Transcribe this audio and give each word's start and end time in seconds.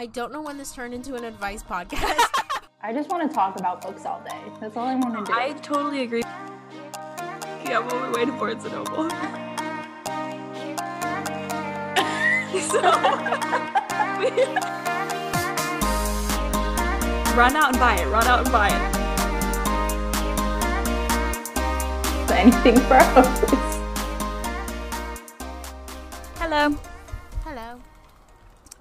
I 0.00 0.06
don't 0.06 0.32
know 0.32 0.40
when 0.40 0.56
this 0.56 0.72
turned 0.72 0.94
into 0.94 1.14
an 1.14 1.24
advice 1.24 1.62
podcast. 1.62 2.16
I 2.82 2.90
just 2.90 3.10
want 3.10 3.28
to 3.28 3.34
talk 3.34 3.60
about 3.60 3.82
books 3.82 4.06
all 4.06 4.22
day. 4.26 4.40
That's 4.58 4.74
all 4.74 4.86
I 4.86 4.94
want 4.94 5.26
to 5.26 5.30
do. 5.30 5.38
I 5.38 5.52
totally 5.52 6.00
agree. 6.00 6.22
Yeah, 7.66 7.80
I'm 7.80 7.88
on 7.90 8.10
my 8.10 8.18
way 8.18 8.24
to 8.24 8.32
Barnes 8.32 8.64
and 8.64 8.72
Noble. 8.72 9.10
so, 12.62 12.80
run 17.36 17.56
out 17.56 17.68
and 17.68 17.78
buy 17.78 17.98
it. 18.00 18.06
Run 18.06 18.26
out 18.26 18.40
and 18.40 18.50
buy 18.50 18.70
it. 18.70 18.80
anything 22.40 22.80
for 22.86 22.94
us. 22.94 23.28
Hello. 26.38 26.74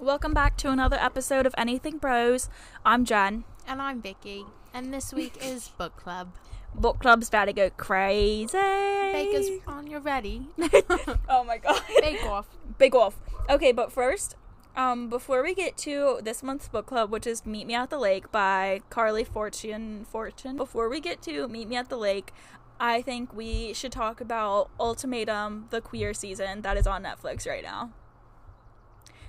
Welcome 0.10 0.34
back 0.34 0.58
to 0.58 0.72
another 0.72 0.98
episode 1.00 1.46
of 1.46 1.54
Anything 1.56 2.00
Prose. 2.00 2.50
I'm 2.84 3.06
Jen. 3.06 3.44
And 3.68 3.80
I'm 3.80 4.02
Vicky. 4.02 4.44
And 4.74 4.92
this 4.92 5.14
week 5.14 5.38
is 5.40 5.68
book 5.78 5.96
club. 5.98 6.34
Book 6.74 6.98
club's 6.98 7.28
about 7.28 7.46
to 7.46 7.54
go 7.54 7.70
crazy. 7.70 8.58
Bake 8.58 9.38
us 9.38 9.48
on 9.68 9.86
your 9.86 10.00
ready. 10.00 10.48
oh 11.30 11.44
my 11.44 11.60
god. 11.60 11.84
Bake 12.02 12.24
off. 12.24 12.48
Big 12.80 12.96
Wolf. 12.96 13.20
Okay, 13.52 13.72
but 13.72 13.92
first, 13.92 14.36
um, 14.76 15.10
before 15.12 15.44
we 15.44 15.54
get 15.54 15.78
to 15.78 16.20
this 16.24 16.42
month's 16.42 16.68
book 16.68 16.88
club, 16.88 17.12
which 17.12 17.28
is 17.28 17.46
Meet 17.46 17.68
Me 17.68 17.76
at 17.76 17.92
the 17.92 18.00
Lake 18.00 18.32
by 18.32 18.82
Carley 18.90 19.24
Fortune 19.24 20.08
Fortune, 20.10 20.58
before 20.58 20.90
we 20.90 21.00
get 21.00 21.22
to 21.22 21.48
Meet 21.48 21.68
Me 21.68 21.76
at 21.76 21.90
the 21.90 21.98
Lake, 21.98 22.34
I 22.80 23.04
think 23.04 23.32
we 23.32 23.74
should 23.74 23.92
talk 23.92 24.22
about 24.22 24.72
Ultimatum, 24.80 25.68
the 25.70 25.82
queer 25.82 26.16
season 26.16 26.64
that 26.64 26.78
is 26.78 26.88
on 26.88 27.04
Netflix 27.04 27.46
right 27.46 27.62
now. 27.62 27.92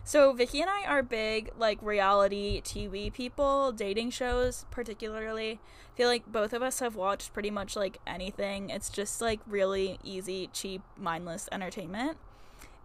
So 0.04 0.32
Vicky 0.32 0.60
and 0.60 0.70
I 0.70 0.84
are 0.84 1.02
big 1.02 1.50
like 1.56 1.78
reality 1.82 2.60
TV 2.62 3.12
people, 3.12 3.72
dating 3.72 4.10
shows 4.10 4.64
particularly. 4.70 5.60
I 5.92 5.96
feel 5.96 6.08
like 6.08 6.26
both 6.26 6.52
of 6.52 6.62
us 6.62 6.80
have 6.80 6.96
watched 6.96 7.32
pretty 7.32 7.50
much 7.50 7.76
like 7.76 7.98
anything. 8.06 8.70
It's 8.70 8.90
just 8.90 9.20
like 9.20 9.40
really 9.46 9.98
easy, 10.02 10.48
cheap, 10.52 10.82
mindless 10.96 11.48
entertainment. 11.52 12.16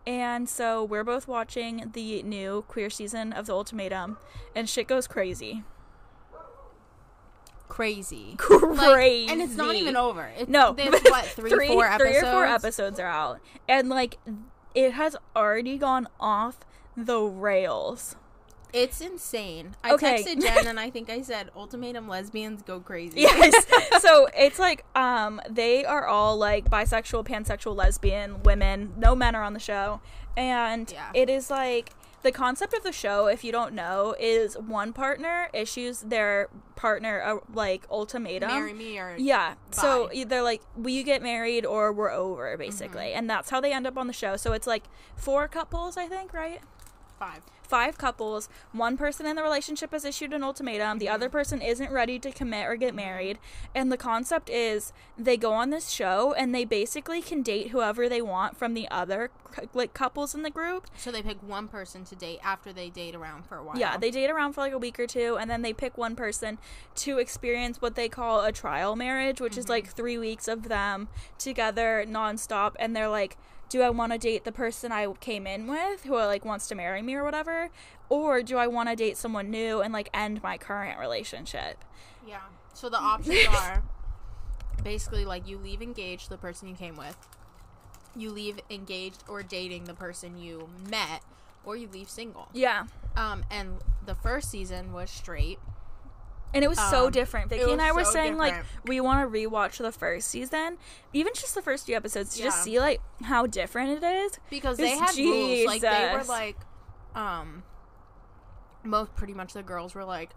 And 0.05 0.47
so 0.47 0.83
we're 0.83 1.03
both 1.03 1.27
watching 1.27 1.89
the 1.94 2.22
new 2.22 2.63
queer 2.67 2.91
season 2.91 3.33
of 3.33 3.47
The 3.47 3.53
Ultimatum, 3.53 4.17
and 4.55 4.69
shit 4.69 4.88
goes 4.88 5.07
crazy. 5.07 5.63
Crazy. 7.67 8.35
Crazy. 8.38 8.66
Like, 8.75 9.31
and 9.31 9.41
it's 9.41 9.55
not 9.55 9.73
even 9.75 9.95
over. 9.95 10.29
It's, 10.38 10.47
No, 10.50 10.73
There's 10.73 11.02
what, 11.05 11.25
three, 11.25 11.50
three, 11.50 11.67
four 11.67 11.85
episodes? 11.88 12.19
three 12.19 12.27
or 12.27 12.31
four 12.31 12.45
episodes 12.45 13.00
are 13.00 13.07
out, 13.07 13.39
and 13.67 13.89
like 13.89 14.17
it 14.75 14.91
has 14.94 15.16
already 15.35 15.77
gone 15.77 16.07
off 16.19 16.59
the 16.95 17.19
rails. 17.21 18.15
It's 18.73 18.99
insane. 18.99 19.75
I 19.85 19.91
Okay. 19.93 20.21
texted 20.21 20.41
Jen 20.41 20.67
and 20.67 20.79
I 20.79 20.89
think 20.89 21.09
I 21.09 21.21
said, 21.21 21.49
ultimatum 21.55 22.09
lesbians 22.09 22.61
go 22.61 22.79
crazy. 22.81 23.21
Yes. 23.21 23.65
so 24.01 24.27
it's 24.35 24.59
like 24.59 24.83
um 24.97 25.41
they 25.49 25.85
are 25.85 26.05
all 26.05 26.35
like 26.38 26.69
bisexual, 26.69 27.25
pansexual, 27.25 27.75
lesbian 27.75 28.43
women. 28.43 28.93
No 28.97 29.16
men 29.16 29.33
are 29.33 29.43
on 29.43 29.53
the 29.53 29.59
show. 29.61 30.01
And 30.35 30.91
Yeah. 30.91 31.09
it 31.13 31.29
is 31.29 31.49
like 31.49 31.91
the 32.21 32.31
concept 32.33 32.73
of 32.73 32.81
the 32.83 32.91
show, 32.91 33.27
if 33.27 33.43
you 33.45 33.51
don't 33.53 33.73
know, 33.73 34.13
is 34.19 34.57
one 34.57 34.91
partner 34.91 35.47
issues 35.53 36.01
their 36.01 36.49
partner 36.75 37.19
a 37.19 37.39
like 37.55 37.85
ultimatum. 37.89 38.49
Marry 38.49 38.73
me 38.73 38.97
or. 38.99 39.16
Yeah. 39.17 39.53
So 39.71 40.09
Bye. 40.09 40.25
they're 40.27 40.43
like, 40.43 40.61
will 40.75 40.89
you 40.89 41.03
get 41.03 41.21
married 41.21 41.66
or 41.66 41.93
we're 41.93 42.11
over, 42.11 42.57
basically. 42.57 43.05
Mm-hmm. 43.05 43.19
And 43.19 43.29
that's 43.29 43.51
how 43.51 43.61
they 43.61 43.71
end 43.71 43.88
up 43.88 43.97
on 43.97 44.07
the 44.07 44.13
show. 44.13 44.35
So 44.35 44.51
it's 44.51 44.67
like 44.67 44.83
four 45.16 45.47
couples, 45.47 45.95
I 45.95 46.07
think, 46.07 46.33
right? 46.33 46.59
Five. 47.19 47.44
five 47.63 47.97
couples. 47.97 48.49
One 48.71 48.97
person 48.97 49.25
in 49.25 49.35
the 49.35 49.41
relationship 49.41 49.91
has 49.91 50.05
issued 50.05 50.33
an 50.33 50.44
ultimatum. 50.44 50.99
The 50.99 51.05
mm-hmm. 51.05 51.16
other 51.16 51.30
person 51.30 51.61
isn't 51.61 51.91
ready 51.91 52.19
to 52.19 52.31
commit 52.31 52.67
or 52.67 52.75
get 52.75 52.89
mm-hmm. 52.89 52.97
married. 52.97 53.39
And 53.73 53.91
the 53.91 53.97
concept 53.97 54.49
is 54.49 54.94
they 55.17 55.38
go 55.38 55.53
on 55.53 55.69
this 55.69 55.89
show 55.89 56.33
and 56.33 56.53
they 56.53 56.66
basically 56.66 57.22
can 57.22 57.41
date 57.41 57.69
whoever 57.69 58.07
they 58.07 58.22
want 58.22 58.57
from 58.57 58.73
the 58.73 58.88
other 58.89 59.31
like 59.73 59.94
couples 59.94 60.35
in 60.35 60.44
the 60.44 60.50
group. 60.50 60.88
So 60.97 61.12
they 61.12 61.22
pick 61.22 61.41
one 61.41 61.67
person 61.67 62.03
to 62.06 62.16
date 62.16 62.39
after 62.44 62.73
they 62.73 62.89
date 62.89 63.16
around 63.16 63.45
for 63.45 63.57
a 63.57 63.63
while. 63.63 63.78
Yeah, 63.78 63.97
they 63.97 64.12
date 64.12 64.29
around 64.29 64.53
for 64.53 64.62
like 64.62 64.73
a 64.73 64.78
week 64.78 65.00
or 65.00 65.07
two 65.07 65.38
and 65.39 65.50
then 65.50 65.62
they 65.62 65.73
pick 65.73 65.97
one 65.97 66.16
person 66.16 66.57
to 66.95 67.18
experience 67.18 67.81
what 67.81 67.95
they 67.95 68.09
call 68.09 68.44
a 68.44 68.51
trial 68.51 68.95
marriage, 68.95 69.39
which 69.39 69.57
is 69.57 69.66
mm-hmm. 69.66 69.72
like 69.72 69.95
3 69.95 70.18
weeks 70.18 70.47
of 70.47 70.68
them 70.68 71.07
together 71.38 72.06
nonstop 72.07 72.73
and 72.78 72.95
they're 72.95 73.09
like 73.09 73.38
do 73.69 73.81
I 73.81 73.89
want 73.89 74.11
to 74.11 74.17
date 74.17 74.43
the 74.43 74.51
person 74.51 74.91
I 74.91 75.11
came 75.19 75.47
in 75.47 75.67
with 75.67 76.03
who 76.03 76.15
like 76.15 76.45
wants 76.45 76.67
to 76.67 76.75
marry 76.75 77.01
me 77.01 77.15
or 77.15 77.23
whatever 77.23 77.69
or 78.09 78.43
do 78.43 78.57
I 78.57 78.67
want 78.67 78.89
to 78.89 78.95
date 78.95 79.17
someone 79.17 79.49
new 79.49 79.81
and 79.81 79.93
like 79.93 80.09
end 80.13 80.43
my 80.43 80.57
current 80.57 80.99
relationship? 80.99 81.83
Yeah. 82.25 82.41
So 82.73 82.89
the 82.89 82.99
options 82.99 83.47
are 83.49 83.83
basically 84.83 85.25
like 85.25 85.47
you 85.47 85.57
leave 85.57 85.81
engaged 85.81 86.29
the 86.29 86.37
person 86.37 86.67
you 86.67 86.75
came 86.75 86.95
with, 86.95 87.17
you 88.15 88.31
leave 88.31 88.59
engaged 88.69 89.23
or 89.27 89.43
dating 89.43 89.85
the 89.85 89.93
person 89.93 90.37
you 90.37 90.69
met, 90.89 91.21
or 91.65 91.75
you 91.75 91.87
leave 91.91 92.09
single. 92.09 92.47
Yeah. 92.53 92.85
Um, 93.15 93.43
and 93.49 93.77
the 94.05 94.15
first 94.15 94.51
season 94.51 94.93
was 94.93 95.09
straight. 95.09 95.59
And 96.55 96.63
it 96.63 96.67
was 96.67 96.79
so 96.79 97.05
Um, 97.07 97.11
different. 97.11 97.49
Vicky 97.49 97.69
and 97.71 97.81
I 97.81 97.91
were 97.91 98.05
so 98.05 98.11
saying 98.11 98.38
like 98.38 98.55
we 98.85 98.99
want 99.01 99.21
to 99.21 99.38
rewatch 99.39 99.77
the 99.77 99.91
first 99.91 100.29
season, 100.29 100.77
even 101.13 101.33
just 101.35 101.53
the 101.53 101.61
first 101.61 101.85
few 101.85 101.95
episodes 101.95 102.35
to 102.38 102.41
just 102.43 102.63
see 102.63 102.79
like 102.79 103.01
how 103.23 103.45
different 103.45 104.01
it 104.01 104.03
is. 104.03 104.39
because 104.49 104.77
they 104.77 104.95
had 104.97 105.15
rules 105.17 105.65
like 105.65 105.81
they 105.81 106.11
were 106.15 106.23
like 106.23 106.55
um 107.13 107.63
most 108.83 109.15
pretty 109.15 109.33
much 109.33 109.53
the 109.53 109.63
girls 109.63 109.95
were 109.95 110.05
like 110.05 110.31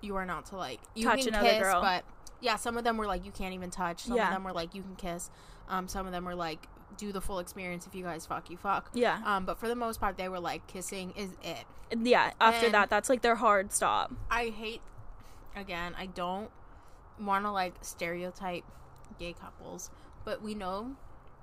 you 0.00 0.14
are 0.16 0.26
not 0.26 0.46
to 0.46 0.56
like 0.56 0.78
you 0.94 1.04
Touch 1.06 1.20
can 1.20 1.28
another 1.28 1.48
kiss 1.48 1.62
girl. 1.62 1.80
but 1.80 2.04
yeah 2.40 2.56
some 2.56 2.76
of 2.76 2.84
them 2.84 2.96
were 2.96 3.06
like 3.06 3.24
you 3.24 3.32
can't 3.32 3.54
even 3.54 3.70
touch 3.70 4.02
some 4.04 4.16
Yeah. 4.16 4.28
of 4.28 4.34
them 4.34 4.44
were 4.44 4.52
like 4.52 4.74
you 4.74 4.82
can 4.82 4.94
kiss 4.96 5.30
um 5.68 5.88
some 5.88 6.06
of 6.06 6.12
them 6.12 6.24
were 6.24 6.34
like 6.34 6.66
do 6.96 7.12
the 7.12 7.20
full 7.20 7.38
experience 7.38 7.86
if 7.86 7.94
you 7.94 8.04
guys 8.04 8.26
fuck 8.26 8.50
you 8.50 8.56
fuck 8.56 8.90
Yeah. 8.92 9.20
um 9.24 9.44
but 9.44 9.58
for 9.58 9.68
the 9.68 9.74
most 9.74 10.00
part 10.00 10.16
they 10.16 10.28
were 10.28 10.40
like 10.40 10.66
kissing 10.66 11.12
is 11.16 11.30
it 11.42 11.64
Yeah, 11.98 12.32
after 12.40 12.66
And- 12.66 12.74
that 12.74 12.90
that's 12.90 13.08
like 13.08 13.22
their 13.22 13.36
hard 13.36 13.72
stop. 13.72 14.12
i 14.30 14.46
hate 14.48 14.82
again 15.58 15.94
i 15.98 16.06
don't 16.06 16.50
want 17.20 17.44
to 17.44 17.50
like 17.50 17.74
stereotype 17.82 18.64
gay 19.18 19.32
couples 19.32 19.90
but 20.24 20.42
we 20.42 20.54
know 20.54 20.92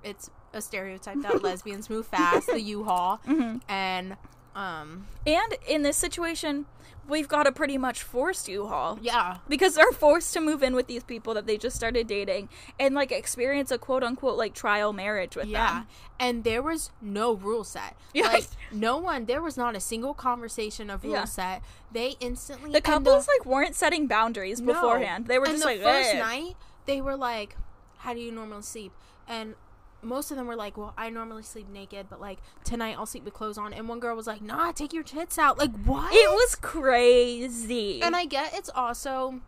it's 0.02 0.30
a 0.52 0.60
stereotype 0.62 1.20
that 1.22 1.42
lesbians 1.48 1.90
move 1.90 2.06
fast 2.06 2.46
the 2.46 2.60
u-haul 2.60 3.20
Mm-hmm. 3.26 3.58
and 3.68 4.16
um 4.56 5.06
And 5.26 5.56
in 5.68 5.82
this 5.82 5.96
situation, 5.96 6.66
we've 7.08 7.28
got 7.28 7.46
a 7.46 7.52
pretty 7.52 7.78
much 7.78 8.02
forced 8.02 8.48
U-Haul. 8.48 8.98
yeah 9.02 9.36
Because 9.48 9.74
they're 9.76 9.92
forced 9.92 10.32
to 10.34 10.40
move 10.40 10.62
in 10.64 10.74
with 10.74 10.88
these 10.88 11.04
people 11.04 11.34
that 11.34 11.46
they 11.46 11.56
just 11.56 11.76
started 11.76 12.08
dating 12.08 12.48
and 12.80 12.94
like 12.96 13.12
experience 13.12 13.70
a 13.70 13.78
quote 13.78 14.02
unquote 14.02 14.36
like 14.36 14.54
trial 14.54 14.92
marriage 14.92 15.36
with 15.36 15.46
yeah 15.46 15.72
them. 15.72 15.86
and 16.18 16.42
there 16.42 16.62
was 16.62 16.90
no 17.00 17.32
rule 17.34 17.62
set 17.62 17.94
Yeah. 18.14 18.24
like 18.32 18.46
no 18.72 18.96
one 18.96 19.26
there 19.26 19.40
was 19.42 19.56
not 19.56 19.76
a 19.76 19.80
single 19.80 20.14
conversation 20.14 20.90
of 20.90 21.04
rule 21.04 21.12
Yeah. 21.12 21.24
set 21.26 21.62
they 21.92 22.14
instantly 22.18 22.72
The 22.72 22.80
couples 22.80 23.28
like 23.28 23.46
weren't 23.46 23.76
setting 23.76 24.06
boundaries 24.08 24.60
no. 24.60 24.72
beforehand. 24.72 25.26
They 25.28 25.38
were 25.38 25.44
And 25.46 25.54
just 25.54 25.62
the 25.64 25.70
like 25.74 25.82
first 25.82 26.14
"Eh." 26.14 26.18
night 26.18 26.56
they 26.86 27.00
were 27.00 27.16
like 27.16 27.56
how 27.98 28.14
do 28.14 28.20
you 28.20 28.32
normally 28.32 28.62
sleep 28.62 28.92
and 29.28 29.54
most 30.02 30.30
of 30.30 30.36
them 30.36 30.46
were 30.46 30.56
like, 30.56 30.76
well, 30.76 30.92
I 30.96 31.10
normally 31.10 31.42
sleep 31.42 31.68
naked, 31.68 32.06
but 32.08 32.20
like 32.20 32.38
tonight 32.64 32.96
I'll 32.98 33.06
sleep 33.06 33.24
with 33.24 33.34
clothes 33.34 33.58
on. 33.58 33.72
And 33.72 33.88
one 33.88 33.98
girl 34.00 34.14
was 34.14 34.26
like, 34.26 34.42
nah, 34.42 34.70
take 34.72 34.92
your 34.92 35.02
tits 35.02 35.38
out. 35.38 35.58
Like, 35.58 35.72
what? 35.84 36.12
It 36.14 36.30
was 36.30 36.54
crazy. 36.56 38.02
And 38.02 38.14
I 38.14 38.24
get 38.24 38.54
it's 38.54 38.70
also, 38.74 39.40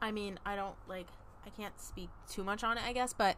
I 0.00 0.10
mean, 0.12 0.38
I 0.44 0.56
don't 0.56 0.74
like, 0.88 1.06
I 1.46 1.50
can't 1.50 1.78
speak 1.80 2.08
too 2.28 2.44
much 2.44 2.62
on 2.64 2.78
it, 2.78 2.84
I 2.86 2.92
guess, 2.92 3.12
but 3.12 3.36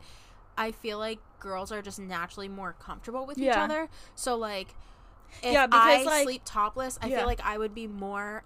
I 0.58 0.72
feel 0.72 0.98
like 0.98 1.18
girls 1.40 1.70
are 1.72 1.82
just 1.82 1.98
naturally 1.98 2.48
more 2.48 2.74
comfortable 2.78 3.26
with 3.26 3.38
each 3.38 3.50
other. 3.50 3.88
So 4.14 4.36
like, 4.36 4.74
if 5.42 5.52
Yeah, 5.52 5.66
because, 5.66 6.06
I 6.06 6.10
like- 6.10 6.24
sleep 6.24 6.42
topless, 6.44 6.98
I 7.02 7.06
Yeah. 7.08 7.18
feel 7.18 7.26
like 7.26 7.40
I 7.44 7.58
would 7.58 7.74
be 7.74 7.86
more 7.86 8.42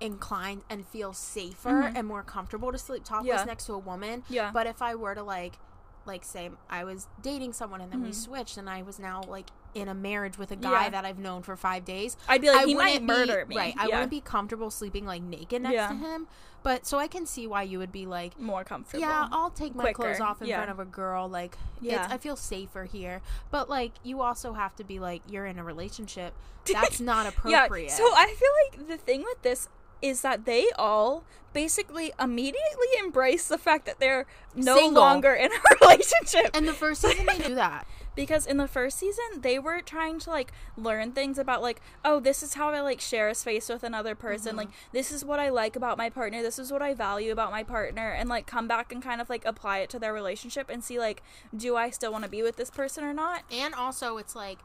inclined 0.00 0.62
and 0.70 0.86
feel 0.86 1.12
safer 1.12 1.92
and 1.94 2.06
more 2.06 2.22
comfortable 2.22 2.72
to 2.72 2.78
sleep 2.78 3.04
topless 3.04 3.28
Mm-hmm. 3.28 3.38
Yeah. 3.40 3.44
next 3.44 3.66
to 3.66 3.74
a 3.74 3.78
woman. 3.78 4.22
Yeah. 4.30 4.50
But 4.52 4.66
if 4.66 4.80
I 4.80 4.94
were 4.94 5.14
to 5.14 5.22
like, 5.22 5.58
like 6.06 6.24
say 6.24 6.50
I 6.68 6.84
was 6.84 7.06
dating 7.22 7.52
someone 7.52 7.80
and 7.80 7.92
then 7.92 8.02
we 8.02 8.10
Mhm. 8.10 8.14
switched 8.14 8.56
and 8.56 8.68
I 8.68 8.82
was 8.82 8.98
now 8.98 9.22
like 9.28 9.46
in 9.74 9.86
a 9.86 9.94
marriage 9.94 10.36
with 10.38 10.50
a 10.50 10.56
guy 10.56 10.84
Yeah. 10.84 10.90
that 10.90 11.04
I've 11.04 11.18
known 11.18 11.42
for 11.42 11.56
five 11.56 11.84
days, 11.84 12.16
I'd 12.28 12.40
be 12.40 12.48
like, 12.50 12.62
I 12.62 12.64
he 12.66 12.74
might 12.74 12.84
wouldn't 13.00 13.00
be- 13.06 13.06
murder 13.14 13.46
me. 13.46 13.56
Right. 13.56 13.74
I 13.78 13.86
yeah. 13.86 13.94
wouldn't 13.96 14.10
be 14.10 14.20
comfortable 14.20 14.70
sleeping 14.70 15.06
like 15.06 15.22
naked 15.22 15.62
next 15.62 15.74
Yeah. 15.74 15.88
to 15.88 15.94
him. 15.94 16.26
But 16.62 16.86
so 16.86 16.98
I 16.98 17.06
can 17.06 17.24
see 17.24 17.46
why 17.46 17.62
you 17.62 17.78
would 17.78 17.92
be 17.92 18.04
like, 18.04 18.38
more 18.38 18.64
comfortable. 18.64 19.00
yeah, 19.00 19.28
I'll 19.30 19.50
take 19.50 19.74
my 19.74 19.92
clothes 19.92 20.20
off 20.20 20.42
in 20.42 20.48
front 20.48 20.70
of 20.70 20.78
a 20.80 20.84
girl. 20.84 21.28
Like, 21.28 21.56
Yeah. 21.80 22.04
it's, 22.04 22.12
I 22.12 22.18
feel 22.18 22.36
safer 22.36 22.84
here. 22.84 23.22
But 23.50 23.70
like, 23.70 23.92
you 24.02 24.20
also 24.22 24.52
have 24.54 24.74
to 24.76 24.84
be 24.84 24.98
like, 24.98 25.22
you're 25.28 25.46
in 25.46 25.58
a 25.58 25.64
relationship. 25.64 26.34
That's 26.66 27.00
not 27.00 27.26
appropriate. 27.26 27.88
Yeah, 27.90 27.94
so 27.94 28.04
I 28.14 28.26
feel 28.34 28.80
like 28.80 28.88
the 28.88 28.96
thing 28.98 29.22
with 29.22 29.40
this 29.42 29.68
is 30.02 30.22
that 30.22 30.44
they 30.44 30.68
all 30.78 31.24
basically 31.52 32.12
immediately 32.20 32.86
embrace 33.02 33.48
the 33.48 33.58
fact 33.58 33.84
that 33.86 33.98
they're 33.98 34.26
no 34.54 34.76
Single. 34.76 35.02
longer 35.02 35.34
in 35.34 35.50
a 35.50 35.58
relationship. 35.80 36.50
and 36.54 36.66
the 36.68 36.72
first 36.72 37.02
season 37.02 37.26
they 37.26 37.38
do 37.38 37.54
that. 37.56 37.86
because 38.16 38.46
in 38.46 38.56
the 38.56 38.68
first 38.68 38.98
season 38.98 39.24
they 39.40 39.58
were 39.58 39.80
trying 39.80 40.18
to 40.18 40.30
like 40.30 40.52
learn 40.76 41.12
things 41.12 41.38
about 41.38 41.62
like 41.62 41.80
oh 42.04 42.20
this 42.20 42.42
is 42.42 42.54
how 42.54 42.70
I 42.70 42.80
like 42.80 43.00
share 43.00 43.28
a 43.28 43.34
space 43.34 43.68
with 43.68 43.82
another 43.84 44.14
person 44.14 44.50
mm-hmm. 44.50 44.58
like 44.58 44.68
this 44.92 45.12
is 45.12 45.24
what 45.24 45.38
I 45.38 45.48
like 45.48 45.76
about 45.76 45.96
my 45.96 46.10
partner 46.10 46.42
this 46.42 46.58
is 46.58 46.72
what 46.72 46.82
I 46.82 46.92
value 46.92 47.30
about 47.32 47.52
my 47.52 47.62
partner 47.62 48.10
and 48.10 48.28
like 48.28 48.46
come 48.46 48.66
back 48.66 48.92
and 48.92 49.02
kind 49.02 49.20
of 49.20 49.30
like 49.30 49.44
apply 49.44 49.78
it 49.78 49.90
to 49.90 49.98
their 49.98 50.12
relationship 50.12 50.68
and 50.68 50.82
see 50.82 50.98
like 50.98 51.22
do 51.56 51.76
I 51.76 51.90
still 51.90 52.10
want 52.10 52.24
to 52.24 52.30
be 52.30 52.42
with 52.42 52.56
this 52.56 52.70
person 52.70 53.04
or 53.04 53.14
not 53.14 53.44
And 53.50 53.74
also, 53.74 54.16
it's 54.16 54.36
like, 54.36 54.58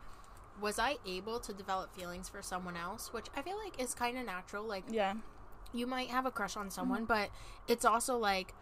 was 0.62 0.80
I 0.80 0.98
able 1.06 1.40
to 1.42 1.54
develop 1.54 1.96
feelings 1.96 2.30
for 2.30 2.42
someone 2.42 2.78
else? 2.78 3.12
Which 3.12 3.28
I 3.36 3.42
feel 3.42 3.57
like 3.57 3.80
is 3.81 3.94
kind 3.94 4.18
of 4.18 4.25
natural. 4.25 4.63
Like, 4.66 4.84
yeah 4.90 5.16
you 5.75 5.86
might 5.86 6.10
have 6.10 6.25
a 6.25 6.31
crush 6.31 6.56
on 6.56 6.72
someone, 6.72 7.06
mm-hmm. 7.06 7.07
but 7.07 7.30
it's 7.68 7.86
also 7.86 8.18
like, 8.18 8.54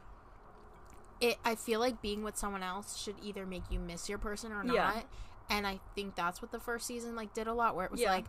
it. 1.22 1.38
I 1.46 1.56
feel 1.56 1.80
like 1.80 2.02
being 2.02 2.24
with 2.24 2.36
someone 2.36 2.64
else 2.64 2.98
should 2.98 3.16
either 3.22 3.46
make 3.46 3.64
you 3.70 3.80
miss 3.80 4.10
your 4.10 4.18
person 4.18 4.52
or 4.52 4.64
not. 4.64 4.76
Yeah. 4.76 5.02
And 5.50 5.68
I 5.68 5.80
think 5.96 6.16
that's 6.16 6.42
what 6.42 6.52
the 6.52 6.60
first 6.60 6.88
season 6.88 7.16
like 7.16 7.34
did 7.34 7.48
a 7.48 7.54
lot, 7.54 7.76
where 7.76 7.86
it 7.86 7.92
was 7.92 8.02
Yeah. 8.02 8.12
like, 8.12 8.26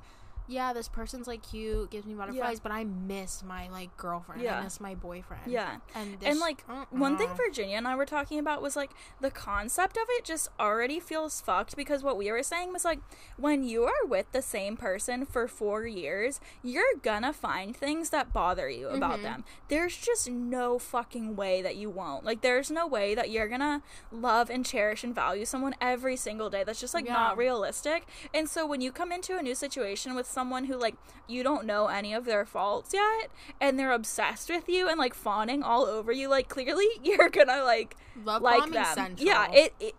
yeah, 0.46 0.73
this 0.73 0.88
person's 0.88 1.26
like 1.26 1.43
cute, 1.43 1.91
gives 1.91 2.05
me 2.06 2.14
butterflies, 2.14 2.61
but 2.61 2.70
I 2.73 2.85
miss 2.85 3.43
my 3.43 3.69
like 3.70 3.96
girlfriend. 3.96 4.43
Yeah. 4.43 4.58
I 4.58 4.64
miss 4.64 4.81
my 4.81 4.94
boyfriend. 4.94 5.43
yeah 5.46 5.76
And 5.94 6.19
this, 6.20 6.29
and 6.29 6.38
like 6.41 6.64
one 6.91 7.17
thing 7.17 7.29
uh-uh. 7.29 7.35
Virginia 7.37 7.76
and 7.76 7.88
I 7.88 7.96
were 7.96 8.05
talking 8.06 8.38
about 8.38 8.61
was 8.62 8.76
like 8.76 8.91
the 9.20 9.31
concept 9.31 9.96
of 9.96 10.05
it 10.11 10.25
just 10.25 10.49
already 10.61 11.00
feels 11.00 11.41
fucked 11.41 11.76
because 11.76 12.02
what 12.02 12.17
we 12.19 12.31
were 12.31 12.43
saying 12.43 12.73
was 12.73 12.85
like 12.85 13.00
when 13.37 13.62
you 13.64 13.85
are 13.85 14.05
with 14.06 14.31
the 14.32 14.43
same 14.43 14.76
person 14.76 15.25
for 15.25 15.49
4 15.49 15.87
years, 15.87 16.41
you're 16.62 16.85
gonna 17.02 17.32
find 17.32 17.75
things 17.76 18.11
that 18.11 18.32
bother 18.32 18.69
you 18.69 18.88
about 18.88 19.20
Mhm. 19.20 19.23
them. 19.23 19.44
There's 19.69 19.96
just 19.96 20.29
no 20.29 20.79
fucking 20.79 21.37
way 21.37 21.62
that 21.62 21.76
you 21.76 21.88
won't. 21.88 22.25
Like 22.25 22.43
there's 22.43 22.70
no 22.70 22.87
way 22.87 23.14
that 23.14 23.31
you're 23.31 23.49
gonna 23.49 23.82
love 24.12 24.50
and 24.50 24.64
cherish 24.67 25.02
and 25.05 25.14
value 25.14 25.44
someone 25.46 25.75
every 25.81 26.17
single 26.17 26.50
day. 26.50 26.64
That's 26.64 26.81
just 26.81 26.93
like 26.94 27.06
Yeah. 27.06 27.14
not 27.14 27.37
realistic. 27.38 28.06
And 28.35 28.49
so 28.49 28.67
when 28.67 28.81
you 28.81 28.93
come 28.93 29.11
into 29.11 29.37
a 29.38 29.43
new 29.43 29.55
situation 29.55 30.14
with 30.14 30.26
someone 30.34 30.64
who 30.64 30.76
like 30.76 30.96
you 31.26 31.42
don't 31.42 31.64
know 31.64 31.86
any 31.86 32.12
of 32.12 32.25
their 32.26 32.44
faults 32.44 32.92
yet 32.92 33.31
and 33.60 33.78
they're 33.78 33.92
obsessed 33.92 34.50
with 34.50 34.69
you 34.69 34.88
and 34.88 34.98
like 34.98 35.14
fawning 35.14 35.62
all 35.62 35.84
over 35.86 36.12
you 36.12 36.28
like 36.28 36.48
clearly 36.48 36.86
you're 37.02 37.31
gonna 37.31 37.62
like 37.62 37.96
love 38.25 38.42
like 38.42 38.58
bombing 38.58 38.75
them 38.75 38.94
central. 38.94 39.26
yeah 39.26 39.46
it, 39.52 39.72
it 39.81 39.94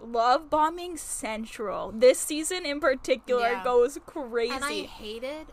love 0.00 0.48
bombing 0.48 0.96
central 0.96 1.90
this 1.90 2.18
season 2.20 2.64
in 2.64 2.78
particular 2.78 3.50
Yeah. 3.52 3.64
goes 3.64 3.98
crazy 4.06 4.54
And 4.54 4.64
I 4.64 4.82
hated. 4.82 5.46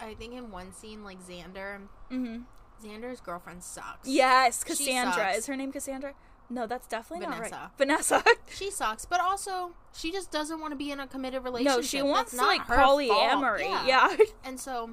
I 0.00 0.14
think 0.14 0.34
in 0.34 0.50
one 0.50 0.72
scene, 0.72 1.04
like 1.04 1.18
Xander, 1.24 1.82
hmm 2.10 2.38
Xander's 2.84 3.20
girlfriend 3.20 3.62
sucks. 3.62 4.08
yes 4.08 4.64
cassandra 4.64 5.14
sucks. 5.14 5.38
is 5.38 5.46
her 5.46 5.54
name 5.56 5.70
cassandra 5.70 6.14
no 6.50 6.66
that's 6.66 6.86
definitely 6.86 7.26
not 7.26 7.38
right 7.40 7.50
Vanessa. 7.78 8.18
vanessa 8.20 8.22
She 8.54 8.70
sucks, 8.70 9.04
but 9.06 9.20
also 9.20 9.72
she 9.94 10.12
just 10.12 10.30
doesn't 10.30 10.60
want 10.60 10.72
to 10.72 10.76
be 10.76 10.90
in 10.90 11.00
a 11.00 11.06
committed 11.06 11.42
relationship. 11.44 11.76
no 11.78 11.82
she 11.82 12.02
wants 12.02 12.30
to 12.32 12.36
like 12.38 12.60
polyamory 12.66 13.60
Yeah. 13.62 13.86
yeah 13.86 14.16
And 14.44 14.60
so 14.60 14.90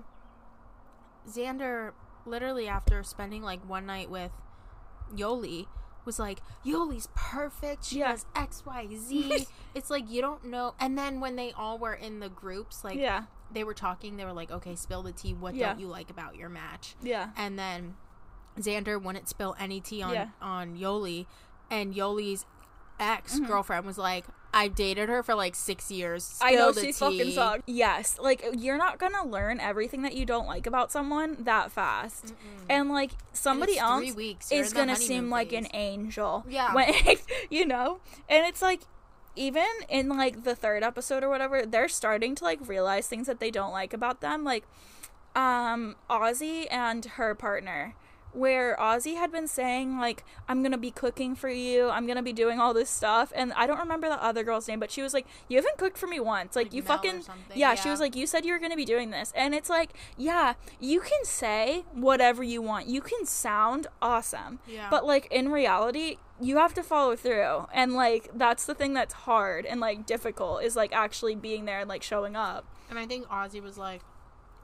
Xander 1.30 1.92
literally 2.25 2.68
after 2.68 3.03
spending 3.03 3.42
like 3.44 3.68
one 3.68 3.86
night 3.86 4.09
with 4.09 4.31
Yoly 5.13 5.68
was 6.06 6.18
like, 6.18 6.39
Yoly's 6.65 7.07
perfect. 7.15 7.86
She 7.86 8.00
Yeah. 8.00 8.12
has 8.12 8.25
X, 8.36 8.65
Y, 8.65 8.88
Z. 8.95 9.45
it's 9.75 9.89
like 9.89 10.09
you 10.09 10.21
don't 10.21 10.45
know. 10.45 10.74
And 10.80 10.98
then 10.98 11.19
when 11.19 11.36
they 11.36 11.51
all 11.51 11.77
were 11.77 11.94
in 11.94 12.19
the 12.19 12.30
groups, 12.30 12.83
like 12.83 12.98
yeah 12.98 13.24
they 13.53 13.63
were 13.65 13.74
talking, 13.74 14.15
they 14.18 14.24
were 14.25 14.31
like, 14.33 14.50
okay, 14.50 14.75
spill 14.75 15.03
the 15.03 15.12
tea. 15.12 15.33
What 15.33 15.53
Yeah. 15.56 15.69
don't 15.71 15.80
you 15.81 15.88
like 15.88 16.09
about 16.09 16.36
your 16.38 16.50
match? 16.50 16.95
yeah 17.03 17.30
And 17.38 17.59
then 17.59 17.95
Xander 18.59 19.01
wouldn't 19.01 19.30
spill 19.30 19.56
any 19.59 19.80
tea 19.80 20.01
on 20.01 20.13
Yeah. 20.13 20.27
on 20.42 20.77
Yoly, 20.77 21.25
and 21.69 21.94
Yoly's 21.94 22.45
ex 23.00 23.39
girlfriend 23.39 23.86
was 23.86 23.98
like, 23.98 24.25
I 24.53 24.68
dated 24.68 25.07
her 25.09 25.24
for 25.24 25.33
like 25.33 25.56
six 25.56 25.89
years. 25.89 26.38
I 26.42 26.56
know 26.56 26.71
the 26.74 26.81
she 26.81 26.88
tea. 26.88 26.94
fucking 26.94 27.31
sucks. 27.31 27.63
Yes, 27.68 28.18
like 28.21 28.45
you're 28.53 28.77
not 28.77 29.00
gonna 29.00 29.25
learn 29.25 29.59
everything 29.62 30.01
that 30.01 30.13
you 30.13 30.25
don't 30.25 30.45
like 30.45 30.68
about 30.68 30.92
someone 30.92 31.38
that 31.45 31.71
fast, 31.71 32.33
and 32.69 32.89
like 32.89 33.12
somebody 33.33 33.74
it's 33.74 33.81
else 33.81 34.13
weeks. 34.13 34.51
Is 34.51 34.74
gonna 34.74 34.98
seem 34.98 35.30
like 35.30 35.53
an 35.53 35.68
angel. 35.74 36.44
Yeah. 36.50 36.74
when 36.75 36.94
you 37.50 37.65
know, 37.65 38.00
and 38.27 38.45
it's 38.45 38.62
like 38.62 38.81
even 39.38 39.65
in 39.88 40.09
like 40.09 40.44
the 40.44 40.53
third 40.53 40.83
episode 40.83 41.24
or 41.24 41.30
whatever, 41.30 41.65
they're 41.65 41.88
starting 41.88 42.36
to 42.36 42.44
like 42.44 42.59
realize 42.68 43.07
things 43.07 43.27
that 43.27 43.39
they 43.39 43.50
don't 43.50 43.71
like 43.71 43.94
about 43.94 44.19
them, 44.19 44.44
like 44.44 44.65
um 45.33 45.95
Aussie 46.09 46.68
and 46.69 47.06
her 47.06 47.33
partner. 47.33 47.95
Where 48.33 48.75
Aussie 48.79 49.15
had 49.17 49.31
been 49.31 49.47
saying 49.47 49.97
like 49.99 50.23
I'm 50.47 50.63
gonna 50.63 50.77
be 50.77 50.91
cooking 50.91 51.35
for 51.35 51.49
you, 51.49 51.89
I'm 51.89 52.07
gonna 52.07 52.23
be 52.23 52.33
doing 52.33 52.59
all 52.59 52.73
this 52.73 52.89
stuff, 52.89 53.31
and 53.35 53.51
I 53.53 53.67
don't 53.67 53.79
remember 53.79 54.07
the 54.09 54.23
other 54.23 54.43
girl's 54.43 54.67
name, 54.67 54.79
but 54.79 54.91
she 54.91 55.01
was 55.01 55.13
like, 55.13 55.25
"You 55.47 55.57
haven't 55.57 55.77
cooked 55.77 55.97
for 55.97 56.07
me 56.07 56.19
once, 56.19 56.55
like, 56.55 56.67
Like 56.67 56.73
you 56.73 56.83
Mel 56.83 56.97
fucking 56.97 57.21
something, 57.23 57.57
yeah." 57.57 57.75
She 57.75 57.89
was 57.89 57.99
like, 57.99 58.15
"You 58.15 58.25
said 58.27 58.45
you 58.45 58.53
were 58.53 58.59
gonna 58.59 58.75
be 58.75 58.85
doing 58.85 59.09
this," 59.09 59.33
and 59.35 59.53
it's 59.53 59.69
like, 59.69 59.91
yeah, 60.17 60.53
you 60.79 61.01
can 61.01 61.23
say 61.25 61.83
whatever 61.93 62.43
you 62.43 62.61
want, 62.61 62.87
you 62.87 63.01
can 63.01 63.25
sound 63.25 63.87
awesome, 64.01 64.59
Yeah. 64.67 64.87
but 64.89 65.05
like 65.05 65.27
in 65.31 65.51
reality, 65.51 66.17
you 66.39 66.57
have 66.57 66.73
to 66.75 66.83
follow 66.83 67.15
through, 67.15 67.67
and 67.73 67.93
like 67.93 68.29
that's 68.33 68.65
the 68.65 68.73
thing 68.75 68.93
that's 68.93 69.13
hard 69.13 69.65
and 69.65 69.79
like 69.79 70.05
difficult 70.05 70.63
is 70.63 70.75
like 70.75 70.93
actually 70.93 71.35
being 71.35 71.65
there 71.65 71.81
and 71.81 71.89
like 71.89 72.01
showing 72.03 72.35
up. 72.35 72.65
And 72.89 72.97
I 72.99 73.05
think 73.05 73.25
Aussie 73.27 73.61
was 73.61 73.77
like, 73.77 74.01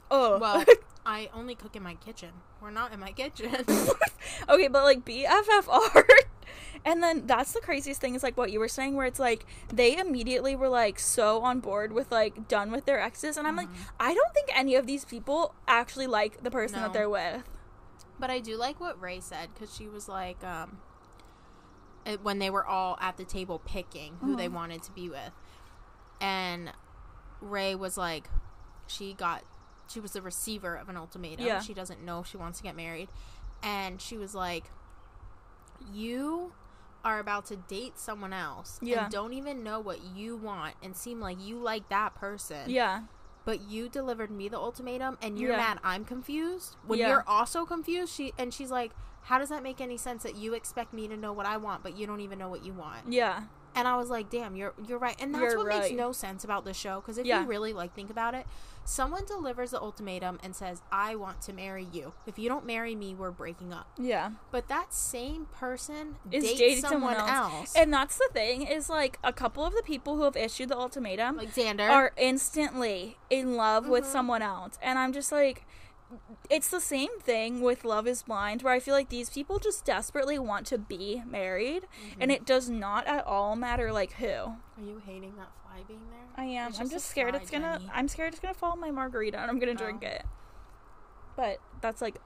Oh, 0.09 0.38
Well, 0.39 0.63
I 1.06 1.30
only 1.33 1.56
cook 1.56 1.75
in 1.75 1.83
my 1.83 1.95
kitchen. 1.95 2.30
We're 2.62 2.71
not 2.71 2.92
in 2.94 3.00
my 3.00 3.12
kitchen. 3.12 3.54
okay, 4.50 4.68
but 4.68 4.83
like 4.83 5.06
BFFR. 5.06 6.04
And 6.86 7.04
then 7.04 7.25
that's 7.27 7.51
the 7.51 7.59
craziest 7.59 8.00
thing 8.00 8.15
is 8.15 8.24
like 8.24 8.38
what 8.38 8.51
you 8.51 8.59
were 8.59 8.68
saying, 8.69 8.95
where 8.95 9.06
it's 9.07 9.19
like 9.19 9.45
they 9.74 9.98
immediately 9.98 10.56
were 10.56 10.69
like 10.69 11.00
so 11.00 11.42
on 11.42 11.59
board 11.59 11.92
with 11.92 12.12
like 12.12 12.48
done 12.48 12.71
with 12.71 12.86
their 12.86 13.00
exes, 13.01 13.36
and 13.36 13.45
I'm 13.48 13.56
like, 13.57 13.68
I 14.00 14.13
don't 14.13 14.33
think 14.33 14.50
any 14.56 14.75
of 14.75 14.86
these 14.88 15.04
people 15.04 15.54
actually 15.68 16.07
like 16.07 16.44
the 16.44 16.51
person 16.51 16.80
that 16.80 16.94
they're 16.94 17.10
with. 17.10 17.44
but 18.19 18.30
I 18.30 18.39
do 18.39 18.56
like 18.57 18.80
what 18.80 19.01
Rae 19.01 19.19
said 19.19 19.50
because 19.53 19.75
she 19.75 19.88
was 19.89 20.07
like, 20.07 20.42
um, 20.45 20.77
it, 22.06 22.24
when 22.24 22.39
they 22.39 22.50
were 22.50 22.65
all 22.65 22.98
at 23.01 23.18
the 23.18 23.25
table 23.25 23.60
picking 23.65 24.18
who 24.21 24.27
Uh-huh. 24.27 24.36
they 24.38 24.48
wanted 24.48 24.83
to 24.83 24.92
be 24.92 25.10
with, 25.10 25.31
and 26.21 26.71
Rae 27.42 27.75
was 27.75 27.98
like, 27.98 28.30
she 28.86 29.13
got, 29.13 29.44
she 29.88 30.00
was 30.00 30.12
the 30.12 30.22
receiver 30.22 30.75
of 30.75 30.89
an 30.89 30.98
ultimatum. 30.98 31.45
Yeah. 31.45 31.60
She 31.62 31.74
doesn't 31.74 32.04
know 32.04 32.19
if 32.22 32.28
she 32.28 32.38
wants 32.38 32.57
to 32.60 32.63
get 32.63 32.75
married, 32.75 33.10
and 33.63 34.01
she 34.01 34.18
was 34.18 34.34
like, 34.36 34.66
you 35.94 36.51
are 37.06 37.19
about 37.19 37.45
to 37.45 37.56
date 37.56 37.98
someone 37.98 38.34
else 38.34 38.80
Yeah. 38.81 39.04
and 39.04 39.12
don't 39.12 39.34
even 39.34 39.63
know 39.63 39.80
what 39.80 40.00
you 40.16 40.36
want 40.36 40.75
and 40.84 40.95
seem 40.95 41.19
like 41.22 41.38
you 41.39 41.57
like 41.57 41.88
that 41.89 42.16
person 42.16 42.69
Yeah, 42.69 43.04
but 43.45 43.62
you 43.62 43.88
delivered 43.88 44.30
me 44.31 44.50
the 44.50 44.57
ultimatum 44.57 45.18
and 45.22 45.39
you're 45.39 45.51
Yeah. 45.51 45.57
mad 45.57 45.80
i'm 45.84 46.04
confused 46.04 46.75
when 46.86 47.00
Yeah. 47.00 47.10
you're 47.10 47.24
also 47.28 47.66
confused 47.66 48.13
she 48.13 48.34
and 48.38 48.53
she's 48.53 48.72
like 48.72 48.91
how 49.24 49.38
does 49.38 49.50
that 49.50 49.63
make 49.63 49.79
any 49.79 49.96
sense 49.98 50.24
that 50.24 50.36
you 50.36 50.53
expect 50.53 50.94
me 50.94 51.08
to 51.08 51.15
know 51.15 51.32
what 51.32 51.46
i 51.46 51.56
want 51.56 51.84
but 51.84 51.96
you 51.98 52.08
don't 52.08 52.20
even 52.22 52.39
know 52.39 52.50
what 52.50 52.65
you 52.65 52.74
want 52.74 53.12
yeah, 53.13 53.44
and 53.77 53.88
i 53.88 53.96
was 53.96 54.10
like 54.10 54.29
damn 54.29 54.55
you're 54.55 54.74
you're 54.88 54.98
right 54.98 55.15
and 55.22 55.34
that's 55.34 55.53
You're 55.53 55.57
what 55.57 55.67
makes 55.67 55.91
no 55.91 56.12
sense 56.12 56.43
about 56.43 56.65
the 56.65 56.74
show 56.74 57.00
because 57.00 57.17
if 57.17 57.25
Yeah. 57.25 57.41
you 57.41 57.48
really 57.48 57.72
like 57.74 57.93
think 57.96 58.10
about 58.10 58.34
it 58.34 58.46
someone 58.84 59.25
delivers 59.25 59.72
the 59.72 59.81
ultimatum 59.81 60.39
and 60.43 60.55
says 60.55 60.81
i 60.91 61.13
want 61.15 61.41
to 61.41 61.53
marry 61.53 61.86
you 61.91 62.13
if 62.25 62.39
you 62.39 62.48
don't 62.50 62.65
marry 62.65 62.96
me 62.96 63.13
we're 63.13 63.31
breaking 63.31 63.74
up 63.74 63.88
yeah. 63.98 64.31
but 64.51 64.67
that 64.69 64.93
same 64.93 65.46
person 65.48 66.15
Is 66.31 66.43
dates 66.46 66.60
dating 66.60 66.81
someone, 66.84 67.15
someone 67.15 67.29
else, 67.29 67.53
else. 67.53 67.75
And 67.75 67.93
that's 67.93 68.17
the 68.17 68.29
thing 68.31 68.65
is 68.65 68.89
like 68.89 69.19
a 69.24 69.34
couple 69.34 69.65
of 69.65 69.74
the 69.75 69.84
people 69.84 70.15
who 70.15 70.24
have 70.24 70.38
issued 70.38 70.69
the 70.69 70.77
ultimatum 70.77 71.36
like 71.38 71.53
xander 71.53 71.89
are 71.89 72.13
instantly 72.17 73.17
in 73.29 73.55
love 73.55 73.88
with 73.89 74.05
Mhm. 74.05 74.12
someone 74.12 74.41
else. 74.41 74.79
And 74.81 74.98
I'm 74.98 75.12
just 75.12 75.31
like 75.34 75.65
it's 76.49 76.69
the 76.69 76.79
same 76.79 77.19
thing 77.19 77.61
with 77.61 77.83
Love 77.83 78.07
is 78.07 78.23
Blind 78.23 78.61
where 78.61 78.73
I 78.73 78.79
feel 78.79 78.93
like 78.93 79.09
these 79.09 79.29
people 79.29 79.59
just 79.59 79.83
desperately 79.85 80.39
want 80.39 80.65
to 80.67 80.77
be 80.77 81.21
married 81.27 81.83
Mm-hmm. 81.83 82.21
and 82.21 82.31
it 82.31 82.45
does 82.45 82.69
not 82.69 83.05
at 83.07 83.25
all 83.25 83.55
matter 83.55 83.91
like 83.91 84.13
who. 84.13 84.27
are 84.27 84.55
you 84.83 85.01
hating 85.05 85.35
that 85.37 85.49
fly 85.63 85.81
being 85.87 85.99
there 86.09 86.19
I 86.37 86.45
am. 86.45 86.69
It's 86.69 86.79
I'm 86.79 86.89
just 86.89 87.09
scared 87.09 87.31
fly, 87.33 87.41
it's 87.41 87.51
gonna 87.51 87.79
Jenny. 87.79 87.91
I'm 87.93 88.07
scared 88.07 88.31
it's 88.33 88.39
gonna 88.39 88.53
fall 88.53 88.75
my 88.77 88.91
margarita 88.91 89.37
and 89.39 89.49
I'm 89.51 89.59
gonna 89.59 89.73
drink 89.75 90.03
Oh. 90.05 90.07
it. 90.07 90.23
But 91.35 91.57
that's 91.81 92.01
like 92.01 92.17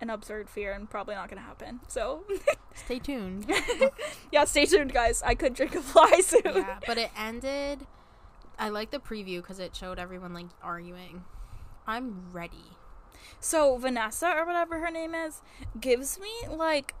an 0.00 0.10
absurd 0.10 0.48
fear 0.50 0.72
and 0.72 0.88
probably 0.90 1.14
not 1.14 1.28
gonna 1.28 1.40
happen. 1.42 1.80
So 1.88 2.24
stay 2.74 2.98
tuned 2.98 3.46
yeah, 4.32 4.44
stay 4.44 4.64
tuned 4.66 4.92
guys. 4.92 5.22
I 5.22 5.34
could 5.34 5.54
drink 5.54 5.74
a 5.74 5.80
fly 5.82 6.20
soon. 6.24 6.40
yeah, 6.44 6.78
but 6.86 6.98
it 6.98 7.10
ended. 7.16 7.86
I 8.58 8.68
like 8.70 8.90
the 8.90 8.98
preview 8.98 9.40
because 9.40 9.58
it 9.60 9.74
showed 9.76 9.98
everyone 9.98 10.34
like 10.34 10.46
arguing. 10.62 11.22
I'm 11.86 12.32
ready. 12.32 12.76
So 13.40 13.76
Vanessa 13.78 14.28
or 14.36 14.44
whatever 14.46 14.80
her 14.80 14.90
name 14.90 15.14
is 15.14 15.40
gives 15.80 16.18
me 16.18 16.30
like 16.48 16.94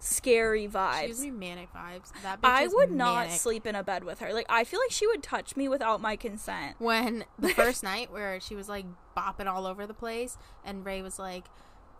scary 0.00 0.62
She 0.64 0.68
vibes. 0.68 1.06
gives 1.06 1.20
me 1.22 1.30
manic 1.30 1.72
vibes. 1.72 2.10
That 2.22 2.40
I 2.42 2.66
would 2.66 2.90
not 2.90 3.30
sleep 3.30 3.66
in 3.66 3.74
a 3.74 3.82
bed 3.84 4.04
with 4.04 4.18
her. 4.20 4.32
Like 4.32 4.46
I 4.48 4.64
feel 4.64 4.80
like 4.80 4.90
she 4.90 5.06
would 5.06 5.22
touch 5.22 5.56
me 5.56 5.68
without 5.68 6.00
my 6.00 6.16
consent. 6.16 6.76
When 6.78 7.24
the 7.38 7.48
first 7.54 7.82
night 7.82 8.10
where 8.10 8.40
she 8.40 8.54
was 8.56 8.68
like 8.68 8.86
bopping 9.16 9.46
all 9.46 9.66
over 9.66 9.86
the 9.86 9.94
place, 9.94 10.36
and 10.64 10.84
Rae 10.84 11.02
was 11.02 11.18
like, 11.18 11.44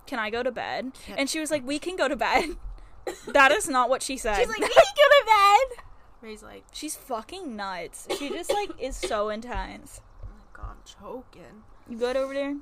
Can 0.06 0.18
I 0.18 0.30
go 0.30 0.42
to 0.42 0.50
bed? 0.50 0.92
And 1.16 1.30
she 1.30 1.38
was 1.40 1.50
like, 1.50 1.64
"We 1.66 1.78
can 1.78 1.96
go 1.96 2.08
to 2.08 2.16
bed." 2.16 2.56
that 3.28 3.52
is 3.52 3.68
not 3.68 3.88
what 3.88 4.02
she 4.02 4.16
said. 4.16 4.36
"She's 4.36 4.48
like, 4.48 4.60
we 4.60 4.66
can 4.68 4.84
go 4.96 5.20
to 5.20 5.26
bed." 5.26 5.84
Rae's 6.22 6.42
like, 6.42 6.64
She's 6.72 6.96
fucking 6.96 7.54
nuts. 7.54 8.08
She 8.18 8.28
just 8.30 8.52
like 8.52 8.70
is 8.80 8.96
so 8.96 9.28
intense. 9.28 10.00
oh 10.24 10.28
my 10.36 10.44
god, 10.60 10.70
I'm 10.72 11.02
choking. 11.02 11.62
You 11.92 11.98
good 11.98 12.16
over 12.16 12.32
there? 12.32 12.56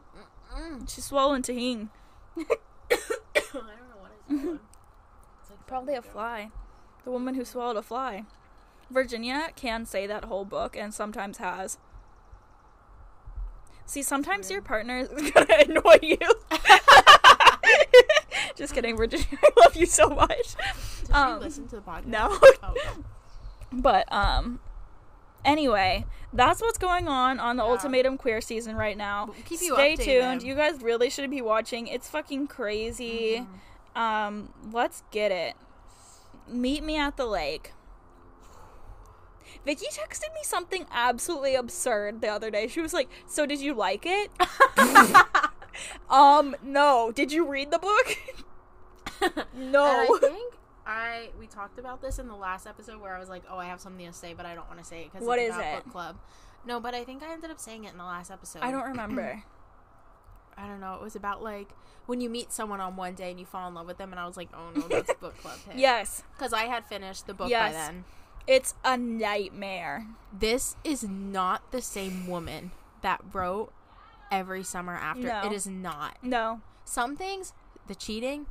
Mm. 0.53 0.93
She's 0.93 1.05
swallowing 1.05 1.43
tahini. 1.43 1.89
I 2.37 2.41
don't 2.41 2.49
know 3.55 3.61
what 4.01 4.11
it's 4.11 4.27
called. 4.45 4.59
It's 5.41 5.51
like 5.51 5.67
Probably 5.69 5.95
a 5.95 6.03
fly. 6.03 6.51
The 7.05 7.13
woman 7.13 7.37
who 7.37 7.45
swallowed 7.45 7.77
a 7.77 7.83
fly. 7.83 8.25
Virginia 8.91 9.51
can 9.55 9.87
say 9.87 10.09
that 10.09 10.25
whole 10.25 10.45
book 10.45 10.77
and 10.77 10.93
sometimes 10.93 11.39
has. 11.39 11.79
See, 13.87 14.03
sometimes 14.03 14.51
your 14.51 14.63
partner 14.63 14.99
is 14.99 15.09
gonna 15.31 15.55
annoy 15.61 15.99
you. 16.03 16.19
Just 18.57 18.75
kidding, 18.75 18.97
Virginia. 18.97 19.27
I 19.45 19.51
love 19.61 19.77
you 19.77 19.87
so 19.87 20.09
much. 20.09 20.57
She 21.07 21.13
Um, 21.13 21.39
listen 21.39 21.69
to 21.69 21.77
the 21.77 21.83
podcast? 21.83 22.07
no. 22.07 22.37
Oh, 22.65 22.75
no. 22.75 23.05
But 23.81 24.13
um 24.13 24.59
anyway, 25.45 26.05
that's 26.33 26.61
what's 26.61 26.79
going 26.79 27.09
on 27.09 27.39
on 27.41 27.57
the 27.57 27.65
Yeah. 27.65 27.71
Ultimatum 27.71 28.19
Queer 28.19 28.41
season 28.41 28.77
right 28.77 28.97
now. 28.97 29.27
We'll 29.27 29.35
keep 29.45 29.61
you 29.61 29.75
Stay 29.75 29.97
updated. 29.97 30.05
tuned. 30.05 30.43
You 30.43 30.55
guys 30.55 30.81
really 30.83 31.11
should 31.11 31.31
be 31.31 31.43
watching. 31.43 31.87
It's 31.87 32.09
fucking 32.09 32.47
crazy. 32.49 33.47
Mm-hmm. 33.97 34.01
Um 34.01 34.53
let's 34.73 35.03
get 35.11 35.33
it. 35.33 35.55
Meet 36.49 36.83
me 36.85 36.97
at 36.97 37.17
the 37.17 37.27
lake. 37.27 37.73
Vicky 39.65 39.87
texted 39.87 40.33
me 40.35 40.41
something 40.43 40.87
absolutely 40.93 41.55
absurd 41.55 42.21
the 42.21 42.29
other 42.29 42.51
day. 42.51 42.67
She 42.69 42.81
was 42.81 42.95
like, 42.95 43.09
"So 43.27 43.45
did 43.47 43.61
you 43.61 43.75
like 43.75 44.05
it?" 44.07 44.31
um, 46.11 46.57
no. 46.63 47.13
Did 47.13 47.31
you 47.33 47.47
read 47.47 47.71
the 47.71 47.79
book? 47.79 48.17
no. 49.55 50.07
And 50.17 50.25
I 50.25 50.29
think 50.29 50.55
I 50.87 51.29
we 51.39 51.47
talked 51.47 51.79
about 51.79 52.01
this 52.03 52.19
in 52.19 52.29
the 52.29 52.35
last 52.37 52.67
episode 52.67 53.01
where 53.01 53.15
I 53.15 53.19
was 53.21 53.29
like, 53.29 53.43
"Oh, 53.51 53.59
I 53.59 53.67
have 53.67 53.81
something 53.81 54.07
to 54.07 54.13
say, 54.13 54.35
but 54.35 54.47
I 54.47 54.55
don't 54.55 54.67
want 54.69 54.79
to 54.81 54.85
say 54.85 55.03
it 55.03 55.13
because 55.13 55.27
What 55.27 55.39
it's 55.39 55.51
is 55.51 55.57
about 55.57 55.75
it? 55.79 55.85
book 55.85 55.93
club." 55.93 56.17
No, 56.67 56.81
but 56.81 56.95
I 56.95 57.05
think 57.05 57.23
I 57.23 57.33
ended 57.33 57.51
up 57.51 57.59
saying 57.59 57.85
it 57.85 57.93
in 57.93 57.99
the 57.99 58.05
last 58.05 58.31
episode. 58.31 58.63
I 58.63 58.71
don't 58.71 58.85
remember. 58.87 59.43
I 60.57 60.67
don't 60.67 60.81
know. 60.81 60.95
It 60.95 61.03
was 61.03 61.17
about 61.17 61.43
like 61.43 61.71
when 62.07 62.21
you 62.21 62.29
meet 62.29 62.53
someone 62.53 62.81
on 62.81 62.97
one 62.97 63.15
day 63.15 63.31
and 63.31 63.39
you 63.41 63.47
fall 63.47 63.67
in 63.69 63.75
love 63.75 63.87
with 63.87 63.99
them, 63.99 64.11
and 64.13 64.21
I 64.21 64.27
was 64.27 64.37
like, 64.37 64.49
"Oh 64.55 64.71
no, 64.79 64.87
that's 64.89 65.13
book 65.21 65.37
club." 65.39 65.59
yes. 65.75 66.23
because 66.37 66.53
I 66.53 66.65
had 66.65 66.85
finished 66.87 67.27
the 67.27 67.35
book 67.35 67.49
Yes. 67.51 67.73
by 67.73 67.79
then. 67.79 68.05
It's 68.47 68.75
a 68.85 68.97
nightmare. 68.97 70.07
This 70.37 70.77
is 70.83 71.05
not 71.05 71.71
the 71.73 71.81
same 71.83 72.27
woman 72.27 72.73
that 73.03 73.21
wrote 73.33 73.73
every 74.31 74.63
summer 74.65 74.95
after. 74.95 75.27
No. 75.29 75.43
It 75.45 75.53
is 75.53 75.67
not. 75.67 76.17
No. 76.23 76.61
Some 76.85 77.17
things, 77.17 77.53
the 77.87 77.95
cheating, 77.95 78.47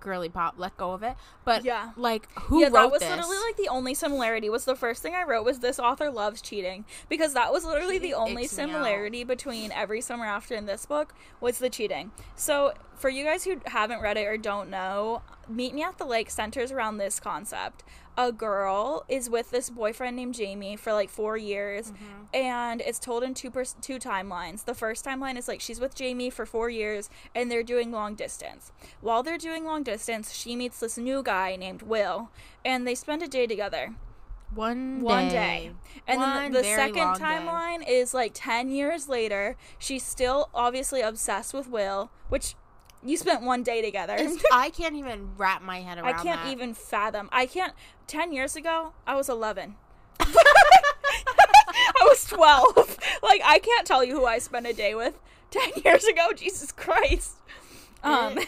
girly 0.00 0.28
pop, 0.28 0.54
let 0.58 0.76
go 0.76 0.92
of 0.92 1.02
it. 1.02 1.16
But 1.44 1.64
Yeah. 1.64 1.90
like 1.96 2.30
who 2.38 2.60
yeah, 2.60 2.66
wrote 2.66 2.72
that 2.74 2.90
was 2.92 3.00
this? 3.00 3.10
literally 3.10 3.38
like 3.46 3.56
the 3.56 3.68
only 3.68 3.94
similarity. 3.94 4.48
Was 4.48 4.64
the 4.64 4.76
first 4.76 5.02
thing 5.02 5.14
I 5.14 5.24
wrote 5.24 5.44
was 5.44 5.58
this 5.60 5.78
author 5.78 6.10
loves 6.10 6.40
cheating 6.40 6.84
because 7.08 7.34
that 7.34 7.52
was 7.52 7.64
literally 7.64 7.98
the 7.98 8.14
only 8.14 8.44
icks 8.44 8.56
me 8.56 8.62
out. 8.64 8.68
similarity 8.68 9.24
between 9.24 9.72
every 9.72 10.00
summer 10.00 10.24
after 10.26 10.54
in 10.54 10.66
this 10.66 10.86
book 10.86 11.14
was 11.40 11.58
the 11.58 11.70
cheating. 11.70 12.12
So 12.36 12.74
for 12.96 13.08
you 13.08 13.24
guys 13.24 13.44
who 13.44 13.60
haven't 13.66 14.00
read 14.00 14.16
it 14.16 14.26
or 14.26 14.36
don't 14.36 14.70
know, 14.70 15.22
Meet 15.48 15.74
Me 15.74 15.82
at 15.82 15.98
the 15.98 16.04
Lake 16.04 16.30
centers 16.30 16.70
around 16.70 16.98
this 16.98 17.18
concept. 17.20 17.82
A 18.20 18.32
girl 18.32 19.04
is 19.08 19.30
with 19.30 19.52
this 19.52 19.70
boyfriend 19.70 20.16
named 20.16 20.34
Jamie 20.34 20.74
for 20.76 20.92
like 20.92 21.08
four 21.08 21.36
years, 21.36 21.92
Mm-hmm. 21.92 22.24
and 22.34 22.80
it's 22.80 22.98
told 22.98 23.22
in 23.22 23.32
two 23.32 23.48
pers- 23.50 23.76
two 23.80 23.98
timelines. 24.00 24.64
The 24.64 24.74
first 24.74 25.04
timeline 25.04 25.38
is 25.38 25.46
like 25.46 25.60
she's 25.60 25.78
with 25.78 25.94
Jamie 25.94 26.28
for 26.28 26.44
four 26.44 26.68
years, 26.68 27.08
and 27.32 27.48
they're 27.50 27.62
doing 27.62 27.92
long 27.92 28.16
distance. 28.16 28.72
While 29.00 29.22
they're 29.22 29.38
doing 29.38 29.64
long 29.64 29.84
distance, 29.84 30.34
she 30.34 30.56
meets 30.56 30.80
this 30.80 30.98
new 30.98 31.22
guy 31.22 31.54
named 31.54 31.82
Will, 31.82 32.30
and 32.64 32.86
they 32.88 32.96
spend 32.96 33.22
a 33.22 33.28
day 33.28 33.46
together 33.46 33.94
one 34.54 35.00
one 35.00 35.28
day. 35.28 35.70
And 36.06 36.18
One 36.20 36.36
then 36.36 36.52
the, 36.52 36.58
the 36.62 36.64
second 36.64 36.96
long 36.96 37.18
day. 37.18 37.24
timeline 37.24 37.88
is 37.88 38.14
like 38.14 38.32
10 38.34 38.70
years 38.70 39.08
later. 39.08 39.56
She's 39.78 40.02
still 40.04 40.48
obviously 40.54 41.02
obsessed 41.02 41.52
with 41.54 41.68
Will, 41.68 42.10
which 42.30 42.54
you 43.04 43.16
spent 43.16 43.42
one 43.42 43.62
day 43.62 43.82
together. 43.82 44.14
It's- 44.14 44.42
I 44.52 44.70
can't 44.70 44.96
even 44.96 45.30
wrap 45.36 45.62
my 45.62 45.80
head 45.80 45.98
around. 45.98 46.14
I 46.14 46.22
can't 46.22 46.42
that. 46.44 46.52
even 46.52 46.74
fathom. 46.74 47.28
I 47.32 47.46
can't. 47.46 47.72
10 48.06 48.32
years 48.32 48.56
ago, 48.56 48.92
I 49.06 49.14
was 49.14 49.28
11. 49.28 49.74
I 50.20 50.34
was 52.02 52.24
12. 52.26 52.98
Like, 53.20 53.42
I 53.44 53.58
can't 53.58 53.86
tell 53.86 54.02
you 54.04 54.14
who 54.14 54.24
I 54.24 54.38
spent 54.38 54.66
a 54.66 54.72
day 54.72 54.94
with 54.94 55.18
10 55.50 55.82
years 55.84 56.04
ago. 56.04 56.32
Jesus 56.34 56.72
Christ. 56.72 57.36
Um, 58.02 58.38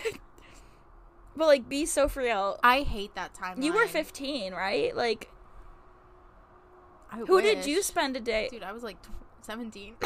but 1.37 1.47
like, 1.47 1.69
be 1.69 1.85
so 1.87 2.09
for 2.09 2.23
real. 2.23 2.59
I 2.63 2.81
hate 2.81 3.15
that 3.17 3.35
timeline. 3.35 3.65
You 3.65 3.75
were 3.75 3.87
15, 3.87 4.53
right? 4.53 4.97
Like, 4.97 5.29
I 7.13 7.19
who 7.19 7.43
did 7.43 7.67
you 7.67 7.83
spend 7.83 8.17
a 8.17 8.21
day? 8.21 8.49
Dude, 8.51 8.63
I 8.63 8.73
was 8.73 8.83
like 8.83 9.03
tw- 9.03 9.11
17. 9.43 9.97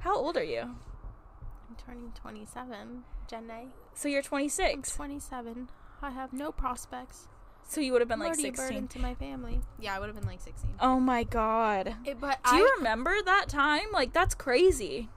How 0.00 0.16
old 0.16 0.36
are 0.36 0.44
you? 0.44 0.60
I'm 0.60 1.76
turning 1.84 2.12
27, 2.20 3.02
Jenna. 3.30 3.66
So 3.94 4.08
you're 4.08 4.18
I'm 4.20 4.24
26. 4.24 4.94
27. 4.96 5.68
I 6.02 6.10
have 6.10 6.32
no 6.32 6.50
prospects. 6.52 7.28
So 7.68 7.80
you 7.80 7.92
would 7.92 8.00
have 8.00 8.08
been 8.08 8.18
like 8.18 8.28
Already 8.28 8.42
a 8.42 8.46
16. 8.46 8.66
burden 8.68 8.88
to 8.88 8.98
my 8.98 9.14
family. 9.14 9.60
Yeah, 9.78 9.94
I 9.94 10.00
would 10.00 10.06
have 10.08 10.16
been 10.18 10.26
like 10.26 10.40
16. 10.40 10.70
Oh 10.80 10.98
my 10.98 11.22
god. 11.22 11.94
It- 12.04 12.20
but 12.20 12.42
Do 12.42 12.50
I, 12.50 12.58
you 12.58 12.74
remember 12.78 13.14
that 13.24 13.48
time? 13.48 13.92
Like 13.92 14.12
that's 14.12 14.34
crazy. 14.34 15.08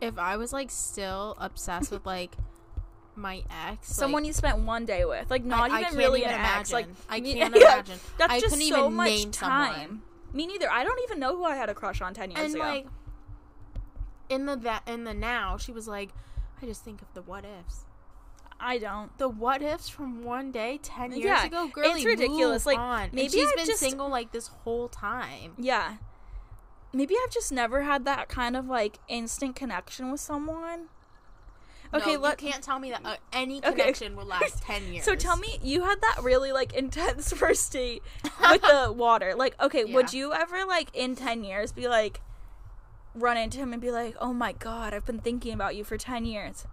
if 0.00 0.18
I 0.18 0.36
was 0.36 0.52
like 0.52 0.70
still 0.70 1.36
obsessed 1.38 1.90
with 1.92 2.04
like 2.06 2.34
my 3.14 3.42
ex, 3.68 3.88
Someone 3.94 4.22
like, 4.22 4.28
you 4.28 4.32
spent 4.32 4.58
one 4.60 4.84
day 4.86 5.04
with. 5.04 5.30
Like 5.30 5.44
not 5.44 5.70
I 5.70 5.74
even 5.80 5.84
can't 5.84 5.96
really 5.96 6.20
even 6.22 6.32
an 6.34 6.40
ex. 6.40 6.72
Like 6.72 6.86
imagine. 6.86 7.04
I 7.08 7.20
me- 7.20 7.34
can't 7.34 7.56
yeah, 7.60 7.72
imagine. 7.74 7.98
That's 8.18 8.32
I 8.32 8.40
just 8.40 8.54
couldn't 8.54 8.68
so 8.68 8.78
even 8.86 8.94
much 8.94 9.08
name 9.08 9.30
time. 9.30 9.74
someone. 9.74 10.02
Me 10.32 10.46
neither. 10.46 10.70
I 10.70 10.84
don't 10.84 11.00
even 11.04 11.18
know 11.20 11.36
who 11.36 11.44
I 11.44 11.56
had 11.56 11.68
a 11.68 11.74
crush 11.74 12.00
on 12.00 12.14
10 12.14 12.30
years 12.30 12.44
and 12.46 12.54
ago. 12.54 12.64
like 12.64 12.86
in 14.30 14.46
the 14.46 14.56
that 14.56 14.82
in 14.86 15.04
the 15.04 15.12
now, 15.14 15.56
she 15.58 15.72
was 15.72 15.86
like, 15.86 16.10
I 16.62 16.66
just 16.66 16.82
think 16.84 17.02
of 17.02 17.12
the 17.14 17.22
what 17.22 17.44
ifs. 17.44 17.84
I 18.62 18.78
don't. 18.78 19.16
The 19.18 19.28
what 19.28 19.62
ifs 19.62 19.88
from 19.88 20.22
one 20.24 20.52
day, 20.52 20.78
ten 20.82 21.12
years 21.12 21.24
Yeah, 21.24 21.46
ago, 21.46 21.68
girlie, 21.72 21.90
it's 21.90 22.04
ridiculous. 22.04 22.66
Like, 22.66 22.78
on. 22.78 23.02
And 23.04 23.12
maybe 23.14 23.28
she's 23.30 23.48
I've 23.48 23.56
been 23.56 23.66
just- 23.66 23.80
single 23.80 24.08
like 24.08 24.32
this 24.32 24.48
whole 24.48 24.88
time. 24.88 25.52
Yeah. 25.58 25.96
Maybe 26.92 27.14
I've 27.24 27.30
just 27.30 27.52
never 27.52 27.82
had 27.82 28.04
that 28.06 28.28
kind 28.28 28.56
of 28.56 28.66
like 28.66 28.98
instant 29.08 29.54
connection 29.56 30.10
with 30.10 30.20
someone. 30.20 30.88
Okay, 31.92 32.14
no, 32.14 32.20
let 32.20 32.40
you 32.42 32.50
can't 32.50 32.62
tell 32.62 32.78
me 32.78 32.90
that 32.90 33.00
uh, 33.04 33.16
any 33.32 33.58
Okay. 33.58 33.70
connection 33.72 34.14
will 34.16 34.24
last 34.26 34.62
ten 34.66 34.92
years. 34.92 35.04
So 35.04 35.14
tell 35.16 35.36
me, 35.36 35.58
you 35.62 35.84
had 35.84 36.00
that 36.02 36.18
really 36.22 36.52
like 36.52 36.72
intense 36.82 37.32
first 37.32 37.72
date 37.72 38.02
with 38.40 38.62
the 38.62 38.92
water. 38.96 39.34
Like, 39.34 39.60
okay, 39.60 39.84
would 39.84 40.12
you 40.12 40.32
ever 40.32 40.64
like 40.66 40.88
in 40.94 41.16
ten 41.16 41.42
years 41.44 41.72
be 41.72 41.88
like 41.88 42.20
run 43.14 43.36
into 43.36 43.58
him 43.58 43.72
and 43.72 43.80
be 43.82 43.90
like, 43.90 44.16
"Oh 44.20 44.32
my 44.32 44.52
god, 44.52 44.94
I've 44.94 45.06
been 45.06 45.18
thinking 45.20 45.52
about 45.52 45.74
you 45.76 45.84
for 45.84 45.96
ten 45.96 46.24
years." 46.24 46.66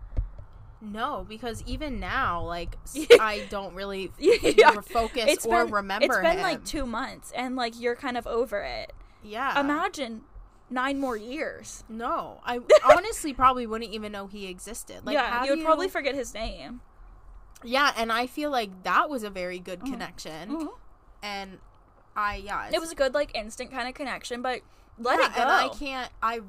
No, 0.79 1.25
because 1.27 1.63
even 1.65 1.99
now, 1.99 2.43
like 2.43 2.77
I 3.19 3.45
don't 3.49 3.73
really 3.73 4.11
Yeah. 4.19 4.79
focus 4.81 5.45
or 5.45 5.63
been, 5.65 5.73
remember. 5.73 6.05
It's 6.05 6.17
been 6.17 6.37
him. 6.37 6.43
like 6.43 6.63
two 6.65 6.85
months, 6.85 7.31
and 7.35 7.55
like 7.55 7.79
you're 7.79 7.95
kind 7.95 8.17
of 8.17 8.27
over 8.27 8.61
it. 8.61 8.93
yeah. 9.23 9.59
Imagine 9.59 10.21
nine 10.69 10.99
more 10.99 11.15
years. 11.17 11.83
no, 11.89 12.41
I 12.45 12.59
honestly 12.95 13.33
probably 13.33 13.65
wouldn't 13.65 13.91
even 13.91 14.11
know 14.11 14.27
he 14.27 14.47
existed. 14.47 15.05
Like, 15.05 15.13
yeah, 15.13 15.43
you 15.45 15.55
would 15.55 15.63
probably 15.65 15.87
forget 15.87 16.13
his 16.13 16.33
name. 16.33 16.81
Yeah, 17.63 17.91
and 17.97 18.11
I 18.11 18.27
feel 18.27 18.51
like 18.51 18.83
that 18.83 19.09
was 19.09 19.23
a 19.23 19.29
very 19.31 19.57
good 19.59 19.83
connection, 19.83 20.49
Mhm. 20.51 20.67
and 21.23 21.57
I 22.15 22.35
yeah, 22.35 22.69
It 22.71 22.79
was 22.79 22.91
a 22.91 22.95
good 22.95 23.15
like 23.15 23.33
instant 23.35 23.71
kind 23.71 23.87
of 23.87 23.95
connection, 23.95 24.43
but 24.43 24.61
let 24.99 25.19
yeah, 25.19 25.25
it 25.27 25.35
go. 25.35 25.41
and 25.41 25.51
I 25.51 25.69
can't. 25.69 26.11
I 26.21 26.41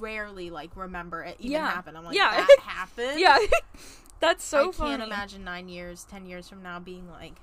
rarely 0.00 0.50
like 0.50 0.76
remember 0.76 1.22
it 1.22 1.36
even 1.38 1.52
Yeah. 1.52 1.70
happen. 1.70 1.96
I'm 1.96 2.04
like, 2.04 2.14
Yeah. 2.16 2.32
that 2.32 2.56
happened. 2.62 3.20
yeah, 3.20 3.38
that's 4.20 4.44
so 4.44 4.68
I 4.68 4.72
funny. 4.72 4.90
can't 4.90 5.02
imagine 5.02 5.44
nine 5.44 5.68
years, 5.68 6.04
ten 6.04 6.26
years 6.26 6.48
from 6.48 6.62
now 6.62 6.78
being 6.78 7.08
like, 7.10 7.34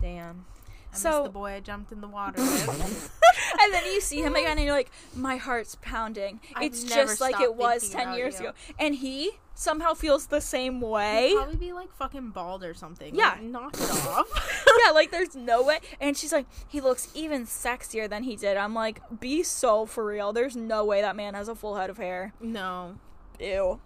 damn. 0.00 0.44
I 0.92 0.96
So- 0.96 1.22
the 1.24 1.28
boy 1.30 1.52
I 1.52 1.60
jumped 1.60 1.92
in 1.92 2.00
the 2.00 2.08
water 2.08 2.40
with. 2.42 3.10
and 3.62 3.72
then 3.72 3.84
you 3.86 4.00
see 4.00 4.20
him 4.22 4.34
again 4.34 4.58
and 4.58 4.66
you're 4.66 4.74
like 4.74 4.90
my 5.14 5.36
heart's 5.36 5.76
pounding 5.80 6.40
I've 6.54 6.64
it's 6.64 6.82
just 6.84 7.20
like 7.20 7.40
it 7.40 7.54
was 7.54 7.88
10 7.90 8.14
years 8.14 8.40
you. 8.40 8.48
ago 8.48 8.56
and 8.78 8.94
he 8.96 9.32
somehow 9.54 9.94
feels 9.94 10.26
the 10.26 10.40
same 10.40 10.80
way 10.80 11.28
He'd 11.28 11.36
probably 11.36 11.56
be 11.56 11.72
like 11.72 11.92
fucking 11.92 12.30
bald 12.30 12.64
or 12.64 12.72
something. 12.74 13.14
Yeah. 13.14 13.30
Like, 13.32 13.42
knock 13.42 13.74
it 13.74 13.90
off. 13.90 14.64
yeah 14.84 14.90
like 14.92 15.10
there's 15.10 15.36
no 15.36 15.62
way 15.62 15.78
and 16.00 16.16
she's 16.16 16.32
like 16.32 16.46
he 16.68 16.80
looks 16.80 17.08
even 17.14 17.44
sexier 17.46 18.08
than 18.08 18.22
he 18.22 18.36
did 18.36 18.56
i'm 18.56 18.74
like 18.74 19.00
be 19.20 19.42
so 19.42 19.84
for 19.86 20.04
real 20.06 20.32
there's 20.32 20.56
no 20.56 20.84
way 20.84 21.00
that 21.02 21.14
man 21.16 21.34
has 21.34 21.48
a 21.48 21.54
full 21.54 21.76
head 21.76 21.90
of 21.90 21.98
hair 21.98 22.32
no. 22.40 22.96
ew 23.38 23.78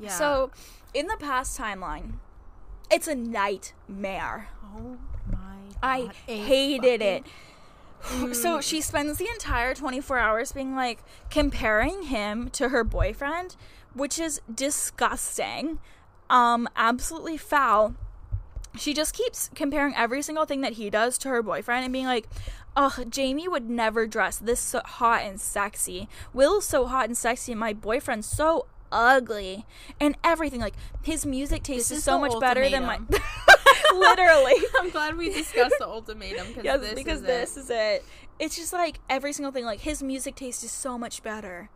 Yeah. 0.00 0.08
so 0.10 0.50
in 0.92 1.06
the 1.08 1.16
past 1.18 1.58
timeline 1.58 2.14
it's 2.90 3.08
a 3.08 3.14
nightmare 3.14 4.48
oh. 4.76 4.96
I 5.84 6.10
hated 6.26 7.02
it. 7.02 7.24
So 8.32 8.60
she 8.60 8.82
spends 8.82 9.16
the 9.16 9.28
entire 9.32 9.74
24 9.74 10.18
hours 10.18 10.52
being 10.52 10.76
like 10.76 11.02
comparing 11.30 12.02
him 12.02 12.50
to 12.50 12.68
her 12.68 12.84
boyfriend, 12.84 13.56
which 13.94 14.18
is 14.18 14.42
disgusting. 14.52 15.78
Um 16.28 16.68
absolutely 16.76 17.38
foul. 17.38 17.94
she 18.76 18.92
just 18.92 19.14
keeps 19.14 19.48
comparing 19.54 19.94
every 19.96 20.20
single 20.20 20.44
thing 20.44 20.60
that 20.60 20.74
he 20.74 20.90
does 20.90 21.16
to 21.18 21.28
her 21.30 21.42
boyfriend 21.42 21.84
and 21.84 21.92
being 21.94 22.04
like, 22.04 22.28
"Oh, 22.76 23.04
Jamie 23.08 23.48
would 23.48 23.70
never 23.70 24.06
dress 24.06 24.36
this 24.36 24.60
so 24.60 24.80
hot 24.84 25.22
and 25.22 25.40
sexy. 25.40 26.06
Will's 26.34 26.66
so 26.66 26.84
hot 26.86 27.06
and 27.06 27.16
sexy, 27.16 27.52
and 27.52 27.60
my 27.60 27.72
boyfriend's 27.72 28.26
so 28.28 28.66
ugly, 28.92 29.64
and 29.98 30.14
everything. 30.22 30.60
Like 30.60 30.74
his 31.02 31.24
music 31.24 31.62
taste 31.62 31.90
is, 31.90 31.98
is 31.98 32.04
so 32.04 32.18
much 32.18 32.38
better 32.38 32.68
than 32.68 32.82
my." 32.84 32.98
Literally. 33.94 34.54
I'm 34.78 34.90
glad 34.90 35.16
we 35.16 35.30
discussed 35.32 35.76
the 35.78 35.86
ultimatum 35.86 36.48
because 36.48 36.64
Yes, 36.64 36.80
this 36.80 36.94
because 36.94 37.20
is 37.20 37.26
this 37.26 37.56
it. 37.56 37.60
is 37.60 37.70
it. 37.70 38.04
It's 38.38 38.56
just 38.56 38.72
like 38.72 39.00
every 39.08 39.32
single 39.32 39.52
thing. 39.52 39.64
Like 39.64 39.80
his 39.80 40.02
music 40.02 40.34
taste 40.36 40.64
is 40.64 40.70
so 40.70 40.98
much 40.98 41.22
better. 41.22 41.70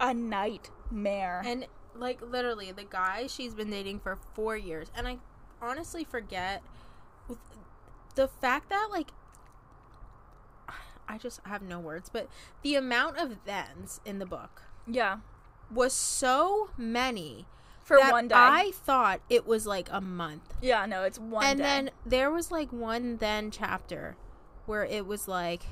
A 0.00 0.12
nightmare. 0.12 1.42
And 1.44 1.66
like 1.94 2.20
literally, 2.20 2.72
the 2.72 2.84
guy 2.84 3.26
she's 3.26 3.54
been 3.54 3.70
dating 3.70 4.00
for 4.00 4.18
four 4.34 4.56
years, 4.56 4.90
and 4.94 5.06
I 5.08 5.18
honestly 5.62 6.04
forget 6.04 6.62
the 8.14 8.28
fact 8.28 8.68
that 8.70 8.88
like 8.90 9.10
I 11.08 11.18
just 11.18 11.40
have 11.44 11.62
no 11.62 11.78
words, 11.78 12.08
but 12.12 12.28
the 12.62 12.74
amount 12.74 13.18
of 13.18 13.36
thens 13.46 14.00
in 14.04 14.18
the 14.18 14.26
book 14.26 14.62
yeah, 14.86 15.18
was 15.70 15.92
so 15.92 16.70
many 16.76 17.46
for 17.86 17.96
that 17.98 18.12
one 18.12 18.28
day. 18.28 18.34
I 18.36 18.72
thought 18.74 19.20
it 19.30 19.46
was 19.46 19.66
like 19.66 19.88
a 19.90 20.00
month. 20.00 20.54
yeah, 20.60 20.84
no, 20.86 21.04
it's 21.04 21.18
one 21.18 21.44
and 21.44 21.58
day. 21.58 21.62
then 21.64 21.90
there 22.04 22.30
was 22.30 22.50
like 22.50 22.72
one 22.72 23.16
then 23.18 23.50
chapter 23.50 24.16
where 24.66 24.84
it 24.84 25.06
was 25.06 25.26
like 25.28 25.62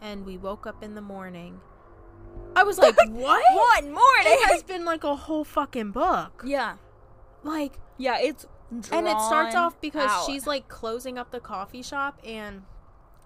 and 0.00 0.26
we 0.26 0.36
woke 0.36 0.66
up 0.66 0.82
in 0.82 0.94
the 0.94 1.00
morning. 1.00 1.60
I 2.54 2.62
was 2.64 2.78
like, 2.78 2.96
"What?" 3.08 3.42
one 3.82 3.92
morning. 3.92 4.24
It 4.26 4.50
has 4.50 4.62
been 4.62 4.84
like 4.84 5.04
a 5.04 5.14
whole 5.14 5.44
fucking 5.44 5.92
book. 5.92 6.42
yeah, 6.46 6.76
Like 7.42 7.78
yeah, 7.98 8.18
it's 8.18 8.46
and 8.92 9.06
it 9.06 9.20
starts 9.20 9.54
off 9.54 9.80
because 9.80 10.10
out. 10.10 10.26
she's 10.26 10.46
like 10.46 10.68
closing 10.68 11.18
up 11.18 11.30
the 11.30 11.40
coffee 11.40 11.82
shop 11.82 12.18
and 12.26 12.62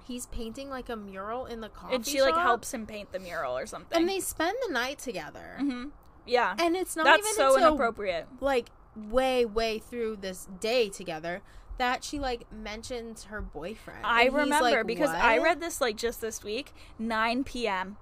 he's 0.05 0.27
painting 0.27 0.69
like 0.69 0.89
a 0.89 0.97
mural 0.97 1.47
in 1.47 1.61
the 1.61 1.69
coffee 1.69 1.87
shop. 1.93 1.95
and 1.95 2.07
she 2.07 2.21
like 2.23 2.35
helps 2.35 2.75
him 2.75 2.87
paint 2.87 3.11
the 3.13 3.19
mural 3.21 3.57
or 3.57 3.67
something. 3.67 3.97
and 3.97 4.09
they 4.09 4.21
spend 4.21 4.57
the 4.67 4.73
night 4.73 4.99
together. 4.99 5.55
hmm 5.59 5.85
Yeah, 6.31 6.55
And 6.59 6.77
it's 6.77 6.95
not 6.97 7.05
that's 7.05 7.27
even 7.27 7.35
so 7.35 7.55
until 7.55 7.69
inappropriate. 7.69 8.27
like 8.41 8.71
way 8.97 9.45
way 9.45 9.79
through 9.79 10.17
this 10.17 10.47
day 10.61 10.89
together 10.89 11.43
that 11.79 12.05
she 12.05 12.19
like 12.19 12.51
mentions 12.53 13.25
her 13.25 13.41
boyfriend. 13.41 14.01
I 14.05 14.27
remember 14.27 14.71
like, 14.71 14.87
because 14.87 15.11
I 15.11 15.39
read 15.39 15.61
this 15.61 15.81
like 15.81 15.97
just 15.97 16.21
this 16.21 16.45
week, 16.45 16.75
9 16.99 17.43
p.m. 17.45 17.97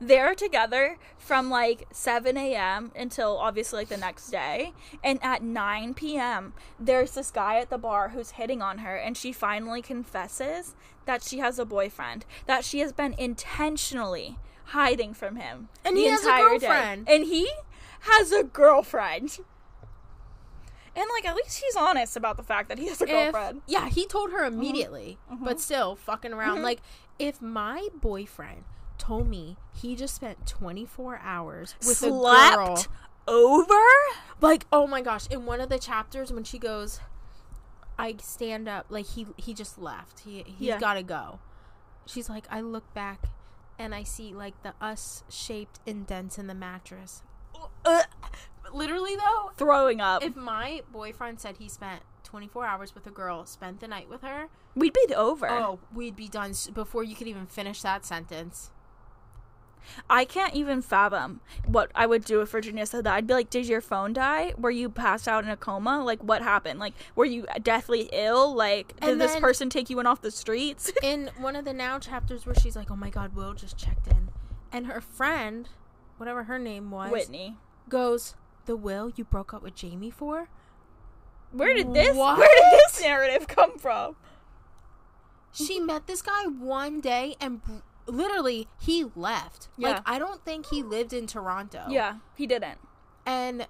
They're 0.00 0.34
together 0.34 0.98
from 1.18 1.50
like 1.50 1.86
7 1.92 2.36
a.m. 2.36 2.92
until 2.96 3.38
obviously 3.38 3.80
like 3.80 3.88
the 3.88 3.96
next 3.96 4.30
day. 4.30 4.72
And 5.02 5.18
at 5.22 5.42
9 5.42 5.94
p.m., 5.94 6.54
there's 6.78 7.12
this 7.12 7.30
guy 7.30 7.58
at 7.58 7.70
the 7.70 7.78
bar 7.78 8.10
who's 8.10 8.32
hitting 8.32 8.62
on 8.62 8.78
her, 8.78 8.96
and 8.96 9.16
she 9.16 9.32
finally 9.32 9.82
confesses 9.82 10.74
that 11.06 11.22
she 11.22 11.38
has 11.38 11.58
a 11.58 11.64
boyfriend, 11.64 12.24
that 12.46 12.64
she 12.64 12.80
has 12.80 12.92
been 12.92 13.14
intentionally 13.18 14.38
hiding 14.66 15.14
from 15.14 15.36
him. 15.36 15.68
And 15.84 15.96
the 15.96 16.00
he 16.02 16.06
has 16.08 16.24
a 16.24 16.28
entire 16.28 16.58
day. 16.58 16.66
girlfriend. 16.66 17.08
And 17.08 17.24
he 17.24 17.50
has 18.00 18.32
a 18.32 18.42
girlfriend. 18.44 19.38
And 20.94 21.04
like 21.14 21.26
at 21.26 21.36
least 21.36 21.62
he's 21.62 21.76
honest 21.76 22.16
about 22.16 22.36
the 22.38 22.42
fact 22.42 22.68
that 22.70 22.78
he 22.78 22.86
has 22.88 23.00
a 23.00 23.04
If- 23.04 23.10
girlfriend. 23.32 23.62
yeah, 23.66 23.88
he 23.88 24.06
told 24.06 24.32
her 24.32 24.44
immediately, 24.44 25.18
Mm-hmm. 25.30 25.44
but 25.44 25.60
still 25.60 25.94
fucking 25.94 26.32
around. 26.32 26.62
Like, 26.62 26.80
if 27.18 27.42
my 27.42 27.88
boyfriend 27.94 28.64
told 28.98 29.28
me 29.28 29.58
he 29.74 29.94
just 29.94 30.14
spent 30.14 30.46
24 30.46 31.20
hours 31.22 31.74
with 31.86 32.02
a 32.02 32.08
girl, 32.10 32.82
over? 33.28 33.74
like, 34.40 34.66
oh 34.72 34.86
my 34.86 35.02
gosh! 35.02 35.26
In 35.28 35.44
one 35.44 35.60
of 35.60 35.68
the 35.68 35.78
chapters, 35.78 36.32
when 36.32 36.44
she 36.44 36.58
goes, 36.58 37.00
I 37.98 38.16
stand 38.22 38.66
up, 38.66 38.86
like 38.88 39.04
he 39.06 39.26
he 39.36 39.52
just 39.52 39.78
left. 39.78 40.20
He 40.20 40.44
he's 40.46 40.68
Yeah. 40.68 40.78
got 40.80 40.94
to 40.94 41.02
go. 41.02 41.40
She's 42.06 42.30
like, 42.30 42.46
I 42.50 42.60
look 42.62 42.92
back, 42.94 43.26
and 43.78 43.94
I 43.94 44.02
see 44.02 44.32
like 44.34 44.62
the 44.62 44.74
us 44.80 45.24
shaped 45.28 45.80
indents 45.86 46.38
in 46.38 46.46
the 46.46 46.54
mattress. 46.54 47.22
Uh, 47.84 48.02
literally 48.72 49.16
though, 49.16 49.52
Throwing 49.56 50.00
up. 50.00 50.22
if 50.22 50.36
my 50.36 50.82
boyfriend 50.92 51.40
said 51.40 51.56
he 51.58 51.68
spent 51.68 52.02
24 52.24 52.66
hours 52.66 52.94
with 52.94 53.06
a 53.06 53.10
girl, 53.10 53.46
spent 53.46 53.80
the 53.80 53.88
night 53.88 54.08
with 54.10 54.22
her, 54.22 54.48
We'd 54.74 54.92
be 54.92 55.14
over. 55.14 55.48
oh, 55.48 55.78
we'd 55.94 56.16
be 56.16 56.28
done 56.28 56.52
before 56.74 57.02
you 57.02 57.14
could 57.16 57.28
even 57.28 57.46
finish 57.46 57.80
that 57.82 58.04
sentence. 58.04 58.70
I 60.08 60.24
can't 60.24 60.54
even 60.54 60.82
fathom 60.82 61.40
what 61.66 61.90
I 61.94 62.06
would 62.06 62.24
do 62.24 62.40
if 62.40 62.50
Virginia 62.50 62.86
said 62.86 63.04
that. 63.04 63.14
I'd 63.14 63.26
be 63.26 63.34
like, 63.34 63.50
Did 63.50 63.66
your 63.66 63.80
phone 63.80 64.12
die? 64.12 64.54
Were 64.58 64.70
you 64.70 64.88
passed 64.88 65.26
out 65.28 65.44
in 65.44 65.50
a 65.50 65.56
coma? 65.56 66.02
Like, 66.04 66.22
what 66.22 66.42
happened? 66.42 66.80
Like, 66.80 66.94
were 67.14 67.24
you 67.24 67.46
deathly 67.62 68.08
ill? 68.12 68.54
Like, 68.54 68.98
did 69.00 69.10
And 69.10 69.20
this 69.20 69.36
person 69.36 69.70
take 69.70 69.88
you 69.90 70.00
in 70.00 70.06
off 70.06 70.20
the 70.22 70.30
streets? 70.30 70.92
In 71.02 71.30
one 71.38 71.56
of 71.56 71.64
the 71.64 71.72
now 71.72 71.98
chapters 71.98 72.46
where 72.46 72.54
she's 72.54 72.74
like, 72.76 72.90
"Oh 72.90 72.96
my 72.96 73.10
God, 73.10 73.34
Will 73.34 73.54
just 73.54 73.76
checked 73.76 74.06
in," 74.08 74.30
and 74.72 74.86
her 74.86 75.00
friend, 75.00 75.68
whatever 76.16 76.44
her 76.44 76.58
name 76.58 76.90
was, 76.90 77.10
Whitney. 77.12 77.56
goes, 77.88 78.34
"The 78.66 78.76
Will 78.76 79.12
you 79.16 79.24
broke 79.24 79.52
up 79.54 79.62
with 79.62 79.74
Jamie 79.74 80.10
for?" 80.10 80.48
Where 81.52 81.74
did 81.74 81.94
this 81.94 82.16
What? 82.16 82.38
where 82.38 82.48
did 82.48 82.80
this 82.86 83.00
narrative 83.00 83.46
come 83.46 83.78
from? 83.78 84.16
She 85.52 85.80
met 85.80 86.06
this 86.06 86.22
guy 86.22 86.44
one 86.46 87.00
day 87.00 87.36
and. 87.40 87.62
br- 87.62 87.72
Literally, 88.06 88.68
he 88.80 89.06
left. 89.16 89.68
Yeah. 89.76 89.90
Like, 89.90 90.02
I 90.06 90.18
don't 90.18 90.44
think 90.44 90.66
he 90.66 90.82
lived 90.82 91.12
in 91.12 91.26
Toronto. 91.26 91.84
Yeah, 91.88 92.16
he 92.34 92.46
didn't. 92.46 92.78
And 93.24 93.66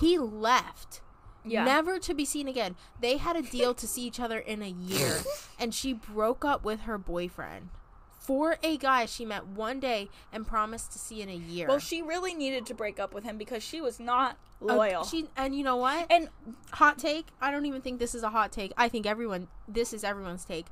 he 0.00 0.18
left. 0.18 1.00
Yeah. 1.44 1.64
Never 1.64 1.98
to 2.00 2.12
be 2.12 2.24
seen 2.26 2.46
again. 2.48 2.76
They 3.00 3.16
had 3.16 3.34
a 3.36 3.42
deal 3.42 3.72
to 3.74 3.86
see 3.86 4.02
each 4.02 4.20
other 4.20 4.38
in 4.38 4.62
a 4.62 4.68
year, 4.68 5.20
and 5.58 5.74
she 5.74 5.94
broke 5.94 6.44
up 6.44 6.64
with 6.64 6.80
her 6.80 6.98
boyfriend 6.98 7.70
for 8.18 8.58
a 8.62 8.76
guy 8.76 9.06
she 9.06 9.24
met 9.24 9.46
one 9.46 9.80
day 9.80 10.08
and 10.30 10.46
promised 10.46 10.92
to 10.92 10.98
see 10.98 11.22
in 11.22 11.30
a 11.30 11.34
year. 11.34 11.66
Well, 11.66 11.78
she 11.78 12.02
really 12.02 12.34
needed 12.34 12.66
to 12.66 12.74
break 12.74 13.00
up 13.00 13.14
with 13.14 13.24
him 13.24 13.38
because 13.38 13.62
she 13.62 13.80
was 13.80 13.98
not 13.98 14.36
Uh, 14.60 14.66
loyal. 14.76 15.04
she 15.04 15.28
and 15.38 15.54
you 15.54 15.64
know 15.64 15.76
what? 15.76 16.06
and 16.10 16.28
hot 16.72 16.98
take. 16.98 17.28
I 17.40 17.50
don't 17.50 17.64
even 17.64 17.80
think 17.80 17.98
this 17.98 18.14
is 18.14 18.22
a 18.22 18.28
hot 18.28 18.52
take. 18.52 18.72
I 18.76 18.90
think 18.90 19.06
everyone. 19.06 19.48
This 19.66 19.94
is 19.94 20.04
everyone's 20.04 20.44
take. 20.44 20.66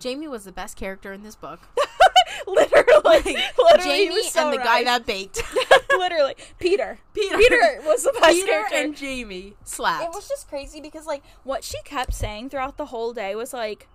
Jamie 0.00 0.26
was 0.26 0.44
the 0.44 0.52
best 0.52 0.76
character 0.76 1.12
in 1.12 1.22
this 1.22 1.36
book. 1.36 1.60
literally, 2.46 3.36
literally 3.58 4.08
Jamie 4.08 4.22
so 4.24 4.44
and 4.44 4.52
the 4.52 4.62
guy 4.62 4.84
that 4.84 5.06
baked. 5.06 5.42
literally 5.90 6.34
Peter. 6.58 6.98
Peter. 7.14 7.36
Peter 7.36 7.80
was 7.84 8.04
the 8.04 8.12
best 8.12 8.32
Peter 8.32 8.46
character. 8.46 8.74
and 8.76 8.96
Jamie 8.96 9.54
slapped. 9.64 10.04
it 10.04 10.10
was 10.10 10.28
just 10.28 10.48
crazy 10.48 10.80
because 10.80 11.06
like 11.06 11.22
what 11.44 11.64
she 11.64 11.78
kept 11.84 12.14
saying 12.14 12.50
throughout 12.50 12.76
the 12.76 12.86
whole 12.86 13.12
day 13.12 13.34
was 13.34 13.52
like 13.52 13.88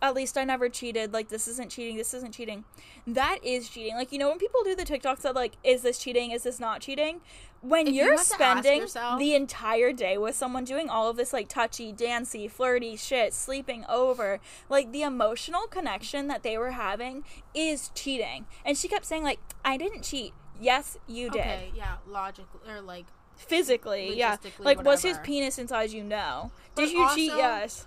at 0.00 0.14
least 0.14 0.38
I 0.38 0.44
never 0.44 0.68
cheated. 0.68 1.12
Like 1.12 1.28
this 1.28 1.48
isn't 1.48 1.70
cheating. 1.70 1.96
This 1.96 2.14
isn't 2.14 2.32
cheating. 2.32 2.64
That 3.06 3.38
is 3.42 3.68
cheating. 3.68 3.94
Like 3.94 4.12
you 4.12 4.18
know 4.18 4.28
when 4.28 4.38
people 4.38 4.62
do 4.64 4.74
the 4.74 4.84
TikToks 4.84 5.22
that 5.22 5.34
like 5.34 5.54
is 5.64 5.82
this 5.82 5.98
cheating? 5.98 6.30
Is 6.30 6.42
this 6.44 6.60
not 6.60 6.80
cheating? 6.80 7.20
When 7.60 7.88
If 7.88 7.94
you 7.94 8.04
you're 8.04 8.14
ask 8.14 8.34
spending 8.34 8.82
yourself- 8.82 9.18
the 9.18 9.34
entire 9.34 9.92
day 9.92 10.16
with 10.16 10.36
someone 10.36 10.64
doing 10.64 10.88
all 10.88 11.08
of 11.10 11.16
this 11.16 11.32
like 11.32 11.48
touchy, 11.48 11.90
dancy, 11.92 12.46
flirty 12.46 12.94
shit, 12.96 13.34
sleeping 13.34 13.84
over, 13.88 14.38
like 14.68 14.92
the 14.92 15.02
emotional 15.02 15.66
connection 15.66 16.28
that 16.28 16.42
they 16.44 16.56
were 16.56 16.70
having 16.72 17.24
is 17.54 17.90
cheating. 17.94 18.46
And 18.64 18.76
she 18.78 18.86
kept 18.86 19.04
saying 19.06 19.24
like 19.24 19.40
I 19.64 19.76
didn't 19.76 20.02
cheat. 20.02 20.32
Yes, 20.60 20.96
you 21.06 21.30
did. 21.30 21.40
okay, 21.40 21.72
yeah, 21.74 21.96
logically 22.06 22.60
or 22.68 22.80
like 22.80 23.06
Physically, 23.36 24.16
yeah. 24.18 24.36
Like 24.58 24.82
was 24.82 25.02
his 25.02 25.16
penis 25.18 25.58
inside 25.58 25.90
you? 25.92 26.02
No. 26.02 26.50
But 26.74 26.86
Did 26.86 26.92
you 26.92 27.08
cheat? 27.14 27.32
Yes. 27.36 27.86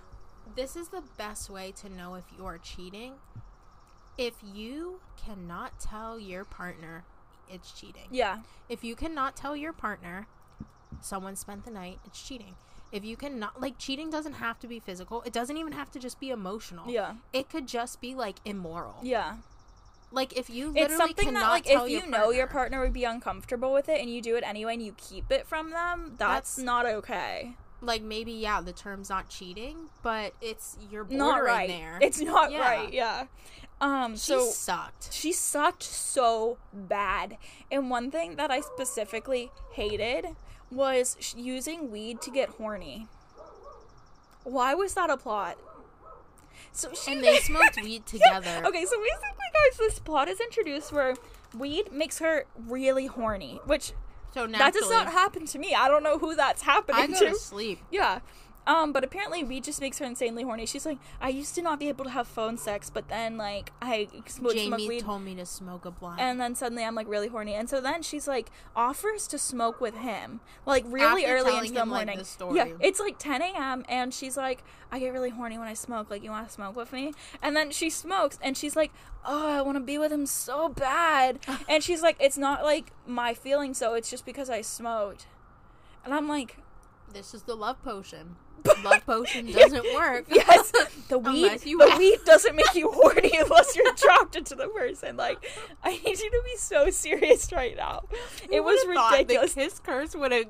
This 0.54 0.76
is 0.76 0.88
the 0.88 1.02
best 1.16 1.50
way 1.50 1.72
to 1.72 1.88
know 1.88 2.14
if 2.14 2.24
you 2.36 2.44
are 2.46 2.58
cheating. 2.58 3.14
If 4.18 4.34
you 4.42 5.00
cannot 5.16 5.80
tell 5.80 6.18
your 6.18 6.44
partner 6.44 7.04
it's 7.52 7.72
cheating. 7.72 8.08
Yeah. 8.10 8.38
If 8.68 8.82
you 8.82 8.96
cannot 8.96 9.36
tell 9.36 9.54
your 9.54 9.72
partner 9.72 10.26
someone 11.00 11.36
spent 11.36 11.64
the 11.64 11.70
night, 11.70 11.98
it's 12.04 12.22
cheating. 12.22 12.54
If 12.90 13.04
you 13.04 13.16
cannot 13.16 13.60
like 13.60 13.78
cheating 13.78 14.10
doesn't 14.10 14.34
have 14.34 14.58
to 14.60 14.66
be 14.66 14.78
physical. 14.78 15.22
It 15.22 15.32
doesn't 15.32 15.56
even 15.56 15.72
have 15.72 15.90
to 15.92 15.98
just 15.98 16.20
be 16.20 16.30
emotional. 16.30 16.90
Yeah. 16.90 17.14
It 17.32 17.48
could 17.48 17.66
just 17.66 18.00
be 18.00 18.14
like 18.14 18.36
immoral. 18.44 18.96
Yeah. 19.02 19.36
Like 20.10 20.36
if 20.36 20.50
you 20.50 20.68
literally 20.68 20.86
It's 20.86 20.96
something 20.96 21.24
cannot 21.26 21.40
that 21.40 21.50
like 21.50 21.64
tell 21.64 21.86
if 21.86 21.90
you 21.90 22.06
know 22.06 22.30
your 22.30 22.46
partner 22.46 22.80
would 22.80 22.92
be 22.92 23.04
uncomfortable 23.04 23.72
with 23.72 23.88
it 23.88 24.00
and 24.00 24.10
you 24.10 24.20
do 24.20 24.36
it 24.36 24.44
anyway 24.46 24.74
and 24.74 24.82
you 24.82 24.94
keep 24.96 25.30
it 25.32 25.46
from 25.46 25.70
them, 25.70 26.14
that's, 26.18 26.56
That's- 26.56 26.58
not 26.58 26.86
okay. 26.86 27.56
Like 27.82 28.02
maybe 28.02 28.32
yeah, 28.32 28.60
the 28.60 28.72
term's 28.72 29.10
not 29.10 29.28
cheating, 29.28 29.88
but 30.02 30.32
it's 30.40 30.78
you're 30.90 31.04
bordering 31.04 31.18
Not 31.18 31.42
right. 31.44 31.68
there. 31.68 31.98
It's 32.00 32.20
not 32.20 32.50
Yeah. 32.52 32.60
right. 32.60 32.92
Yeah. 32.92 33.26
Um 33.80 34.12
she 34.14 34.18
so 34.18 34.46
sucked. 34.46 35.12
she 35.12 35.32
sucked 35.32 35.82
so 35.82 36.58
bad. 36.72 37.36
And 37.70 37.90
one 37.90 38.10
thing 38.10 38.36
that 38.36 38.50
I 38.50 38.60
specifically 38.60 39.50
hated 39.72 40.26
was 40.70 41.34
using 41.36 41.90
weed 41.90 42.20
to 42.22 42.30
get 42.30 42.50
horny. 42.50 43.08
Why 44.44 44.74
was 44.74 44.94
that 44.94 45.10
a 45.10 45.16
plot? 45.16 45.58
So 46.72 46.92
she 46.94 47.12
And 47.12 47.24
they 47.24 47.36
smoked 47.38 47.76
weed 47.82 48.06
together. 48.06 48.62
Okay, 48.64 48.84
so 48.84 48.96
basically, 48.96 49.50
guys, 49.52 49.78
this 49.78 49.98
plot 49.98 50.28
is 50.28 50.40
introduced 50.40 50.92
where 50.92 51.14
weed 51.56 51.92
makes 51.92 52.18
her 52.18 52.46
really 52.56 53.06
horny, 53.06 53.60
which 53.66 53.92
So 54.34 54.46
naturally, 54.46 54.58
that 54.58 54.72
does 54.72 54.90
not 54.90 55.12
happen 55.12 55.46
to 55.46 55.58
me. 55.58 55.74
I 55.74 55.88
don't 55.88 56.02
know 56.02 56.18
who 56.18 56.34
that's 56.34 56.62
happening 56.62 57.02
I 57.02 57.06
go 57.06 57.18
to. 57.18 57.30
to 57.30 57.34
sleep. 57.34 57.80
Yeah. 57.90 58.20
Um, 58.64 58.92
but 58.92 59.02
apparently 59.02 59.42
weed 59.42 59.64
just 59.64 59.80
makes 59.80 59.98
her 59.98 60.04
insanely 60.04 60.44
horny. 60.44 60.66
She's 60.66 60.86
like, 60.86 60.98
I 61.20 61.30
used 61.30 61.54
to 61.56 61.62
not 61.62 61.80
be 61.80 61.88
able 61.88 62.04
to 62.04 62.10
have 62.10 62.28
phone 62.28 62.56
sex, 62.56 62.90
but 62.90 63.08
then 63.08 63.36
like 63.36 63.72
I 63.82 64.06
smoked 64.28 64.54
Jamie 64.54 64.66
smoke 64.68 64.88
weed, 64.88 65.00
told 65.00 65.22
me 65.22 65.34
to 65.34 65.44
smoke 65.44 65.84
a 65.84 65.90
blunt. 65.90 66.20
and 66.20 66.40
then 66.40 66.54
suddenly 66.54 66.84
I'm 66.84 66.94
like 66.94 67.08
really 67.08 67.26
horny. 67.26 67.54
And 67.54 67.68
so 67.68 67.80
then 67.80 68.02
she's 68.02 68.28
like 68.28 68.50
offers 68.76 69.26
to 69.28 69.38
smoke 69.38 69.80
with 69.80 69.96
him, 69.96 70.40
like 70.64 70.84
really 70.86 71.24
After 71.24 71.36
early 71.38 71.58
into 71.58 71.72
the 71.72 71.82
him, 71.82 71.90
like, 71.90 72.06
morning. 72.06 72.24
the. 72.38 72.52
Yeah, 72.54 72.68
it's 72.80 73.00
like 73.00 73.18
10 73.18 73.42
a.m. 73.42 73.84
and 73.88 74.14
she's 74.14 74.36
like, 74.36 74.62
I 74.92 75.00
get 75.00 75.12
really 75.12 75.30
horny 75.30 75.58
when 75.58 75.66
I 75.68 75.74
smoke. 75.74 76.08
Like, 76.08 76.22
you 76.22 76.30
want 76.30 76.46
to 76.46 76.52
smoke 76.52 76.76
with 76.76 76.92
me? 76.92 77.14
And 77.42 77.56
then 77.56 77.70
she 77.72 77.90
smokes, 77.90 78.38
and 78.42 78.56
she's 78.56 78.76
like, 78.76 78.92
Oh, 79.24 79.48
I 79.58 79.62
want 79.62 79.76
to 79.76 79.80
be 79.82 79.98
with 79.98 80.12
him 80.12 80.26
so 80.26 80.68
bad. 80.68 81.40
and 81.68 81.82
she's 81.82 82.02
like, 82.02 82.16
It's 82.20 82.38
not 82.38 82.62
like 82.62 82.92
my 83.06 83.34
feeling, 83.34 83.74
so 83.74 83.94
it's 83.94 84.08
just 84.10 84.24
because 84.24 84.48
I 84.50 84.60
smoked. 84.60 85.26
And 86.04 86.12
I'm 86.14 86.28
like, 86.28 86.58
this 87.12 87.34
is 87.34 87.42
the 87.42 87.54
love 87.54 87.82
potion. 87.82 88.36
love 88.84 89.04
potion 89.06 89.50
doesn't 89.50 89.84
work. 89.94 90.24
Yes, 90.30 90.72
the 91.08 91.18
weed. 91.18 91.58
The 91.60 91.88
have- 91.88 91.98
weed 91.98 92.18
doesn't 92.24 92.54
make 92.54 92.74
you 92.74 92.90
horny 92.92 93.32
unless 93.36 93.74
you're 93.76 93.92
dropped 93.96 94.36
into 94.36 94.54
the 94.54 94.68
person. 94.68 95.16
Like, 95.16 95.44
I 95.82 95.90
need 95.90 96.18
you 96.20 96.30
to 96.30 96.40
be 96.44 96.56
so 96.56 96.88
serious 96.90 97.50
right 97.52 97.76
now. 97.76 98.02
Who 98.48 98.54
it 98.54 98.62
was 98.64 98.86
ridiculous. 98.86 99.54
The 99.54 99.60
kiss 99.62 99.78
curse 99.80 100.14
would 100.14 100.30
have 100.32 100.46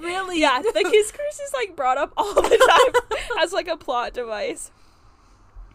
really. 0.00 0.40
yeah, 0.40 0.60
the 0.62 0.88
kiss 0.90 1.12
curse 1.12 1.38
is 1.40 1.52
like 1.54 1.76
brought 1.76 1.96
up 1.98 2.12
all 2.16 2.34
the 2.34 2.42
time 2.42 3.18
as 3.40 3.52
like 3.52 3.68
a 3.68 3.76
plot 3.76 4.12
device. 4.14 4.70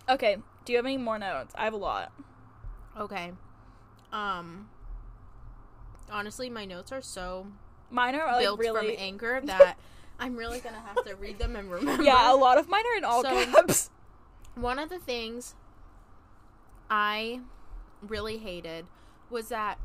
Okay, 0.09 0.37
do 0.65 0.73
you 0.73 0.77
have 0.77 0.85
any 0.85 0.97
more 0.97 1.17
notes? 1.19 1.53
I 1.57 1.63
have 1.63 1.73
a 1.73 1.77
lot. 1.77 2.11
Okay. 2.99 3.31
Um. 4.11 4.67
Honestly, 6.11 6.49
my 6.49 6.65
notes 6.65 6.91
are 6.91 7.01
so 7.01 7.47
Mine 7.91 8.15
are 8.15 8.25
like 8.33 8.41
built 8.41 8.59
really. 8.59 8.95
from 8.95 9.03
anger 9.03 9.41
that 9.45 9.77
I'm 10.19 10.35
really 10.35 10.59
gonna 10.59 10.81
have 10.85 11.03
to 11.05 11.15
read 11.15 11.39
them 11.39 11.55
and 11.55 11.71
remember. 11.71 12.03
yeah, 12.03 12.33
a 12.33 12.35
lot 12.35 12.57
of 12.57 12.67
mine 12.69 12.83
are 12.93 12.97
in 12.97 13.03
all 13.05 13.23
So- 13.23 13.45
caps. 13.45 13.89
One 14.55 14.77
of 14.79 14.89
the 14.89 14.99
things 14.99 15.55
I 16.89 17.41
really 18.01 18.37
hated 18.37 18.85
was 19.29 19.49
that 19.49 19.77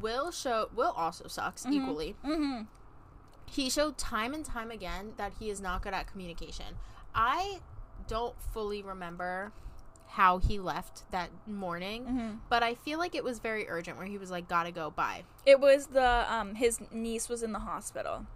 Will 0.00 0.30
show 0.32 0.68
Will 0.74 0.92
also 0.96 1.28
sucks 1.28 1.64
equally. 1.66 2.16
Mm-hmm. 2.24 2.62
He 3.50 3.70
showed 3.70 3.96
time 3.96 4.34
and 4.34 4.44
time 4.44 4.70
again 4.70 5.12
that 5.18 5.34
he 5.38 5.50
is 5.50 5.60
not 5.60 5.82
good 5.82 5.94
at 5.94 6.06
communication. 6.10 6.66
I 7.14 7.60
don't 8.08 8.34
fully 8.52 8.82
remember 8.82 9.52
how 10.08 10.38
he 10.38 10.58
left 10.58 11.04
that 11.12 11.28
morning, 11.46 12.04
Mm-hmm. 12.04 12.30
but 12.48 12.62
I 12.62 12.74
feel 12.74 12.98
like 12.98 13.14
it 13.14 13.22
was 13.24 13.38
very 13.38 13.68
urgent 13.68 13.96
where 13.98 14.06
he 14.06 14.18
was 14.18 14.30
like, 14.30 14.48
gotta 14.48 14.72
go, 14.72 14.90
bye. 14.90 15.24
It 15.46 15.60
was 15.60 15.86
the 15.88 16.24
um 16.32 16.54
his 16.56 16.80
niece 16.92 17.28
was 17.28 17.42
in 17.42 17.52
the 17.52 17.60
hospital. 17.60 18.26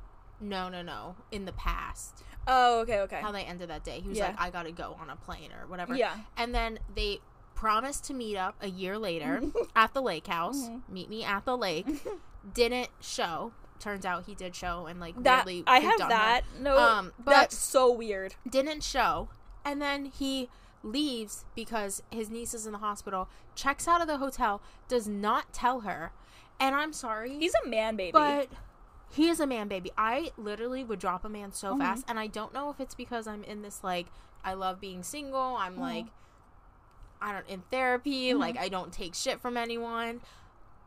No, 0.40 0.68
no, 0.68 0.82
no. 0.82 1.16
In 1.32 1.44
the 1.44 1.52
past, 1.52 2.22
Oh, 2.46 2.80
okay, 2.80 3.00
okay. 3.00 3.20
how 3.20 3.32
they 3.32 3.42
ended 3.42 3.70
that 3.70 3.84
day. 3.84 4.00
He 4.00 4.08
was 4.08 4.18
Yeah. 4.18 4.28
like, 4.28 4.40
I 4.40 4.50
gotta 4.50 4.72
go 4.72 4.96
on 5.00 5.10
a 5.10 5.16
plane 5.16 5.50
or 5.52 5.66
whatever. 5.66 5.94
Yeah. 5.96 6.16
And 6.36 6.54
then 6.54 6.78
they 6.94 7.20
promised 7.54 8.04
to 8.04 8.14
meet 8.14 8.36
up 8.36 8.54
a 8.62 8.68
year 8.68 8.96
later 8.98 9.42
at 9.76 9.92
the 9.94 10.00
lake 10.02 10.26
house. 10.28 10.62
Mm-hmm. 10.68 10.94
Meet 10.94 11.10
me 11.10 11.24
at 11.24 11.44
the 11.44 11.56
lake. 11.56 11.86
Didn't 12.54 12.88
show. 13.00 13.52
Turns 13.80 14.04
out 14.04 14.24
he 14.26 14.34
did 14.34 14.54
show 14.56 14.86
and 14.86 14.98
like 15.00 15.20
That 15.22 15.44
weirdly 15.46 15.64
I 15.66 15.80
have 15.80 16.00
on 16.00 16.10
her. 16.10 16.16
that. 16.16 16.40
No, 16.60 16.78
Um, 16.78 17.12
but- 17.18 17.30
that's 17.32 17.56
so 17.56 17.92
weird. 17.92 18.34
Didn't 18.48 18.82
show. 18.82 19.28
And 19.64 19.82
then 19.82 20.06
he 20.06 20.48
leaves 20.82 21.44
because 21.54 22.02
his 22.10 22.30
niece 22.30 22.54
is 22.54 22.64
in 22.66 22.72
the 22.72 22.78
hospital. 22.78 23.28
Checks 23.54 23.86
out 23.88 24.00
of 24.00 24.06
the 24.06 24.16
hotel. 24.18 24.62
Does 24.88 25.06
not 25.08 25.52
tell 25.52 25.80
her. 25.80 26.12
And 26.60 26.74
I'm 26.74 26.92
sorry. 26.92 27.38
He's 27.38 27.54
a 27.64 27.68
man 27.68 27.96
baby. 27.96 28.12
But 28.12 28.48
he 29.10 29.28
is 29.28 29.40
a 29.40 29.46
man 29.46 29.68
baby. 29.68 29.90
I 29.96 30.32
literally 30.36 30.84
would 30.84 30.98
drop 30.98 31.24
a 31.24 31.28
man 31.28 31.52
so 31.52 31.74
Mhm. 31.74 31.78
fast, 31.78 32.04
and 32.08 32.18
I 32.18 32.26
don't 32.26 32.52
know 32.52 32.70
if 32.70 32.78
it's 32.80 32.94
because 32.94 33.26
I'm 33.26 33.42
in 33.44 33.62
this 33.62 33.82
like 33.82 34.06
I 34.44 34.54
love 34.54 34.80
being 34.80 35.02
single. 35.02 35.56
I'm 35.56 35.72
Mm-hmm. 35.72 35.80
like 35.82 36.06
I 37.20 37.32
don't 37.32 37.48
in 37.48 37.62
therapy. 37.70 38.34
Like 38.34 38.56
I 38.56 38.68
don't 38.68 38.92
take 38.92 39.14
shit 39.14 39.40
from 39.40 39.56
anyone. 39.56 40.20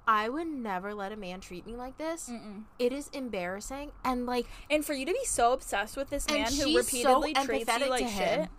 I 0.08 0.30
would 0.30 0.48
never 0.48 0.94
let 0.96 1.12
a 1.12 1.16
man 1.16 1.42
treat 1.42 1.66
me 1.66 1.76
like 1.76 1.98
this. 1.98 2.28
Mm-mm. 2.30 2.64
It 2.80 2.92
is 2.92 3.10
embarrassing, 3.10 3.92
and 4.04 4.26
like 4.26 4.48
And 4.70 4.86
for 4.86 4.94
you 4.94 5.06
to 5.06 5.12
be 5.14 5.26
so 5.26 5.54
obsessed 5.54 5.96
with 5.98 6.10
this 6.10 6.28
man 6.30 6.52
who 6.52 6.76
repeatedly 6.78 7.34
so 7.36 7.44
treats 7.46 7.78
you 7.80 7.90
like 7.90 8.08
shit. 8.08 8.50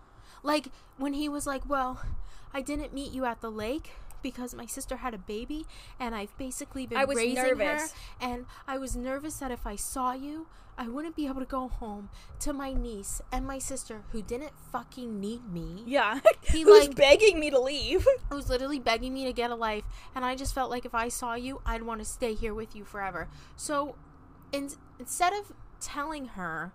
Like 0.42 0.68
when 0.98 1.14
he 1.14 1.28
was 1.28 1.46
like, 1.46 1.68
"Well, 1.68 2.00
I 2.54 2.60
didn't 2.62 2.92
meet 2.92 3.12
you 3.12 3.24
at 3.24 3.40
the 3.40 3.50
lake." 3.50 3.92
Because 4.22 4.54
my 4.54 4.66
sister 4.66 4.96
had 4.98 5.14
a 5.14 5.18
baby, 5.18 5.66
and 5.98 6.14
I've 6.14 6.36
basically 6.38 6.86
been 6.86 6.98
I 6.98 7.04
was 7.04 7.16
raising 7.16 7.34
nervous. 7.42 7.92
her, 7.92 7.98
and 8.20 8.46
I 8.68 8.78
was 8.78 8.96
nervous 8.96 9.36
that 9.38 9.50
if 9.50 9.66
I 9.66 9.76
saw 9.76 10.12
you, 10.12 10.46
I 10.78 10.88
wouldn't 10.88 11.16
be 11.16 11.26
able 11.26 11.40
to 11.40 11.46
go 11.46 11.68
home 11.68 12.08
to 12.40 12.52
my 12.52 12.72
niece 12.72 13.20
and 13.30 13.46
my 13.46 13.58
sister 13.58 14.02
who 14.12 14.22
didn't 14.22 14.52
fucking 14.70 15.20
need 15.20 15.52
me. 15.52 15.82
Yeah. 15.86 16.20
He, 16.42 16.62
Who's 16.64 16.88
like- 16.88 16.96
begging 16.96 17.38
me 17.38 17.50
to 17.50 17.60
leave. 17.60 18.06
Who 18.30 18.36
was 18.36 18.48
literally 18.48 18.78
begging 18.80 19.12
me 19.12 19.24
to 19.26 19.32
get 19.32 19.50
a 19.50 19.54
life, 19.54 19.84
and 20.14 20.24
I 20.24 20.34
just 20.34 20.54
felt 20.54 20.70
like 20.70 20.84
if 20.84 20.94
I 20.94 21.08
saw 21.08 21.34
you, 21.34 21.60
I'd 21.66 21.82
want 21.82 22.00
to 22.00 22.04
stay 22.06 22.34
here 22.34 22.54
with 22.54 22.74
you 22.74 22.84
forever. 22.84 23.28
So, 23.56 23.96
in, 24.52 24.70
instead 24.98 25.32
of 25.32 25.52
telling 25.80 26.26
her 26.28 26.72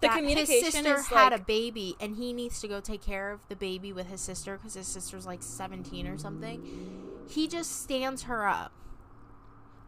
The 0.00 0.08
communication 0.08 0.64
his 0.64 0.74
sister 0.74 0.94
is 0.96 1.06
had 1.06 1.32
like, 1.32 1.40
a 1.40 1.44
baby 1.44 1.96
and 2.00 2.16
he 2.16 2.32
needs 2.32 2.60
to 2.60 2.68
go 2.68 2.80
take 2.80 3.00
care 3.02 3.30
of 3.32 3.40
the 3.48 3.56
baby 3.56 3.92
with 3.92 4.08
his 4.08 4.20
sister 4.20 4.56
because 4.56 4.74
his 4.74 4.86
sister's 4.86 5.26
like 5.26 5.42
17 5.42 6.06
or 6.06 6.18
something, 6.18 7.24
he 7.28 7.48
just 7.48 7.82
stands 7.82 8.24
her 8.24 8.46
up. 8.46 8.72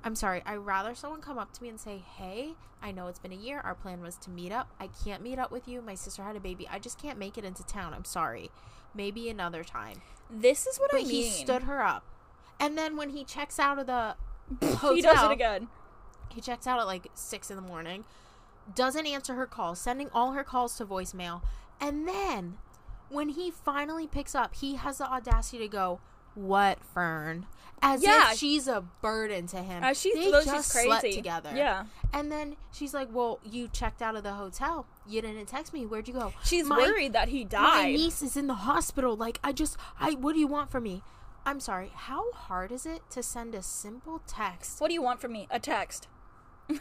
I'm 0.04 0.14
sorry, 0.14 0.42
I'd 0.46 0.56
rather 0.56 0.94
someone 0.94 1.20
come 1.20 1.38
up 1.38 1.52
to 1.54 1.62
me 1.62 1.68
and 1.68 1.78
say, 1.78 1.98
Hey, 2.16 2.52
I 2.80 2.92
know 2.92 3.08
it's 3.08 3.18
been 3.18 3.32
a 3.32 3.36
year. 3.36 3.60
Our 3.60 3.74
plan 3.74 4.00
was 4.00 4.16
to 4.18 4.30
meet 4.30 4.52
up. 4.52 4.70
I 4.80 4.88
can't 5.04 5.22
meet 5.22 5.38
up 5.38 5.50
with 5.50 5.66
you. 5.68 5.82
My 5.82 5.94
sister 5.94 6.22
had 6.22 6.36
a 6.36 6.40
baby. 6.40 6.66
I 6.70 6.78
just 6.78 7.00
can't 7.00 7.18
make 7.18 7.36
it 7.36 7.44
into 7.44 7.64
town. 7.64 7.92
I'm 7.92 8.04
sorry. 8.04 8.50
Maybe 8.94 9.28
another 9.28 9.64
time. 9.64 10.00
this 10.30 10.66
is 10.66 10.78
what 10.78 10.90
But 10.92 11.00
I 11.00 11.02
mean. 11.02 11.10
he 11.10 11.28
stood 11.28 11.64
her 11.64 11.82
up. 11.82 12.04
And 12.60 12.78
then 12.78 12.96
when 12.96 13.10
he 13.10 13.24
checks 13.24 13.58
out 13.58 13.78
of 13.78 13.86
the 13.86 14.14
hotel, 14.62 14.94
he 14.94 15.02
does 15.02 15.22
it 15.24 15.32
again. 15.32 15.68
he 16.30 16.40
checks 16.40 16.66
out 16.66 16.78
at 16.80 16.86
like 16.86 17.08
six 17.14 17.50
in 17.50 17.56
the 17.56 17.62
morning, 17.62 18.04
doesn't 18.74 19.06
answer 19.06 19.34
her 19.34 19.46
calls, 19.46 19.80
sending 19.80 20.08
all 20.12 20.32
her 20.32 20.44
calls 20.44 20.76
to 20.76 20.86
voicemail. 20.86 21.42
And 21.80 22.06
then 22.08 22.58
when 23.08 23.30
he 23.30 23.50
finally 23.50 24.06
picks 24.06 24.34
up, 24.34 24.54
he 24.54 24.76
has 24.76 24.98
the 24.98 25.10
audacity 25.10 25.58
to 25.58 25.68
go, 25.68 26.00
What, 26.34 26.78
Fern? 26.82 27.46
As 27.80 28.02
Yeah. 28.02 28.32
if 28.32 28.38
she's 28.38 28.66
a 28.66 28.80
burden 29.00 29.46
to 29.48 29.58
him. 29.58 29.84
Uh, 29.84 29.88
they 29.88 30.30
just 30.32 30.74
she's 30.74 30.82
slept 30.84 31.12
together. 31.12 31.52
Yeah. 31.54 31.84
And 32.12 32.30
then 32.32 32.56
she's 32.72 32.92
like, 32.92 33.08
Well, 33.12 33.38
you 33.48 33.68
checked 33.68 34.02
out 34.02 34.16
of 34.16 34.24
the 34.24 34.32
hotel. 34.32 34.86
You 35.06 35.22
didn't 35.22 35.46
text 35.46 35.72
me. 35.72 35.86
Where'd 35.86 36.08
you 36.08 36.14
go? 36.14 36.32
She's 36.44 36.66
My- 36.66 36.76
worried 36.76 37.12
that 37.12 37.28
he 37.28 37.44
died. 37.44 37.82
My 37.84 37.90
niece 37.92 38.20
is 38.22 38.36
in 38.36 38.46
the 38.48 38.54
hospital. 38.54 39.16
Like, 39.16 39.38
I 39.44 39.52
just, 39.52 39.76
I, 40.00 40.12
what 40.12 40.32
do 40.34 40.40
you 40.40 40.48
want 40.48 40.70
from 40.70 40.82
me? 40.84 41.02
I'm 41.46 41.60
sorry. 41.60 41.92
How 41.94 42.32
hard 42.32 42.72
is 42.72 42.84
it 42.84 43.02
to 43.10 43.22
send 43.22 43.54
a 43.54 43.62
simple 43.62 44.20
text 44.26 44.80
What 44.80 44.88
do 44.88 44.94
you 44.94 45.00
want 45.02 45.20
from 45.20 45.32
me? 45.32 45.46
A 45.50 45.58
text. 45.60 46.08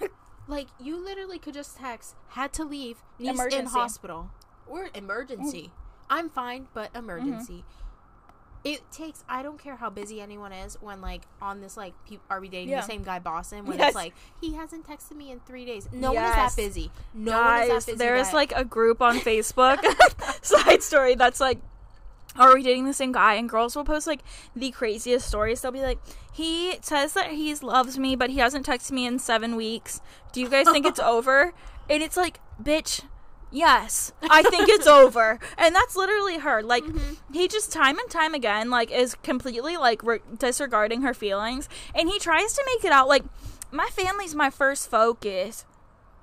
Like 0.47 0.67
you 0.79 1.03
literally 1.03 1.39
could 1.39 1.53
just 1.53 1.77
text 1.77 2.15
had 2.29 2.53
to 2.53 2.63
leave 2.63 2.97
niece 3.19 3.29
in 3.29 3.35
Emergency. 3.35 3.73
hospital 3.73 4.29
or 4.67 4.89
emergency. 4.93 5.63
Mm-hmm. 5.63 5.73
I'm 6.09 6.29
fine, 6.29 6.67
but 6.73 6.89
emergency. 6.95 7.53
Mm-hmm. 7.53 7.83
It 8.63 8.81
takes 8.91 9.23
I 9.29 9.43
don't 9.43 9.59
care 9.59 9.75
how 9.75 9.89
busy 9.89 10.19
anyone 10.19 10.51
is 10.51 10.77
when 10.81 10.99
like 10.99 11.21
on 11.41 11.61
this 11.61 11.77
like 11.77 11.93
pe- 12.09 12.17
are 12.29 12.39
we 12.41 12.49
dating 12.49 12.69
Yeah. 12.69 12.81
the 12.81 12.87
same 12.87 13.03
guy 13.03 13.19
Boston 13.19 13.65
when 13.65 13.77
Yes. 13.77 13.89
it's 13.89 13.95
like 13.95 14.13
he 14.41 14.55
hasn't 14.55 14.85
texted 14.87 15.15
me 15.15 15.31
in 15.31 15.39
3 15.41 15.63
days. 15.65 15.87
No 15.93 16.11
one 16.13 16.23
is 16.23 16.31
that 16.35 16.55
busy. 16.55 16.91
No 17.13 17.33
one 17.33 17.43
Guys, 17.43 17.63
is 17.63 17.85
that 17.85 17.91
busy. 17.93 17.97
there 17.97 18.15
is 18.17 18.33
like 18.33 18.51
a 18.53 18.65
group 18.65 19.01
on 19.01 19.19
Facebook, 19.19 19.79
side 20.41 20.81
story 20.83 21.15
that's 21.15 21.39
like, 21.39 21.59
are 22.45 22.55
we 22.55 22.63
dating 22.63 22.85
the 22.85 22.93
same 22.93 23.11
guy? 23.11 23.35
And 23.35 23.49
girls 23.49 23.75
will 23.75 23.83
post 23.83 24.07
like 24.07 24.21
the 24.55 24.71
craziest 24.71 25.27
stories. 25.27 25.61
They'll 25.61 25.71
be 25.71 25.81
like, 25.81 25.99
he 26.31 26.77
says 26.81 27.13
that 27.13 27.31
he 27.31 27.53
loves 27.55 27.97
me, 27.97 28.15
but 28.15 28.29
he 28.29 28.37
hasn't 28.37 28.65
texted 28.65 28.91
me 28.91 29.05
in 29.05 29.19
seven 29.19 29.55
weeks. 29.55 30.01
Do 30.31 30.41
you 30.41 30.49
guys 30.49 30.69
think 30.69 30.85
it's 30.85 30.99
over? 31.15 31.53
And 31.89 32.03
it's 32.03 32.17
like, 32.17 32.39
bitch. 32.61 33.03
Yes, 33.49 34.11
I 34.29 34.43
think 34.43 34.67
it's 34.67 34.87
over, 34.87 35.39
and 35.57 35.73
that's 35.73 35.95
literally 35.95 36.39
her. 36.39 36.61
Like, 36.61 36.83
mm-hmm. 36.83 37.33
he 37.33 37.47
just 37.47 37.71
time 37.71 37.97
and 37.97 38.09
time 38.09 38.33
again, 38.33 38.69
like, 38.69 38.91
is 38.91 39.15
completely 39.23 39.77
like 39.77 40.03
re- 40.03 40.19
disregarding 40.37 41.03
her 41.03 41.13
feelings, 41.13 41.69
and 41.95 42.09
he 42.09 42.19
tries 42.19 42.51
to 42.51 42.63
make 42.65 42.83
it 42.83 42.91
out 42.91 43.07
like, 43.07 43.23
my 43.71 43.87
family's 43.93 44.35
my 44.35 44.49
first 44.49 44.91
focus 44.91 45.65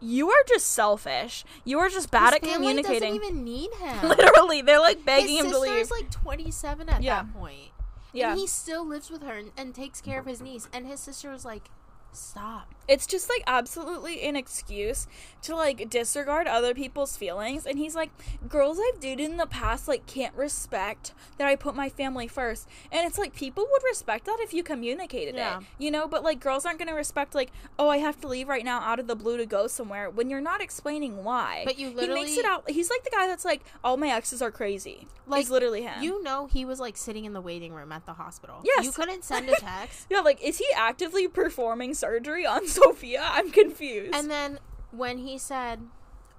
you 0.04 0.30
are 0.30 0.42
just 0.48 0.66
selfish. 0.68 1.44
You 1.64 1.78
are 1.78 1.88
just 1.88 2.10
bad 2.10 2.34
His 2.34 2.34
at 2.34 2.40
family 2.42 2.54
communicating. 2.68 3.14
Doesn't 3.18 3.24
even 3.30 3.44
need 3.44 3.72
him. 3.80 4.08
Literally, 4.08 4.62
they're 4.62 4.80
like 4.80 5.04
begging 5.04 5.36
His 5.36 5.46
him 5.46 5.52
to 5.52 5.58
leave. 5.58 5.72
is 5.76 5.90
like 5.90 6.10
27 6.10 6.88
at 6.88 7.02
Yeah. 7.02 7.22
that 7.22 7.34
point. 7.34 7.70
Yeah. 8.12 8.30
And 8.30 8.38
he 8.38 8.46
still 8.46 8.86
lives 8.86 9.10
with 9.10 9.22
her 9.22 9.32
and, 9.34 9.50
and 9.56 9.74
takes 9.74 10.00
care 10.00 10.20
of 10.20 10.26
his 10.26 10.40
niece. 10.40 10.68
And 10.72 10.86
his 10.86 11.00
sister 11.00 11.30
was 11.30 11.44
like 11.44 11.68
Stop. 12.16 12.74
It's 12.86 13.06
just 13.06 13.30
like 13.30 13.42
absolutely 13.46 14.20
an 14.22 14.36
excuse 14.36 15.06
to 15.42 15.56
like 15.56 15.88
disregard 15.88 16.46
other 16.46 16.74
people's 16.74 17.16
feelings. 17.16 17.64
And 17.66 17.78
he's 17.78 17.94
like, 17.94 18.10
girls 18.46 18.78
I've 18.78 19.00
dated 19.00 19.24
in 19.30 19.36
the 19.38 19.46
past 19.46 19.88
like 19.88 20.04
can't 20.06 20.34
respect 20.34 21.14
that 21.38 21.48
I 21.48 21.56
put 21.56 21.74
my 21.74 21.88
family 21.88 22.28
first. 22.28 22.68
And 22.92 23.06
it's 23.06 23.16
like 23.18 23.34
people 23.34 23.66
would 23.72 23.82
respect 23.84 24.26
that 24.26 24.36
if 24.40 24.52
you 24.52 24.62
communicated 24.62 25.34
Yeah. 25.34 25.60
it, 25.60 25.64
you 25.78 25.90
know. 25.90 26.06
But 26.06 26.22
like 26.22 26.40
girls 26.40 26.66
aren't 26.66 26.78
gonna 26.78 26.94
respect 26.94 27.34
like, 27.34 27.50
oh, 27.78 27.88
I 27.88 27.98
have 27.98 28.20
to 28.20 28.28
leave 28.28 28.48
right 28.48 28.64
now 28.64 28.80
out 28.80 28.98
of 29.00 29.06
the 29.06 29.16
blue 29.16 29.38
to 29.38 29.46
go 29.46 29.66
somewhere 29.66 30.10
when 30.10 30.28
you're 30.28 30.42
not 30.42 30.60
explaining 30.60 31.24
why. 31.24 31.62
But 31.64 31.78
you 31.78 31.88
literally. 31.88 32.20
he 32.20 32.26
makes 32.26 32.38
it 32.38 32.44
out. 32.44 32.68
He's 32.68 32.90
like 32.90 33.02
the 33.02 33.10
guy 33.10 33.26
that's 33.26 33.46
like, 33.46 33.62
all 33.82 33.96
my 33.96 34.08
exes 34.10 34.42
are 34.42 34.50
crazy. 34.50 35.06
Like 35.26 35.44
Like, 35.44 35.50
literally 35.50 35.82
him. 35.82 36.02
You 36.02 36.22
know 36.22 36.46
he 36.48 36.66
was 36.66 36.80
like 36.80 36.98
sitting 36.98 37.24
in 37.24 37.32
the 37.32 37.40
waiting 37.40 37.72
room 37.72 37.92
at 37.92 38.04
the 38.04 38.12
hospital. 38.12 38.60
Yes. 38.62 38.84
You 38.84 38.92
couldn't 38.92 39.24
send 39.24 39.48
a 39.48 39.54
text. 39.58 40.06
yeah, 40.10 40.20
like 40.20 40.42
is 40.44 40.58
he 40.58 40.66
actively 40.76 41.28
performing 41.28 41.94
surgery 42.04 42.46
on 42.46 42.66
Sophia? 42.80 43.22
I'm 43.24 43.50
confused. 43.50 44.14
and 44.14 44.30
then 44.30 44.58
when 44.90 45.18
he 45.18 45.38
said, 45.38 45.80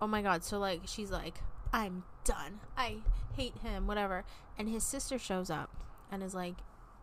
"Oh 0.01 0.07
my 0.07 0.21
god," 0.21 0.43
so 0.43 0.59
like 0.59 0.81
she's 0.85 1.11
like, 1.11 1.35
"I'm 1.73 2.03
done. 2.23 2.59
I 2.77 2.97
hate 3.35 3.57
him, 3.63 3.87
whatever." 3.87 4.23
And 4.57 4.69
his 4.69 4.83
sister 4.83 5.17
shows 5.19 5.49
up 5.49 5.69
and 6.11 6.23
is 6.23 6.33
like, 6.35 6.55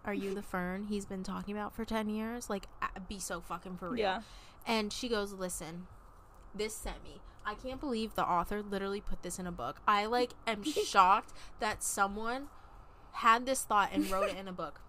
"Are 0.05 0.15
you 0.15 0.35
the 0.35 0.43
fern 0.53 0.85
he's 0.85 1.05
been 1.07 1.23
talking 1.23 1.55
about 1.57 1.75
for 1.75 1.85
10 1.85 2.09
years? 2.09 2.49
Like 2.49 2.67
be 3.09 3.19
so 3.19 3.41
fucking 3.41 3.77
for 3.77 3.91
real." 3.91 3.99
Yeah. 4.01 4.23
And 4.67 4.93
she 4.93 5.09
goes, 5.09 5.33
"Listen, 5.33 5.87
this 6.55 6.75
sent 6.75 7.03
me. 7.05 7.21
I 7.45 7.55
can't 7.55 7.81
believe 7.81 8.15
the 8.15 8.25
author 8.25 8.63
literally 8.63 9.01
put 9.01 9.23
this 9.25 9.39
in 9.41 9.47
a 9.49 9.53
book. 9.53 9.81
I 9.87 10.07
like 10.07 10.31
am 10.47 10.63
shocked 10.87 11.33
that 11.61 11.83
someone 11.83 12.47
had 13.15 13.45
this 13.47 13.63
thought 13.63 13.91
and 13.93 14.09
wrote 14.11 14.31
it 14.31 14.37
in 14.37 14.49
a 14.49 14.53
book." 14.53 14.81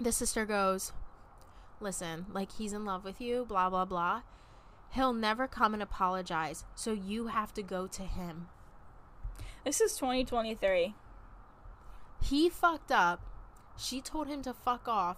The 0.00 0.10
sister 0.10 0.44
goes, 0.46 0.92
"Listen, 1.82 2.26
like 2.32 2.52
he's 2.52 2.72
in 2.72 2.84
love 2.84 3.04
with 3.04 3.20
you, 3.20 3.44
blah 3.44 3.68
blah 3.68 3.84
blah. 3.84 4.22
He'll 4.90 5.14
never 5.14 5.48
come 5.48 5.74
and 5.74 5.82
apologize, 5.82 6.64
so 6.74 6.92
you 6.92 7.28
have 7.28 7.52
to 7.54 7.62
go 7.62 7.86
to 7.86 8.02
him. 8.02 8.48
this 9.64 9.80
is 9.80 9.96
2023. 9.96 10.94
He 12.20 12.48
fucked 12.48 12.92
up. 12.92 13.20
She 13.76 14.00
told 14.00 14.28
him 14.28 14.42
to 14.42 14.52
fuck 14.52 14.86
off, 14.86 15.16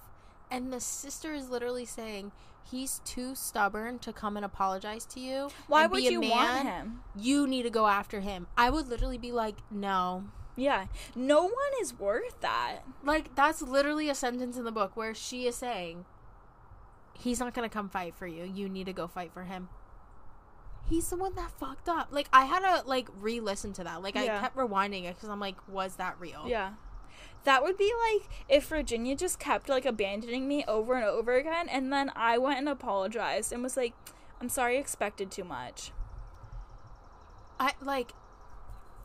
and 0.51 0.73
the 0.73 0.81
sister 0.81 1.35
is 1.35 1.51
literally 1.51 1.85
saying 1.85 2.31
he's 2.71 3.01
too 3.05 3.35
stubborn 3.35 3.99
to 4.01 4.13
come 4.13 4.37
and 4.37 4.45
apologize 4.45 5.05
to 5.07 5.21
you. 5.21 5.51
Why 5.67 5.87
would 5.87 6.03
you 6.03 6.21
man. 6.21 6.31
want 6.31 6.67
him? 6.67 7.01
You 7.17 7.47
need 7.47 7.65
to 7.65 7.71
go 7.71 7.87
after 7.87 8.21
him. 8.21 8.47
I 8.57 8.71
would 8.71 8.89
literally 8.89 9.19
be 9.19 9.33
like, 9.33 9.57
no. 9.71 10.25
Yeah, 10.57 10.87
no 11.17 11.43
one 11.43 11.73
is 11.81 11.99
worth 11.99 12.41
that. 12.41 12.81
Like 13.03 13.35
that's 13.35 13.61
literally 13.61 14.09
a 14.09 14.15
sentence 14.15 14.57
in 14.57 14.65
the 14.65 14.73
book 14.73 14.97
where 14.97 15.15
she 15.15 15.47
is 15.47 15.57
saying 15.57 16.05
he's 17.15 17.41
not 17.41 17.55
going 17.55 17.69
to 17.69 17.73
come 17.73 17.89
fight 17.89 18.15
for 18.15 18.27
you. 18.27 18.45
You 18.45 18.69
need 18.69 18.87
to 18.87 18.93
go 18.93 19.07
fight 19.07 19.33
for 19.33 19.45
him. 19.45 19.69
He's 20.89 21.09
the 21.09 21.17
one 21.17 21.35
that 21.37 21.51
fucked 21.51 21.89
up. 21.89 22.09
Like 22.11 22.29
I 22.33 22.45
had 22.45 22.61
to 22.61 22.87
like 22.87 23.09
re-listen 23.19 23.73
to 23.75 23.85
that. 23.85 24.03
Like 24.03 24.15
Yeah. 24.15 24.37
I 24.37 24.41
kept 24.41 24.57
rewinding 24.57 25.05
it 25.05 25.19
cuz 25.19 25.31
I'm 25.31 25.41
like 25.41 25.57
was 25.67 25.97
that 25.97 26.17
real? 26.21 26.45
Yeah. 26.47 26.75
That 27.45 27.63
would 27.63 27.79
be 27.79 27.93
like 28.11 28.29
if 28.49 28.67
Virginia 28.67 29.17
just 29.17 29.39
kept 29.39 29.69
like 29.69 29.87
abandoning 29.87 30.47
me 30.47 30.65
over 30.69 30.95
and 30.95 31.05
over 31.05 31.35
again 31.35 31.69
and 31.71 31.91
then 31.93 32.11
I 32.15 32.37
went 32.37 32.59
and 32.59 32.69
apologized 32.69 33.53
and 33.53 33.63
was 33.63 33.77
like, 33.79 33.95
I'm 34.41 34.51
sorry 34.51 34.77
I 34.77 34.81
expected 34.81 35.31
too 35.31 35.45
much. 35.45 35.93
I 37.59 37.73
like 37.81 38.13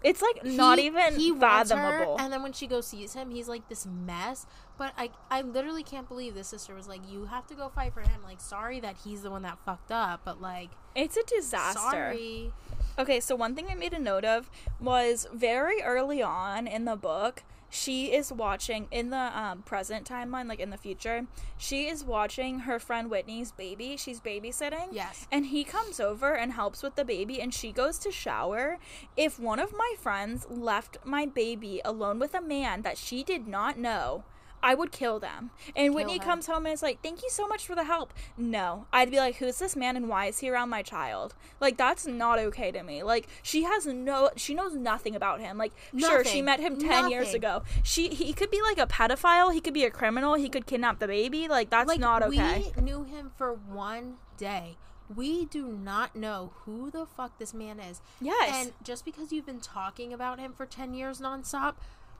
It's 0.02 0.22
like 0.22 0.46
not 0.46 0.80
even 0.80 1.16
he 1.16 1.32
wants 1.32 1.72
her, 1.72 2.16
and 2.20 2.32
then 2.32 2.42
when 2.42 2.54
she 2.54 2.68
goes 2.68 2.88
sees 2.88 3.14
him, 3.14 3.32
he's 3.32 3.50
like 3.50 3.68
this 3.68 3.86
mess. 3.86 4.46
But 4.78 4.94
I 4.98 5.10
I 5.30 5.42
literally 5.42 5.84
can't 5.84 6.08
believe 6.08 6.36
this 6.36 6.48
sister 6.48 6.74
was 6.74 6.88
like, 6.88 7.02
You 7.10 7.26
have 7.26 7.46
to 7.48 7.56
go 7.56 7.68
fight 7.70 7.94
for 7.94 8.02
him. 8.02 8.24
Like, 8.24 8.40
sorry 8.40 8.80
that 8.80 8.96
he's 9.04 9.24
the 9.24 9.32
one 9.32 9.42
that 9.42 9.58
fucked 9.66 9.92
up, 9.92 10.22
but 10.24 10.42
like 10.42 10.70
it's 10.96 11.18
a 11.18 11.24
disaster. 11.24 11.80
sorry. 11.80 12.54
Okay, 12.98 13.20
so 13.20 13.36
one 13.36 13.56
thing 13.56 13.68
I 13.70 13.76
made 13.76 13.94
a 13.94 14.00
note 14.00 14.26
of 14.26 14.50
was 14.80 15.28
very 15.34 15.82
early 15.82 16.22
on 16.22 16.68
in 16.68 16.86
the 16.86 16.96
book, 16.96 17.44
she 17.70 18.14
is 18.14 18.32
watching 18.32 18.88
in 18.92 19.10
the 19.10 19.40
um, 19.40 19.62
present 19.62 20.08
timeline, 20.08 20.48
like 20.48 20.60
in 20.60 20.70
the 20.70 20.78
future, 20.78 21.28
she 21.58 21.88
is 21.88 22.04
watching 22.04 22.60
her 22.60 22.80
friend 22.80 23.10
Whitney's 23.10 23.52
baby. 23.52 23.96
She's 23.98 24.20
babysitting. 24.20 24.88
Yes. 24.92 25.28
And 25.32 25.48
he 25.48 25.64
comes 25.64 26.00
over 26.00 26.34
and 26.36 26.54
helps 26.54 26.82
with 26.82 26.96
the 26.96 27.06
baby, 27.06 27.42
and 27.42 27.54
she 27.54 27.72
goes 27.72 28.00
to 28.00 28.12
shower. 28.12 28.80
If 29.16 29.40
one 29.40 29.60
of 29.60 29.74
my 29.74 29.94
friends 30.00 30.48
left 30.50 30.98
my 31.04 31.26
baby 31.26 31.82
alone 31.86 32.20
with 32.20 32.34
a 32.34 32.42
man 32.42 32.82
that 32.82 32.98
she 32.98 33.24
did 33.24 33.48
not 33.48 33.78
know, 33.78 34.24
I 34.62 34.76
would 34.76 34.92
kill 34.92 35.20
them. 35.20 35.52
And 35.76 35.94
Whitney 35.94 36.18
her. 36.18 36.24
comes 36.24 36.48
home 36.48 36.66
and 36.66 36.74
is 36.74 36.84
like, 36.84 37.02
Thank 37.02 37.24
you 37.24 37.30
so 37.30 37.48
much 37.48 37.66
for 37.66 37.76
the 37.76 37.84
help. 37.84 38.14
No. 38.38 38.88
I'd 38.92 39.12
be 39.12 39.18
like, 39.18 39.38
Who's 39.38 39.60
this 39.60 39.76
man 39.76 39.96
and 39.96 40.10
why 40.10 40.28
is 40.28 40.40
he 40.40 40.50
around 40.50 40.70
my 40.70 40.82
child? 40.82 41.36
Like, 41.60 41.78
that's 41.78 42.06
not 42.06 42.40
okay 42.40 42.72
to 42.72 42.84
me. 42.84 43.04
Like, 43.04 43.28
she 43.44 43.64
has 43.64 43.86
no, 43.86 44.30
she 44.36 44.54
knows 44.54 44.76
nothing 44.76 45.16
about 45.16 45.40
him. 45.40 45.58
Like, 45.58 45.74
sure, 45.98 46.24
she 46.24 46.42
met 46.42 46.60
him 46.60 46.78
10 46.78 47.10
years 47.10 47.34
ago. 47.34 47.64
She, 47.84 48.10
he 48.10 48.34
could 48.34 48.52
be 48.52 48.62
like 48.62 48.78
a 48.78 48.88
pedophile, 48.88 49.54
he 49.54 49.62
could 49.62 49.74
be 49.74 49.86
a 49.86 49.92
criminal, 49.92 50.36
he 50.36 50.50
could 50.50 50.66
kidnap 50.66 51.00
the 51.00 51.08
baby. 51.08 51.48
Like, 51.48 51.70
that's 51.70 51.88
like 51.88 52.00
not 52.00 52.24
okay. 52.24 52.72
we 52.76 52.82
knew 52.82 53.04
him 53.04 53.32
for 53.36 53.54
one 53.54 54.16
day. 54.38 54.78
We 55.14 55.46
do 55.46 55.68
not 55.68 56.16
know 56.16 56.52
who 56.66 56.92
the 56.92 57.06
fuck 57.06 57.40
this 57.40 57.54
man 57.54 57.80
is. 57.80 58.00
Yes. 58.22 58.52
And 58.54 58.74
just 58.84 59.06
because 59.06 59.32
you've 59.32 59.46
been 59.46 59.60
talking 59.60 60.14
about 60.14 60.40
him 60.40 60.54
for 60.54 60.68
10 60.68 60.94
years 60.94 61.20
nonstop, 61.20 61.76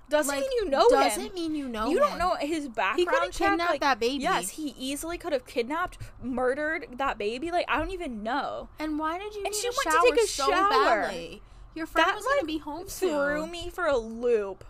doesn't 0.10 0.34
like, 0.36 0.42
mean 0.42 0.52
you 0.58 0.70
know 0.70 0.88
doesn't 0.90 1.22
him. 1.28 1.34
mean 1.34 1.56
you 1.56 1.68
know 1.68 1.90
you 1.90 1.98
him. 1.98 2.10
don't 2.10 2.18
know 2.20 2.36
his 2.40 2.68
background 2.68 3.00
He 3.00 3.06
could 3.06 3.24
have 3.24 3.32
kidnapped 3.34 3.72
like, 3.72 3.82
that 3.82 4.00
baby. 4.00 4.24
Yes, 4.24 4.50
he 4.50 4.74
easily 4.78 5.18
could 5.18 5.34
have 5.34 5.46
kidnapped, 5.46 5.98
murdered 6.22 6.88
that 6.98 7.18
baby. 7.18 7.52
Like 7.52 7.66
I 7.70 7.78
don't 7.80 7.92
even 7.92 8.24
know. 8.24 8.70
And 8.80 8.98
why 9.00 9.18
did 9.20 9.34
you 9.36 9.44
And 9.46 9.54
need 9.54 9.60
she 9.62 9.70
went 9.70 9.96
to 9.96 10.12
take 10.12 10.24
a 10.24 10.28
so 10.28 10.50
shower. 10.50 10.70
badly? 11.04 11.42
Your 11.76 11.86
friend 11.86 12.08
That 12.08 12.16
was 12.16 12.26
like 12.26 12.32
going 12.36 12.42
to 12.42 12.46
be 12.48 12.58
home 12.58 12.90
soon. 12.90 13.10
threw 13.12 13.48
me 13.48 13.70
for 13.70 13.86
a 13.86 13.98
loop. 13.98 14.66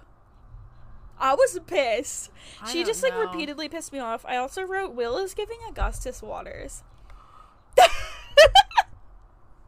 I 1.18 1.34
was 1.36 1.58
pissed. 1.68 2.30
I 2.62 2.72
she 2.72 2.84
just 2.84 3.02
like 3.04 3.14
repeatedly 3.18 3.68
pissed 3.70 3.92
me 3.94 4.00
off. 4.00 4.26
I 4.26 4.38
also 4.38 4.64
wrote 4.64 4.94
Will 4.94 5.18
is 5.18 5.34
giving 5.34 5.58
Augustus 5.70 6.22
Waters. 6.22 6.84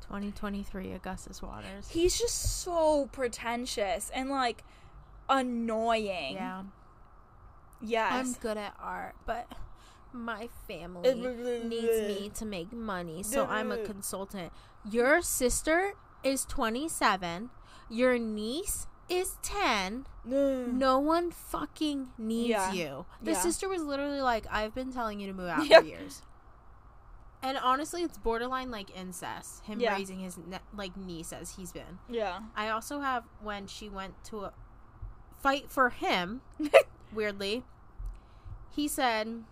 2023 0.01 0.91
Augustus 0.91 1.41
Waters. 1.41 1.87
He's 1.89 2.17
just 2.19 2.61
so 2.61 3.07
pretentious 3.11 4.09
and 4.13 4.29
like 4.29 4.63
annoying. 5.31 6.35
Yeah. 6.35 6.63
Yes. 7.81 8.13
I'm 8.13 8.33
good 8.33 8.57
at 8.57 8.75
art, 8.79 9.15
but 9.25 9.47
my 10.13 10.49
family 10.67 11.15
needs 11.15 12.01
me 12.01 12.29
to 12.35 12.45
make 12.45 12.71
money, 12.71 13.23
so 13.23 13.45
I'm 13.47 13.71
a 13.71 13.77
consultant. 13.79 14.51
Your 14.89 15.21
sister 15.21 15.93
is 16.23 16.45
27. 16.45 17.49
Your 17.89 18.19
niece 18.19 18.85
is 19.09 19.37
10. 19.41 20.05
No 20.25 20.99
one 20.99 21.31
fucking 21.31 22.09
needs 22.17 22.49
Yeah. 22.49 22.71
you. 22.71 23.05
The 23.21 23.31
Yeah. 23.31 23.39
sister 23.39 23.67
was 23.67 23.81
literally 23.81 24.21
like, 24.21 24.45
I've 24.51 24.75
been 24.75 24.91
telling 24.93 25.19
you 25.19 25.27
to 25.27 25.33
move 25.33 25.49
out 25.49 25.65
Yep. 25.67 25.81
for 25.81 25.87
years. 25.87 26.21
And 27.43 27.57
honestly, 27.57 28.03
it's 28.03 28.19
borderline 28.19 28.69
like 28.69 28.95
incest. 28.95 29.63
Him 29.65 29.79
Yeah. 29.79 29.95
raising 29.95 30.19
his 30.19 30.37
ne- 30.37 30.59
like 30.77 30.95
niece 30.95 31.33
as 31.33 31.55
he's 31.55 31.71
been. 31.71 31.97
yeah. 32.07 32.41
I 32.55 32.69
also 32.69 32.99
have 32.99 33.23
when 33.41 33.65
she 33.65 33.89
went 33.89 34.13
to 34.25 34.41
a 34.45 34.53
fight 35.41 35.69
for 35.69 35.89
him, 35.89 36.41
weirdly, 37.13 37.63
he 38.75 38.87
said, 38.87 39.43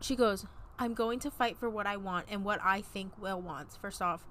she 0.00 0.16
goes, 0.16 0.46
I'm 0.78 0.94
going 0.94 1.18
to 1.20 1.30
fight 1.30 1.56
for 1.58 1.68
what 1.68 1.86
I 1.86 1.96
want 1.96 2.26
and 2.30 2.44
what 2.44 2.60
I 2.62 2.80
think 2.80 3.20
Will 3.20 3.40
wants. 3.40 3.76
First 3.76 4.00
off, 4.00 4.24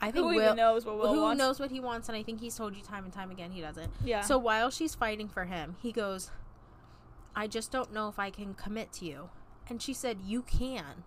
I 0.00 0.10
think 0.10 0.26
Who 0.30 0.34
Will 0.36 0.54
knows 0.54 0.86
what 0.86 0.96
Will 0.98 1.12
who 1.14 1.20
wants? 1.22 1.38
knows 1.38 1.60
what 1.60 1.70
he 1.70 1.78
wants, 1.80 2.08
and 2.08 2.16
I 2.16 2.22
think 2.22 2.40
he's 2.40 2.56
told 2.56 2.74
you 2.74 2.82
time 2.82 3.04
and 3.04 3.12
time 3.12 3.30
again 3.30 3.50
he 3.50 3.60
doesn't. 3.60 3.92
Yeah. 4.04 4.22
So 4.22 4.38
while 4.38 4.70
she's 4.70 4.94
fighting 4.94 5.28
for 5.28 5.44
him, 5.44 5.76
he 5.82 5.92
goes, 5.92 6.30
I 7.36 7.46
just 7.46 7.70
don't 7.70 7.92
know 7.92 8.08
if 8.08 8.18
I 8.18 8.30
can 8.30 8.54
commit 8.54 8.92
to 8.94 9.04
you. 9.04 9.28
And 9.68 9.80
she 9.82 9.92
said, 9.92 10.18
You 10.24 10.42
can. 10.42 11.04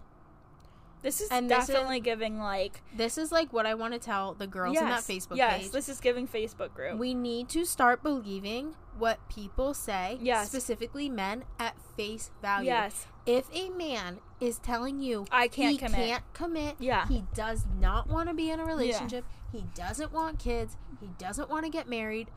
this 1.02 1.19
is 1.21 1.30
and 1.30 1.49
this 1.49 1.63
is- 1.63 1.67
definitely 1.67 1.99
giving 2.02 2.38
like 2.39 2.82
This 2.95 3.17
is 3.17 3.32
like 3.32 3.52
what 3.52 3.65
I 3.65 3.73
want 3.73 3.93
to 3.93 3.99
tell 3.99 4.36
the 4.36 4.47
girls 4.47 4.78
in 4.78 4.86
that 4.86 5.02
Facebook 5.02 5.38
yes, 5.38 5.63
page. 5.63 5.71
this 5.71 5.89
is 5.89 5.99
giving 5.99 6.28
Facebook 6.28 6.73
group. 6.76 6.97
We 6.99 7.13
need 7.15 7.49
to 7.49 7.65
start 7.65 8.04
believing 8.04 8.76
what 8.97 9.19
people 9.29 9.73
say, 9.73 10.17
Yes. 10.21 10.47
specifically 10.49 11.10
men, 11.10 11.43
at 11.60 11.75
face 11.97 12.32
value. 12.41 12.67
yes. 12.67 13.08
If 13.25 13.45
a 13.53 13.69
man 13.69 14.19
is 14.41 14.60
telling 14.60 14.99
you 15.01 15.25
I 15.32 15.47
can't 15.47 15.71
he 15.71 15.77
commit. 15.77 15.95
can't 15.95 16.23
commit, 16.34 16.75
Yeah. 16.79 17.08
he 17.08 17.23
does 17.34 17.65
not 17.79 18.08
want 18.08 18.27
to 18.29 18.34
be 18.36 18.49
in 18.51 18.60
a 18.60 18.65
relationship, 18.65 19.25
he 19.51 19.63
doesn't 19.75 20.12
want 20.12 20.39
kids, 20.39 20.75
he 20.99 21.08
doesn't 21.17 21.49
want 21.49 21.63
to 21.65 21.71
get 21.71 21.88
married, 21.88 22.29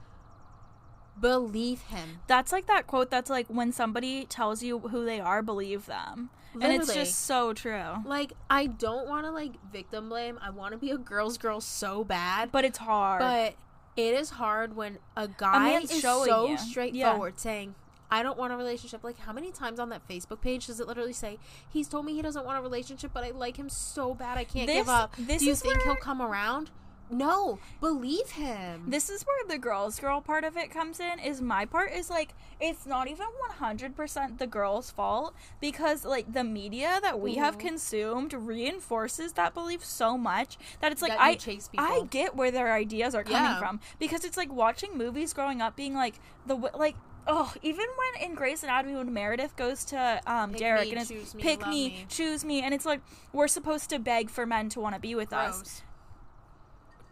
believe 1.20 1.82
him. 1.82 2.20
That's 2.26 2.52
like 2.52 2.66
that 2.66 2.86
quote 2.86 3.10
that's 3.10 3.30
like 3.30 3.46
when 3.48 3.72
somebody 3.72 4.26
tells 4.26 4.62
you 4.62 4.78
who 4.78 5.04
they 5.04 5.20
are, 5.20 5.42
believe 5.42 5.86
them. 5.86 6.30
And 6.60 6.72
it's 6.72 6.92
just 6.94 7.20
so 7.26 7.52
true. 7.52 7.82
Like 8.04 8.32
I 8.48 8.66
don't 8.66 9.06
want 9.08 9.26
to 9.26 9.30
like 9.30 9.52
victim 9.72 10.08
blame. 10.08 10.38
I 10.42 10.50
want 10.50 10.72
to 10.72 10.78
be 10.78 10.90
a 10.90 10.98
girl's 10.98 11.36
girl 11.38 11.60
so 11.60 12.04
bad, 12.04 12.50
But 12.52 12.64
it's 12.64 12.78
hard. 12.78 13.20
but 13.20 13.54
it 13.96 14.14
is 14.14 14.30
hard 14.30 14.76
when 14.76 14.98
a 15.16 15.28
guy 15.28 15.58
man's 15.70 15.90
is 15.90 16.00
showing 16.00 16.28
so 16.28 16.46
you. 16.48 16.58
straightforward 16.58 17.38
saying, 17.38 17.74
I 18.10 18.22
don't 18.22 18.38
want 18.38 18.52
a 18.52 18.56
relationship. 18.56 19.02
Like, 19.02 19.18
how 19.18 19.32
many 19.32 19.50
times 19.50 19.80
on 19.80 19.88
that 19.88 20.06
Facebook 20.08 20.40
page 20.40 20.66
does 20.68 20.78
it 20.80 20.86
literally 20.86 21.12
say, 21.12 21.38
he's 21.68 21.88
told 21.88 22.04
me 22.06 22.14
he 22.14 22.22
doesn't 22.22 22.44
want 22.44 22.58
a 22.58 22.62
relationship, 22.62 23.10
but 23.12 23.24
I 23.24 23.30
like 23.30 23.56
him 23.56 23.68
so 23.68 24.14
bad 24.14 24.38
I 24.38 24.44
can't 24.44 24.66
This- 24.66 24.76
give 24.76 24.88
up. 24.88 25.16
Do 25.16 25.44
you 25.44 25.54
think 25.54 25.82
he'll 25.82 25.96
come 25.96 26.22
around? 26.22 26.70
No. 27.10 27.58
Believe 27.80 28.30
him. 28.30 28.84
This 28.88 29.08
is 29.10 29.22
where 29.22 29.46
the 29.46 29.58
girls 29.58 30.00
girl 30.00 30.20
part 30.20 30.44
of 30.44 30.56
it 30.56 30.70
comes 30.70 30.98
in. 31.00 31.18
Is 31.20 31.40
my 31.40 31.64
part 31.64 31.92
is 31.92 32.10
like 32.10 32.34
it's 32.60 32.86
not 32.86 33.08
even 33.08 33.26
100% 33.60 34.38
the 34.38 34.46
girl's 34.46 34.90
fault 34.90 35.34
because 35.60 36.04
like 36.04 36.32
the 36.32 36.44
media 36.44 36.98
that 37.02 37.20
we 37.20 37.34
have 37.36 37.56
Mhm. 37.56 37.60
consumed 37.60 38.32
reinforces 38.32 39.34
that 39.34 39.54
belief 39.54 39.84
so 39.84 40.16
much 40.18 40.56
that 40.80 40.90
it's 40.92 41.02
like 41.02 41.12
That 41.12 41.20
I 41.20 41.38
I 41.78 42.02
get 42.10 42.34
where 42.34 42.50
their 42.50 42.72
ideas 42.72 43.14
are 43.14 43.24
coming 43.24 43.42
Yeah. 43.42 43.58
from 43.58 43.80
because 43.98 44.24
it's 44.24 44.36
like 44.36 44.52
watching 44.52 44.96
movies 44.96 45.32
growing 45.32 45.60
up 45.62 45.76
being 45.76 45.94
like 45.94 46.14
the 46.46 46.54
like 46.56 46.96
Oh, 47.28 47.52
even 47.60 47.86
when 47.96 48.22
in 48.30 48.36
Grey's 48.36 48.62
Anatomy, 48.62 48.94
when 48.94 49.12
Meredith 49.12 49.56
goes 49.56 49.84
to 49.86 50.20
um, 50.28 50.50
Pick 50.52 50.60
Derek 50.60 50.84
me, 50.84 50.90
and 50.92 51.00
it's 51.10 51.34
me, 51.34 51.42
pick 51.42 51.66
me, 51.66 51.88
me." 51.88 52.06
choose 52.08 52.44
me, 52.44 52.62
and 52.62 52.72
it's 52.72 52.86
like 52.86 53.00
we're 53.32 53.48
supposed 53.48 53.90
to 53.90 53.98
beg 53.98 54.30
for 54.30 54.46
men 54.46 54.68
to 54.68 54.78
want 54.80 54.94
to 54.94 55.00
be 55.00 55.16
with 55.16 55.32
us. 55.32 55.82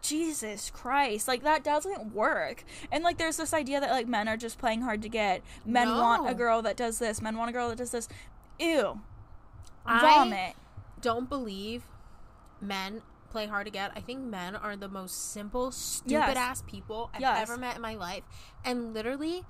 Jesus 0.05 0.71
Christ, 0.71 1.27
like 1.27 1.43
that 1.45 1.65
doesn't 1.65 2.13
work. 2.15 2.63
And 2.93 3.03
like 3.03 3.17
there's 3.19 3.39
this 3.39 3.55
idea 3.55 3.81
that 3.81 3.91
like 3.91 4.07
men 4.07 4.29
are 4.29 4.37
just 4.37 4.59
playing 4.59 4.83
hard 4.83 5.01
to 5.03 5.09
get. 5.09 5.43
Men 5.65 5.89
want 5.89 6.29
a 6.31 6.35
girl 6.35 6.61
that 6.63 6.77
does 6.77 6.99
this. 6.99 7.23
Men 7.23 7.37
want 7.39 7.49
a 7.49 7.53
girl 7.53 7.71
that 7.71 7.79
does 7.79 7.91
this. 7.91 8.07
Ew. 8.61 9.01
I- 9.87 10.01
Vomit. 10.01 10.55
Don't 11.01 11.29
believe 11.29 11.85
men 12.61 13.01
play 13.31 13.47
hard 13.47 13.65
to 13.67 13.71
get. 13.73 13.93
I 13.97 14.01
think 14.01 14.21
men 14.21 14.55
are 14.55 14.77
the 14.77 14.89
most 14.89 15.33
simple, 15.33 15.73
stupid 15.73 16.11
Yes. 16.13 16.37
ass 16.37 16.63
people 16.67 17.11
I've 17.15 17.21
Yes. 17.21 17.43
ever 17.49 17.57
met 17.59 17.77
in 17.77 17.83
my 17.83 17.95
life. 17.95 18.23
And 18.65 18.93
literally, 18.95 19.45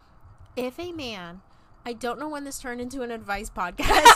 if 0.56 0.78
a 0.78 0.92
man, 0.92 1.42
I 1.84 1.92
don't 1.92 2.18
know 2.20 2.28
when 2.28 2.44
this 2.44 2.58
turned 2.60 2.80
into 2.80 3.02
an 3.02 3.10
advice 3.10 3.50
podcast. 3.50 4.08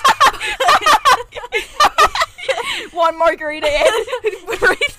One 2.92 3.18
margarita 3.18 3.66
in. 3.66 3.92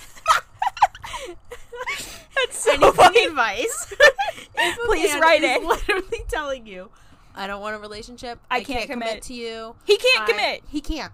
So 2.52 2.72
Anything 2.74 2.94
funny. 2.94 3.26
advice. 3.26 3.94
Please 4.86 5.14
write 5.20 5.44
it. 5.44 5.62
Literally 5.64 6.24
telling 6.28 6.66
you, 6.68 6.90
I 7.36 7.48
don't 7.48 7.62
want 7.62 7.76
a 7.76 7.80
relationship. 7.80 8.40
I 8.50 8.58
I, 8.58 8.64
can't 8.64 8.80
can't, 8.80 8.90
commit. 8.92 9.08
commit." 9.10 9.24
to 9.24 9.34
you. 9.34 9.76
He 9.86 9.98
can't 9.98 10.22
I- 10.24 10.32
commit. 10.32 10.64
He 10.70 10.82
can't. 10.82 11.14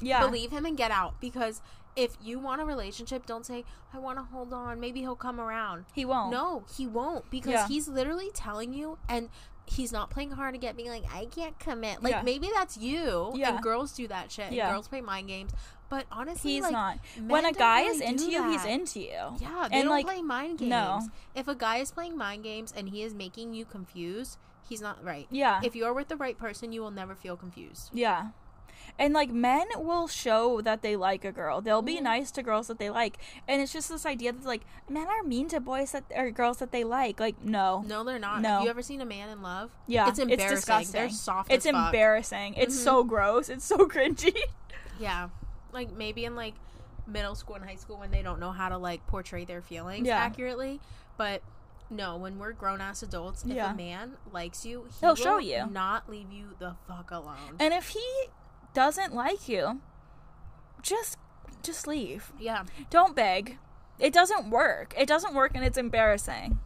Yeah. 0.00 0.26
Believe 0.26 0.50
him 0.50 0.66
and 0.66 0.76
get 0.76 0.90
out 0.90 1.20
because 1.20 1.62
if 1.96 2.16
you 2.20 2.38
want 2.40 2.60
a 2.60 2.64
relationship, 2.64 3.24
don't 3.26 3.46
say 3.46 3.64
I 3.92 3.98
want 3.98 4.18
to 4.18 4.24
hold 4.24 4.52
on. 4.52 4.80
Maybe 4.80 5.00
he'll 5.00 5.14
come 5.14 5.40
around. 5.40 5.84
he 5.94 6.04
won't. 6.04 6.30
No, 6.32 6.64
he 6.76 6.86
won't 6.86 7.30
because 7.30 7.52
Yeah. 7.52 7.68
he's 7.68 7.86
literally 7.88 8.30
telling 8.34 8.74
you 8.74 8.98
and 9.08 9.28
he's 9.66 9.92
not 9.92 10.10
playing 10.10 10.30
hard 10.32 10.54
to 10.54 10.58
get 10.58 10.76
being 10.76 10.88
like 10.88 11.04
I 11.12 11.26
can't 11.26 11.58
commit. 11.58 12.02
Like 12.02 12.12
Yeah. 12.12 12.22
maybe 12.22 12.50
that's 12.54 12.76
you. 12.76 13.32
Yeah. 13.34 13.54
And 13.54 13.62
girls 13.62 13.92
do 13.92 14.06
that 14.08 14.30
shit. 14.30 14.46
and 14.46 14.54
Yeah. 14.56 14.70
girls 14.70 14.88
play 14.88 15.00
mind 15.00 15.28
games. 15.28 15.52
But 15.90 16.06
honestly, 16.10 16.52
He's 16.54 16.62
like, 16.62 16.72
not. 16.72 16.98
When 17.26 17.44
a 17.44 17.52
guy 17.52 17.82
really 17.82 17.96
is 17.96 18.00
into 18.00 18.30
you, 18.30 18.50
he's 18.50 18.64
into 18.64 19.00
you. 19.00 19.08
Yeah, 19.38 19.68
they 19.70 19.76
And, 19.76 19.84
don't 19.84 19.88
like, 19.88 20.06
play 20.06 20.22
mind 20.22 20.58
games. 20.58 20.70
no. 20.70 21.08
If 21.34 21.46
a 21.46 21.54
guy 21.54 21.76
is 21.76 21.90
playing 21.92 22.16
mind 22.16 22.42
games 22.42 22.72
and 22.76 22.88
he 22.88 23.02
is 23.02 23.14
making 23.14 23.54
you 23.54 23.64
confused, 23.64 24.38
he's 24.68 24.80
not 24.80 25.02
right. 25.04 25.26
Yeah. 25.30 25.60
If 25.62 25.76
you're 25.76 25.92
with 25.92 26.08
the 26.08 26.16
right 26.16 26.36
person, 26.38 26.72
you 26.72 26.80
will 26.80 26.90
never 26.90 27.14
feel 27.14 27.36
confused. 27.36 27.90
Yeah. 27.92 28.28
And 28.98 29.12
like 29.14 29.30
men 29.30 29.66
will 29.76 30.06
show 30.06 30.60
that 30.60 30.82
they 30.82 30.94
like 30.96 31.24
a 31.24 31.32
girl. 31.32 31.60
They'll 31.60 31.82
be 31.82 31.96
Mhm. 31.98 32.02
nice 32.02 32.30
to 32.32 32.42
girls 32.42 32.68
that 32.68 32.78
they 32.78 32.90
like. 32.90 33.18
And 33.48 33.60
it's 33.60 33.72
just 33.72 33.88
this 33.88 34.06
idea 34.06 34.32
that 34.32 34.44
like 34.44 34.62
men 34.88 35.06
are 35.08 35.22
mean 35.22 35.48
to 35.48 35.60
boys 35.60 35.92
that 35.92 36.04
or 36.14 36.30
girls 36.30 36.58
that 36.58 36.70
they 36.72 36.84
like. 36.84 37.18
Like 37.20 37.42
no. 37.42 37.82
No, 37.86 38.04
they're 38.04 38.18
not. 38.18 38.40
No. 38.40 38.48
Have 38.50 38.62
you 38.64 38.70
ever 38.70 38.82
seen 38.82 39.00
a 39.00 39.04
man 39.06 39.28
in 39.30 39.42
love? 39.42 39.70
Yeah. 39.86 40.08
It's 40.08 40.18
embarrassing. 40.18 40.48
disgusting. 40.56 40.92
They're 41.00 41.10
soft 41.10 41.50
It's 41.52 41.66
as 41.66 41.72
fuck. 41.72 41.86
embarrassing. 41.86 42.54
It's 42.54 42.76
Mhm. 42.76 42.84
so 42.84 43.04
gross. 43.04 43.48
It's 43.48 43.64
so 43.64 43.76
cringy. 43.88 44.36
Yeah. 44.98 45.28
Like 45.72 45.90
maybe 45.92 46.24
in 46.24 46.36
like 46.36 46.54
middle 47.06 47.34
school 47.34 47.56
and 47.56 47.64
high 47.64 47.74
school 47.76 47.98
when 47.98 48.10
they 48.10 48.22
don't 48.22 48.38
know 48.40 48.52
how 48.52 48.68
to 48.68 48.78
like 48.78 49.06
portray 49.06 49.44
their 49.44 49.60
feelings 49.60 50.06
Yeah. 50.06 50.16
accurately. 50.18 50.80
But 51.16 51.42
no, 51.90 52.16
when 52.16 52.38
we're 52.38 52.52
grown 52.52 52.80
ass 52.80 53.02
adults, 53.02 53.44
if 53.44 53.50
Yeah. 53.56 53.72
a 53.72 53.74
man 53.74 54.16
likes 54.32 54.64
you, 54.64 54.84
he 54.84 55.00
He'll 55.00 55.14
show 55.14 55.38
you. 55.38 55.66
Not 55.70 56.08
leave 56.08 56.32
you 56.32 56.54
the 56.58 56.76
fuck 56.88 57.10
alone. 57.10 57.56
And 57.60 57.74
if 57.74 57.88
he 57.88 58.04
doesn't 58.74 59.14
like 59.14 59.48
you, 59.48 59.80
just 60.82 61.16
just 61.62 61.86
leave. 61.86 62.32
yeah. 62.38 62.64
Don't 62.90 63.16
beg. 63.16 63.56
It 63.98 64.12
doesn't 64.12 64.50
work. 64.50 64.92
It 64.98 65.06
doesn't 65.08 65.34
work 65.34 65.52
and 65.54 65.64
it's 65.64 65.78
embarrassing. 65.78 66.58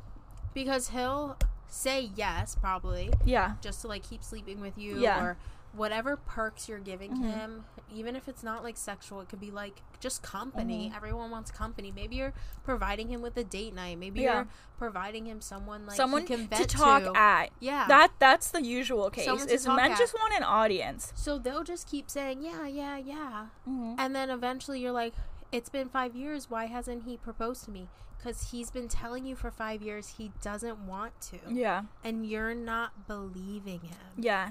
Because 0.54 0.88
he'll 0.88 1.36
say 1.68 2.10
yes, 2.16 2.56
probably, 2.60 3.12
Yeah. 3.24 3.52
just 3.60 3.82
to 3.82 3.88
like 3.88 4.02
keep 4.02 4.24
sleeping 4.24 4.60
with 4.60 4.76
you 4.76 4.98
Yeah. 4.98 5.22
or 5.22 5.36
whatever 5.78 6.16
perks 6.16 6.68
you're 6.68 6.78
giving 6.78 7.12
Mhm. 7.16 7.32
him, 7.34 7.64
even 7.90 8.14
if 8.16 8.28
it's 8.28 8.42
not 8.42 8.62
like 8.62 8.76
sexual, 8.76 9.20
it 9.20 9.28
could 9.28 9.40
be 9.40 9.50
like 9.50 9.82
just 10.00 10.22
company. 10.22 10.90
Mhm. 10.90 10.96
Everyone 10.96 11.30
wants 11.30 11.50
company. 11.50 11.90
Maybe 11.94 12.16
you're 12.16 12.34
providing 12.64 13.08
him 13.08 13.22
with 13.22 13.36
a 13.38 13.44
date 13.44 13.74
night. 13.74 13.98
Maybe 13.98 14.20
Yeah. 14.20 14.34
you're 14.34 14.48
providing 14.76 15.24
him 15.26 15.40
someone 15.40 15.86
like 15.86 15.96
Someone 15.96 16.26
to 16.26 16.66
talk 16.66 17.04
to. 17.04 17.16
at. 17.16 17.50
Yeah. 17.60 17.86
That 17.88 18.12
that's 18.18 18.50
the 18.50 18.62
usual 18.62 19.08
case. 19.10 19.24
Someone 19.24 19.48
Is 19.48 19.66
men 19.66 19.92
at. 19.92 19.98
just 19.98 20.12
want 20.14 20.34
an 20.36 20.42
audience. 20.42 21.12
so 21.16 21.38
they'll 21.38 21.64
just 21.64 21.88
keep 21.88 22.10
saying, 22.10 22.42
yeah, 22.42 22.66
yeah, 22.66 22.96
yeah. 22.98 23.46
Mm-hmm. 23.66 23.94
And 23.98 24.14
then 24.14 24.28
eventually 24.30 24.80
you're 24.80 24.92
like, 24.92 25.14
it's 25.50 25.70
been 25.70 25.88
five 25.88 26.14
years. 26.14 26.50
Why 26.50 26.66
hasn't 26.66 27.04
he 27.04 27.16
proposed 27.16 27.64
to 27.64 27.70
me? 27.70 27.88
Because 28.18 28.50
he's 28.50 28.70
been 28.70 28.88
telling 28.88 29.24
you 29.24 29.36
for 29.36 29.50
five 29.50 29.80
years 29.80 30.16
he 30.18 30.32
doesn't 30.42 30.78
want 30.86 31.20
to. 31.22 31.38
Yeah. 31.48 31.84
And 32.04 32.26
you're 32.28 32.54
not 32.54 33.06
believing 33.06 33.80
him. 33.80 33.98
Yeah. 34.16 34.50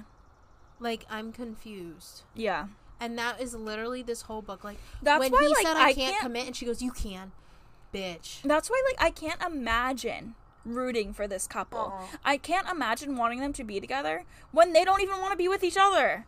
Like, 0.80 1.06
I'm 1.10 1.32
confused. 1.32 2.22
Yeah. 2.36 2.68
And 3.00 3.18
that 3.18 3.40
is 3.42 3.54
literally 3.56 4.02
this 4.02 4.24
whole 4.24 4.42
book. 4.42 4.64
Like, 4.64 4.78
That's 5.02 5.20
when 5.20 5.32
why 5.32 5.42
he 5.44 5.48
like 5.50 5.66
said, 5.68 5.78
I, 5.78 5.86
I 5.88 5.94
can't, 5.94 6.12
can't 6.14 6.22
commit, 6.22 6.48
and 6.48 6.56
she 6.56 6.66
goes, 6.66 6.82
You 6.82 6.92
can. 6.92 7.32
Bitch. 7.94 8.42
That's 8.44 8.70
why 8.70 8.82
like 8.90 9.02
I 9.02 9.12
can't 9.12 9.42
imagine 9.42 10.36
rooting 10.66 11.14
for 11.14 11.26
this 11.28 11.48
couple. 11.48 11.80
Uh-uh. 11.80 12.18
I 12.26 12.38
can't 12.38 12.68
imagine 12.70 13.16
wanting 13.16 13.40
them 13.40 13.54
to 13.54 13.64
be 13.64 13.80
together 13.80 14.26
when 14.52 14.74
they 14.74 14.84
don't 14.84 15.02
even 15.02 15.20
want 15.20 15.32
to 15.32 15.38
be 15.38 15.48
with 15.48 15.64
each 15.64 15.78
other. 15.80 16.26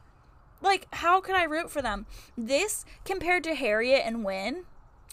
Like 0.61 0.87
how 0.93 1.19
could 1.19 1.35
I 1.35 1.43
root 1.43 1.69
for 1.69 1.81
them? 1.81 2.05
This 2.37 2.85
compared 3.03 3.43
to 3.43 3.55
Harriet 3.55 4.03
and 4.05 4.23
Wyn, 4.23 4.63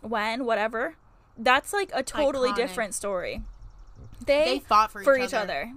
when 0.03 0.45
whatever, 0.45 0.95
that's 1.37 1.73
like 1.73 1.91
a 1.93 2.03
totally 2.05 2.51
Iconic. 2.51 2.57
different 2.57 2.95
story. 2.95 3.43
They, 4.25 4.45
They 4.45 4.59
fought 4.61 4.93
for, 4.93 5.03
for 5.03 5.17
each, 5.19 5.27
each 5.29 5.35
other. 5.35 5.63
other. 5.65 5.73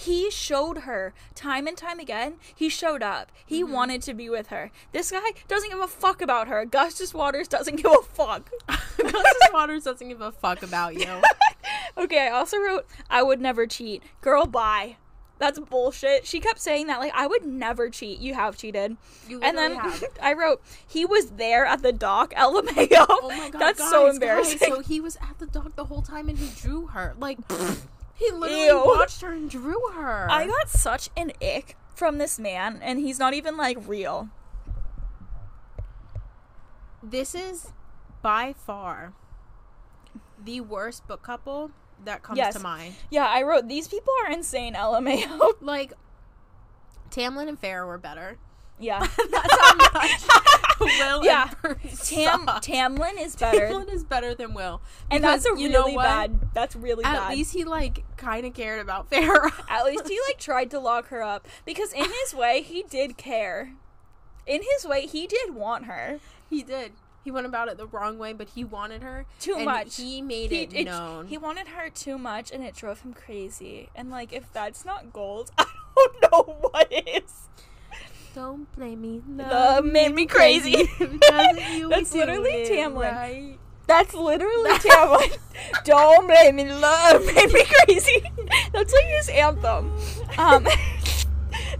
He 0.00 0.30
showed 0.30 0.78
her 0.78 1.12
time 1.34 1.66
and 1.66 1.76
time 1.76 1.98
again. 1.98 2.34
He 2.54 2.68
showed 2.68 3.02
up. 3.02 3.30
He 3.44 3.62
Mm-hmm. 3.62 3.72
wanted 3.72 4.02
to 4.02 4.14
be 4.14 4.30
with 4.30 4.46
her. 4.48 4.70
This 4.92 5.10
guy 5.10 5.18
doesn't 5.48 5.70
give 5.70 5.80
a 5.80 5.86
fuck 5.86 6.22
about 6.22 6.48
her. 6.48 6.64
Gustus 6.64 7.12
Waters 7.12 7.48
doesn't 7.48 7.76
give 7.76 7.86
a 7.92 8.02
fuck. 8.02 8.50
Augustus 8.98 9.48
Waters 9.52 9.84
doesn't 9.84 10.08
give 10.08 10.20
a 10.20 10.32
fuck 10.32 10.62
about 10.62 10.94
you. 10.94 11.20
okay, 11.98 12.28
I 12.28 12.30
also 12.30 12.56
wrote, 12.58 12.86
I 13.10 13.22
would 13.22 13.40
never 13.40 13.66
cheat. 13.66 14.02
Girl, 14.20 14.46
bye. 14.46 14.96
That's 15.38 15.58
bullshit. 15.58 16.26
She 16.26 16.38
kept 16.38 16.60
saying 16.60 16.86
that, 16.88 16.98
like, 17.00 17.12
I 17.14 17.26
would 17.26 17.46
never 17.46 17.88
cheat. 17.88 18.18
You 18.20 18.34
have 18.34 18.56
cheated. 18.58 18.96
You 19.26 19.40
and 19.40 19.56
then 19.56 19.74
have. 19.74 20.04
I 20.22 20.34
wrote, 20.34 20.62
he 20.86 21.06
was 21.06 21.30
there 21.32 21.64
at 21.64 21.80
the 21.82 21.92
dock, 21.92 22.34
LMAO. 22.34 22.88
Oh 23.08 23.28
my 23.28 23.48
god, 23.50 23.58
That's 23.60 23.78
guys, 23.80 23.90
so 23.90 24.04
guys, 24.06 24.14
embarrassing. 24.14 24.58
so 24.60 24.80
he 24.80 25.00
was 25.00 25.16
at 25.16 25.38
the 25.38 25.46
dock 25.46 25.76
the 25.76 25.84
whole 25.86 26.02
time 26.02 26.28
and 26.28 26.38
he 26.38 26.50
drew 26.60 26.88
her. 26.88 27.14
Like, 27.18 27.38
he 28.20 28.30
literally 28.30 28.66
Ew. 28.66 28.82
watched 28.84 29.20
her 29.22 29.32
and 29.32 29.50
drew 29.50 29.80
her. 29.94 30.28
I 30.30 30.46
got 30.46 30.68
such 30.68 31.08
an 31.16 31.32
ick 31.42 31.76
from 31.96 32.18
this 32.18 32.38
man, 32.38 32.78
and 32.82 32.98
he's 33.00 33.18
not 33.18 33.34
even, 33.34 33.56
like, 33.56 33.76
real. 33.88 34.28
this 37.02 37.34
is 37.34 37.72
by 38.22 38.52
far 38.52 39.14
the 40.42 40.60
worst 40.60 41.06
book 41.08 41.22
couple 41.22 41.70
that 42.04 42.22
comes 42.22 42.36
Yes. 42.38 42.54
to 42.54 42.60
mind. 42.60 42.94
Yeah, 43.10 43.26
I 43.26 43.42
wrote, 43.42 43.68
these 43.68 43.88
people 43.88 44.12
are 44.24 44.30
insane, 44.30 44.74
LMAO. 44.74 45.54
Like, 45.62 45.92
Tamlin 47.10 47.48
and 47.48 47.60
Feyre 47.60 47.86
were 47.86 47.98
better. 47.98 48.38
yeah. 48.78 49.00
That's 49.30 49.58
how 49.58 49.74
much 49.76 50.22
Will 50.98 51.24
Yeah. 51.24 51.50
Tam- 52.04 52.46
suck. 52.46 52.62
Tamlin 52.62 53.20
is 53.20 53.36
better. 53.36 53.68
Tamlin 53.68 53.92
is 53.92 54.04
better 54.04 54.34
than 54.34 54.54
Will. 54.54 54.80
and 55.10 55.22
that's 55.22 55.44
a 55.46 55.52
really 55.54 55.96
bad. 55.96 56.38
That's 56.54 56.74
really 56.74 57.04
At 57.04 57.12
bad. 57.14 57.22
At 57.32 57.36
least 57.36 57.52
he 57.52 57.64
like 57.64 58.04
kind 58.16 58.46
of 58.46 58.54
cared 58.54 58.80
about 58.80 59.10
Feyre. 59.10 59.50
At 59.68 59.84
least 59.84 60.08
he 60.08 60.18
like 60.28 60.38
tried 60.40 60.70
to 60.70 60.80
lock 60.80 61.08
her 61.08 61.22
up 61.22 61.46
because 61.64 61.92
in 61.92 62.04
his 62.24 62.34
way 62.34 62.62
he 62.62 62.82
did 62.82 63.16
care. 63.16 63.72
In 64.46 64.62
his 64.74 64.86
way 64.86 65.06
he 65.06 65.26
did 65.26 65.54
want 65.54 65.84
her. 65.84 66.18
he 66.48 66.62
did. 66.62 66.92
He 67.22 67.30
went 67.30 67.44
about 67.46 67.68
it 67.68 67.76
the 67.76 67.86
wrong 67.86 68.18
way, 68.18 68.32
but 68.32 68.48
he 68.54 68.64
wanted 68.64 69.02
her 69.02 69.26
Too 69.38 69.54
and 69.56 69.66
much. 69.66 69.96
He 69.98 70.22
made 70.22 70.50
He, 70.50 70.62
it, 70.62 70.72
it- 70.72 70.84
known. 70.86 71.26
he 71.26 71.36
wanted 71.36 71.68
her 71.68 71.90
too 71.90 72.16
much 72.16 72.50
and 72.50 72.64
it 72.64 72.74
drove 72.74 73.00
him 73.02 73.12
crazy. 73.12 73.90
And 73.94 74.10
like 74.10 74.32
if 74.32 74.50
that's 74.52 74.86
not 74.86 75.12
gold, 75.12 75.50
I 75.58 75.66
don't 75.94 76.22
know 76.32 76.56
what 76.70 76.90
is. 76.90 77.48
Don't 78.34 78.70
blame 78.76 79.00
me. 79.00 79.22
Love 79.28 79.84
made 79.84 80.14
me 80.14 80.26
crazy. 80.26 80.88
That's 80.98 82.14
literally 82.14 82.50
it 82.50 82.70
Tamlin. 82.70 83.12
right. 83.12 83.58
That's 83.86 84.14
literally 84.14 84.70
Tamlin. 84.78 85.36
don't 85.84 86.26
blame 86.28 86.56
me, 86.56 86.72
love 86.72 87.24
made 87.26 87.52
me 87.52 87.64
crazy. 87.84 88.22
That's 88.72 88.92
like 88.94 89.04
his 89.06 89.28
anthem. 89.30 89.90
Um 90.38 90.66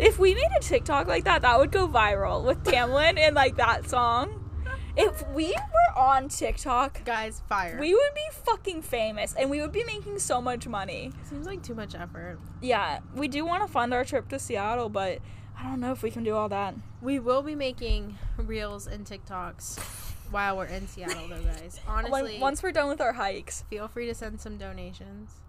if 0.01 0.19
we 0.19 0.35
made 0.35 0.49
a 0.57 0.61
TikTok 0.61 1.07
like 1.07 1.25
that, 1.25 1.43
that 1.43 1.59
would 1.59 1.71
go 1.71 1.87
viral 1.87 2.45
with 2.45 2.65
Tamlin 2.65 3.19
and 3.19 3.35
like 3.37 3.57
that 3.57 3.89
song. 3.89 4.37
If 4.97 5.27
we 5.31 5.53
were 5.53 5.99
on 5.99 6.29
TikTok, 6.29 7.05
Guys, 7.05 7.43
fire. 7.49 7.79
we 7.81 7.95
would 7.95 8.15
be 8.15 8.27
fucking 8.45 8.83
famous 8.83 9.35
and 9.35 9.49
we 9.49 9.61
would 9.61 9.71
be 9.73 9.85
making 9.85 10.19
so 10.19 10.41
much 10.43 10.67
money. 10.67 11.13
Seems 11.29 11.47
like 11.47 11.63
too 11.63 11.75
much 11.77 11.95
effort. 11.95 12.39
Yeah, 12.61 12.99
we 13.15 13.29
do 13.29 13.45
want 13.45 13.63
to 13.65 13.69
fund 13.73 13.95
our 13.95 14.05
trip 14.05 14.29
to 14.31 14.39
Seattle, 14.41 14.89
but 14.89 15.21
I 15.61 15.65
don't 15.65 15.81
know 15.81 15.93
if 15.93 16.03
we 16.03 16.11
can 16.11 16.25
do 16.25 16.35
all 16.35 16.49
that. 16.49 16.75
We 17.03 17.19
will 17.19 17.43
be 17.43 17.55
making 17.55 18.17
reels 18.39 18.87
and 18.87 19.05
TikToks 19.07 19.79
while 20.31 20.57
we're 20.57 20.65
in 20.67 20.87
Seattle, 20.89 21.29
though, 21.29 21.43
guys. 21.43 21.79
When- 21.85 22.05
Honestly, 22.07 22.39
once 22.41 22.63
we're 22.63 22.73
done 22.73 22.89
with 22.89 23.01
our 23.01 23.13
hikes. 23.13 23.63
feel 23.69 23.89
free 23.89 24.07
to 24.07 24.15
send 24.15 24.41
some 24.41 24.57
donations. 24.57 25.40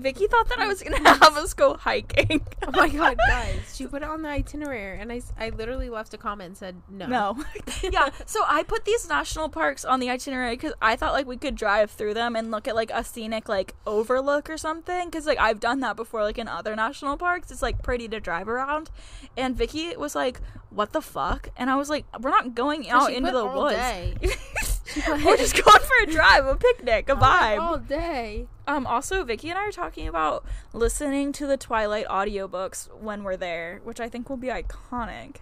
Vicky 0.00 0.26
thought 0.26 0.48
that 0.48 0.58
I 0.58 0.66
was 0.66 0.82
gonna 0.82 1.06
have 1.08 1.36
us 1.36 1.54
go 1.54 1.74
hiking. 1.74 2.46
Oh 2.66 2.70
my 2.72 2.88
god, 2.88 3.16
guys! 3.28 3.74
She 3.74 3.86
put 3.86 4.02
it 4.02 4.08
on 4.08 4.22
the 4.22 4.28
itinerary, 4.28 5.00
and 5.00 5.12
I, 5.12 5.20
I 5.38 5.50
literally 5.50 5.88
left 5.88 6.14
a 6.14 6.18
comment 6.18 6.48
and 6.48 6.56
said 6.56 6.82
no. 6.88 7.06
No. 7.06 7.44
yeah, 7.82 8.10
so 8.26 8.42
I 8.46 8.62
put 8.62 8.84
these 8.84 9.08
national 9.08 9.48
parks 9.48 9.84
on 9.84 10.00
the 10.00 10.10
itinerary 10.10 10.54
because 10.56 10.72
I 10.80 10.96
thought 10.96 11.12
like 11.12 11.26
we 11.26 11.36
could 11.36 11.54
drive 11.54 11.90
through 11.90 12.14
them 12.14 12.36
and 12.36 12.50
look 12.50 12.68
at 12.68 12.74
like 12.74 12.90
a 12.92 13.04
scenic 13.04 13.48
like 13.48 13.74
overlook 13.86 14.48
or 14.50 14.56
something. 14.56 15.06
Because 15.06 15.26
like 15.26 15.38
I've 15.38 15.60
done 15.60 15.80
that 15.80 15.96
before, 15.96 16.22
like 16.22 16.38
in 16.38 16.48
other 16.48 16.74
national 16.76 17.16
parks. 17.16 17.50
It's 17.50 17.62
like 17.62 17.82
pretty 17.82 18.08
to 18.08 18.20
drive 18.20 18.48
around. 18.48 18.90
And 19.36 19.56
Vicky 19.56 19.96
was 19.96 20.14
like, 20.14 20.40
"What 20.70 20.92
the 20.92 21.02
fuck?" 21.02 21.48
And 21.56 21.70
I 21.70 21.76
was 21.76 21.88
like, 21.90 22.04
"We're 22.20 22.30
not 22.30 22.54
going 22.54 22.88
out 22.88 23.12
into 23.12 23.30
the 23.30 23.44
woods. 23.44 24.77
We're 24.96 25.36
just 25.36 25.54
going 25.54 25.80
for 25.80 26.02
a 26.02 26.06
drive, 26.06 26.46
a 26.46 26.56
picnic, 26.56 27.08
a 27.08 27.16
vibe." 27.16 27.58
all 27.60 27.78
day. 27.78 28.46
Um, 28.66 28.86
also, 28.86 29.24
Vicky 29.24 29.50
and 29.50 29.58
I 29.58 29.62
are 29.62 29.72
talking 29.72 30.08
about 30.08 30.44
listening 30.72 31.32
to 31.32 31.46
the 31.46 31.56
Twilight 31.56 32.06
audiobooks 32.06 32.92
when 32.94 33.22
we're 33.22 33.36
there, 33.36 33.80
which 33.84 34.00
I 34.00 34.08
think 34.08 34.28
will 34.28 34.36
be 34.36 34.48
iconic. 34.48 35.36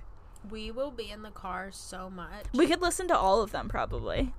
We 0.49 0.70
will 0.70 0.90
be 0.90 1.11
in 1.11 1.22
the 1.22 1.30
car 1.30 1.70
so 1.72 2.09
much. 2.09 2.47
We 2.53 2.66
could 2.66 2.80
listen 2.80 3.09
to 3.09 3.16
all 3.16 3.42
of 3.42 3.51
them 3.53 3.68
probably. 3.68 4.32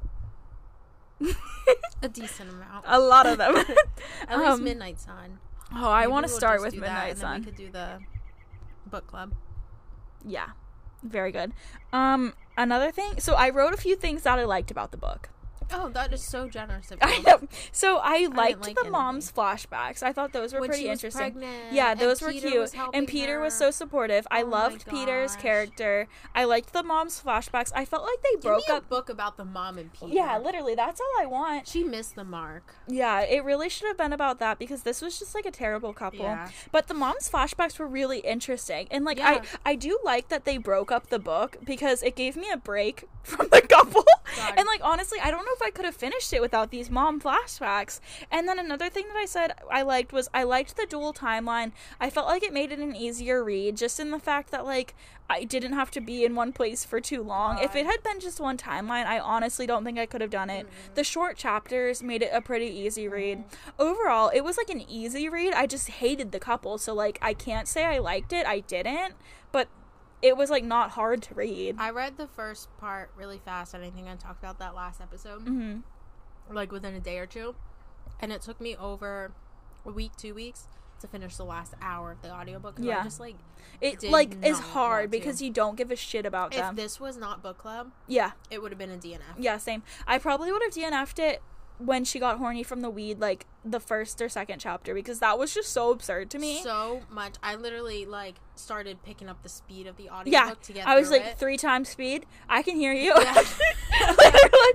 a 2.02 2.10
decent 2.10 2.50
amount. 2.50 2.86
A 2.88 3.00
lot 3.00 3.26
of 3.26 3.38
them. 3.38 3.56
At 4.28 4.40
least 4.40 4.52
um, 4.52 4.64
Midnight 4.64 5.00
Sun. 5.00 5.40
oh, 5.76 5.90
I 5.90 6.08
want 6.08 6.26
to 6.26 6.32
we'll 6.32 6.40
start 6.40 6.62
with 6.62 6.74
Midnight 6.74 7.12
and 7.12 7.18
then 7.18 7.22
Sun. 7.22 7.40
We 7.40 7.46
could 7.46 7.56
do 7.56 7.72
the 7.72 8.00
book 8.86 9.08
club. 9.08 9.34
Yeah. 10.26 10.50
Very 11.04 11.32
good. 11.32 11.54
Um, 11.94 12.34
another 12.58 12.92
thing. 12.92 13.20
So 13.20 13.36
I 13.36 13.50
wrote 13.50 13.74
a 13.74 13.78
few 13.78 13.96
things 13.96 14.24
that 14.24 14.40
I 14.40 14.44
liked 14.46 14.72
about 14.72 14.92
the 14.92 14.98
book. 14.98 15.30
Oh, 15.74 15.90
that 15.90 16.14
is 16.14 16.24
so 16.24 16.48
generous 16.48 16.92
of 16.92 17.00
you. 17.02 17.08
I 17.10 17.20
know. 17.20 17.48
So 17.72 18.00
I 18.02 18.28
liked 18.28 18.62
like 18.64 18.76
the 18.76 18.90
mom's 18.90 19.32
flashbacks. 19.32 20.02
I 20.04 20.14
thought 20.14 20.34
those 20.34 20.54
were 20.54 20.60
When 20.62 20.70
pretty 20.70 20.88
interesting. 20.88 21.20
pregnant, 21.34 21.74
Yeah, 21.74 21.94
those 21.96 22.22
were 22.22 22.32
Peter 22.32 22.50
cute. 22.50 22.72
and 22.94 23.08
Peter 23.08 23.40
was 23.40 23.54
so 23.54 23.72
supportive. 23.72 24.26
I 24.32 24.44
Oh 24.44 24.48
loved 24.48 24.86
Peter's 24.88 25.36
character. 25.36 26.08
I 26.36 26.46
liked 26.46 26.74
the 26.74 26.84
mom's 26.84 27.22
flashbacks. 27.22 27.72
I 27.76 27.86
felt 27.86 28.04
like 28.04 28.22
they 28.24 28.32
Give 28.34 28.42
broke 28.42 28.70
up. 28.70 28.90
book 28.90 29.10
about 29.10 29.38
the 29.38 29.46
mom 29.46 29.78
and 29.78 29.92
Peter. 29.94 30.14
Yeah, 30.14 30.38
literally. 30.38 30.76
That's 30.76 31.02
all 31.02 31.14
I 31.22 31.26
want. 31.26 31.68
She 31.68 31.84
missed 31.84 32.16
the 32.16 32.24
mark. 32.24 32.76
Yeah, 32.88 33.22
it 33.22 33.44
really 33.44 33.70
should 33.70 33.88
have 33.88 33.98
been 33.98 34.14
about 34.14 34.40
that 34.40 34.60
because 34.60 34.84
this 34.84 35.02
was 35.02 35.20
just 35.20 35.36
like 35.36 35.46
a 35.46 35.52
terrible 35.52 35.94
couple. 35.94 36.20
Yeah. 36.26 36.50
But 36.72 36.88
the 36.88 36.94
mom's 36.94 37.30
flashbacks 37.30 37.78
were 37.80 37.88
really 37.88 38.20
interesting. 38.20 38.88
And 38.92 39.04
like 39.06 39.18
Yeah. 39.18 39.42
I 39.66 39.72
I 39.72 39.76
do 39.76 40.00
like 40.04 40.30
that 40.30 40.46
they 40.46 40.58
broke 40.58 40.92
up 40.92 41.08
the 41.08 41.20
book 41.20 41.58
because 41.66 42.04
it 42.04 42.16
gave 42.16 42.36
me 42.38 42.50
a 42.52 42.58
break 42.58 43.04
from 43.24 43.48
the 43.52 43.62
couple. 43.62 44.06
God. 44.38 44.54
And 44.58 44.66
like 44.68 44.82
honestly, 44.84 45.20
I 45.22 45.32
don't 45.32 45.46
know 45.46 45.52
if 45.58 45.62
I 45.66 45.72
could 45.72 45.86
have 45.86 45.96
finished 45.96 46.32
it 46.34 46.42
without 46.42 46.72
these 46.72 46.90
mom 46.90 47.20
flashbacks. 47.20 48.00
And 48.32 48.48
then 48.48 48.60
another 48.60 48.90
thing 48.90 49.08
that 49.08 49.18
I 49.18 49.26
said 49.26 49.54
I 49.70 49.82
liked 49.82 50.14
was 50.14 50.30
I 50.34 50.44
liked 50.44 50.78
the 50.78 50.86
dual 50.86 51.14
timeline. 51.14 51.72
I 52.00 52.10
felt 52.10 52.28
like 52.28 52.44
it 52.44 52.54
made 52.54 52.72
it 52.72 52.80
an 52.80 52.96
easier 52.96 53.44
read 53.44 53.76
just 53.76 54.00
in 54.00 54.12
the 54.12 54.20
fact 54.20 54.52
that 54.52 54.66
like 54.66 54.94
I 55.30 55.44
didn't 55.44 55.74
have 55.74 55.92
to 55.92 56.02
be 56.02 56.24
in 56.24 56.36
one 56.36 56.54
place 56.54 56.86
for 56.86 57.02
too 57.02 57.22
long. 57.22 57.60
If 57.60 57.76
it 57.76 57.86
had 57.86 58.02
been 58.04 58.20
just 58.20 58.40
one 58.40 58.58
timeline, 58.58 59.06
I 59.06 59.20
honestly 59.20 59.68
don't 59.68 59.84
think 59.84 60.00
I 60.00 60.06
could 60.06 60.22
have 60.22 60.30
done 60.30 60.50
it. 60.50 60.66
Mm-hmm. 60.66 60.94
The 60.96 61.04
short 61.04 61.36
chapters 61.36 62.02
made 62.02 62.22
it 62.22 62.30
a 62.32 62.40
pretty 62.40 62.68
easy 62.68 63.08
read. 63.08 63.44
Overall, 63.78 64.30
it 64.34 64.42
was 64.42 64.58
like 64.58 64.70
an 64.70 64.82
easy 64.88 65.28
read. 65.28 65.54
I 65.54 65.66
just 65.66 65.90
hated 65.90 66.32
the 66.32 66.40
couple, 66.40 66.78
so 66.78 66.94
like 66.94 67.20
I 67.22 67.34
can't 67.34 67.68
say 67.68 67.84
I 67.84 67.98
liked 67.98 68.32
it. 68.32 68.46
I 68.46 68.62
didn't, 68.62 69.16
but 69.52 69.68
it 70.22 70.36
was 70.38 70.50
like 70.50 70.64
not 70.64 70.92
hard 70.92 71.22
to 71.24 71.34
read. 71.36 71.76
I 71.80 71.90
read 71.92 72.18
the 72.18 72.28
first 72.28 72.70
part 72.78 73.12
really 73.16 73.40
fast, 73.40 73.74
and 73.74 73.84
I 73.84 73.90
think 73.90 74.08
I 74.08 74.16
talked 74.16 74.42
about 74.44 74.60
that 74.60 74.76
last 74.76 75.02
episode, 75.02 75.42
hmm 75.42 75.78
like 76.50 76.72
within 76.72 76.96
a 76.96 77.00
day 77.02 77.18
or 77.18 77.26
two. 77.26 77.56
And 78.22 78.32
it 78.32 78.42
took 78.42 78.62
me 78.62 78.76
over 78.78 79.34
a 79.86 79.92
week, 79.92 80.12
two 80.18 80.34
weeks 80.34 80.68
to 81.02 81.08
finish 81.08 81.36
the 81.36 81.44
last 81.46 81.74
hour 81.82 82.12
of 82.12 82.22
the 82.22 82.32
audiobook. 82.34 82.78
'cause 82.78 82.86
I 82.86 82.88
Yeah. 82.88 83.04
just 83.04 83.20
like 83.20 83.36
It 83.82 84.02
like 84.04 84.38
is 84.44 84.58
hard 84.60 85.12
because 85.12 85.42
you 85.42 85.52
don't 85.52 85.76
give 85.76 85.92
a 85.92 85.96
shit 85.98 86.26
about 86.26 86.54
if 86.54 86.60
them. 86.60 86.76
this 86.76 87.00
was 87.02 87.18
not 87.18 87.44
book 87.44 87.58
club, 87.58 87.92
yeah, 88.08 88.32
it 88.50 88.62
would 88.62 88.72
have 88.72 88.80
been 88.80 88.90
a 88.92 88.98
DNF. 88.98 89.38
yeah, 89.38 89.58
same. 89.58 89.84
I 90.08 90.18
probably 90.20 90.52
would 90.52 90.64
have 90.64 90.72
DNF'd 90.74 91.20
it 91.20 91.42
when 91.80 92.04
she 92.04 92.20
got 92.20 92.38
horny 92.38 92.64
from 92.64 92.82
the 92.82 92.90
weed, 92.90 93.20
like 93.20 93.46
the 93.64 93.80
first 93.80 94.22
or 94.22 94.30
second 94.30 94.60
chapter, 94.60 94.94
because 94.94 95.20
that 95.20 95.38
was 95.38 95.54
just 95.54 95.72
so 95.72 95.92
absurd 95.92 96.30
to 96.32 96.40
me. 96.40 96.62
So 96.62 97.02
much. 97.10 97.36
I 97.44 97.56
literally 97.56 98.06
like 98.06 98.36
started 98.56 99.04
picking 99.04 99.30
up 99.30 99.44
the 99.44 99.50
speed 99.50 99.88
of 99.88 99.98
the 99.98 100.10
audiobook 100.10 100.32
yeah, 100.32 100.54
to 100.64 100.74
get 100.74 100.88
I 100.88 101.00
was 101.00 101.12
like 101.12 101.24
it. 101.24 101.38
three 101.38 101.58
times 101.58 101.90
speed. 101.90 102.26
I 102.50 102.62
can 102.62 102.76
hear 102.76 102.94
you. 102.94 103.14
Yeah. 103.16 103.34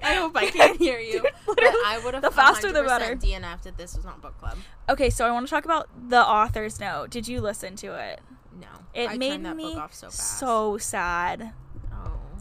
I 0.04 0.14
hope 0.18 0.36
I 0.36 0.46
can 0.50 0.76
hear 0.76 0.98
you. 0.98 1.24
But 1.46 1.58
I 1.60 2.00
would 2.04 2.14
have 2.14 2.22
The 2.22 2.30
faster 2.30 2.72
the 2.72 2.82
better. 2.82 3.14
DNF'd 3.16 3.66
if 3.66 3.76
this 3.76 3.94
was 3.94 4.04
not 4.04 4.20
book 4.22 4.38
club. 4.38 4.56
Okay, 4.88 5.10
so 5.10 5.26
I 5.26 5.30
want 5.30 5.46
to 5.46 5.50
talk 5.50 5.64
about 5.64 5.88
the 6.08 6.20
author's 6.20 6.80
note. 6.80 7.10
Did 7.10 7.28
you 7.28 7.40
listen 7.40 7.76
to 7.76 7.94
it? 7.94 8.20
No. 8.58 8.68
It 8.94 9.10
I 9.10 9.16
made 9.16 9.44
that 9.44 9.56
me 9.56 9.64
book 9.74 9.82
off 9.82 9.94
so 9.94 10.06
fast. 10.06 10.38
so 10.38 10.78
sad. 10.78 11.52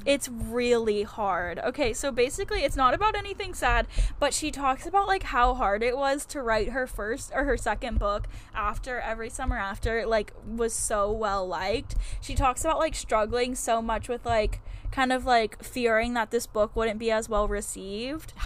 It's 0.06 0.30
really 0.30 1.04
hard. 1.04 1.60
Okay, 1.60 1.94
so 1.94 2.12
basically 2.12 2.64
it's 2.64 2.76
not 2.76 2.94
about 2.94 3.16
anything 3.16 3.54
sad, 3.54 3.88
but 4.20 4.34
she 4.34 4.52
talks 4.52 4.86
about 4.86 5.08
like 5.08 5.24
how 5.24 5.54
hard 5.54 5.84
it 5.84 5.96
was 5.98 6.26
to 6.28 6.42
write 6.42 6.70
her 6.70 6.88
first 6.88 7.32
or 7.34 7.44
her 7.46 7.58
second 7.58 8.00
book 8.00 8.28
after 8.54 9.00
every 9.00 9.30
summer 9.30 9.58
after 9.58 10.06
like 10.06 10.34
was 10.46 10.74
so 10.74 11.12
well 11.12 11.48
liked. 11.48 11.96
She 12.20 12.36
talks 12.36 12.64
about 12.64 12.80
like 12.80 12.96
struggling 12.96 13.56
so 13.56 13.82
much 13.82 14.10
with 14.10 14.26
like 14.26 14.62
kind 14.92 15.14
of 15.14 15.26
like 15.26 15.64
fearing 15.64 16.14
that 16.16 16.32
this 16.32 16.48
book 16.48 16.76
wouldn't 16.76 17.00
be 17.00 17.12
as 17.12 17.30
well 17.30 17.48
received. 17.48 18.34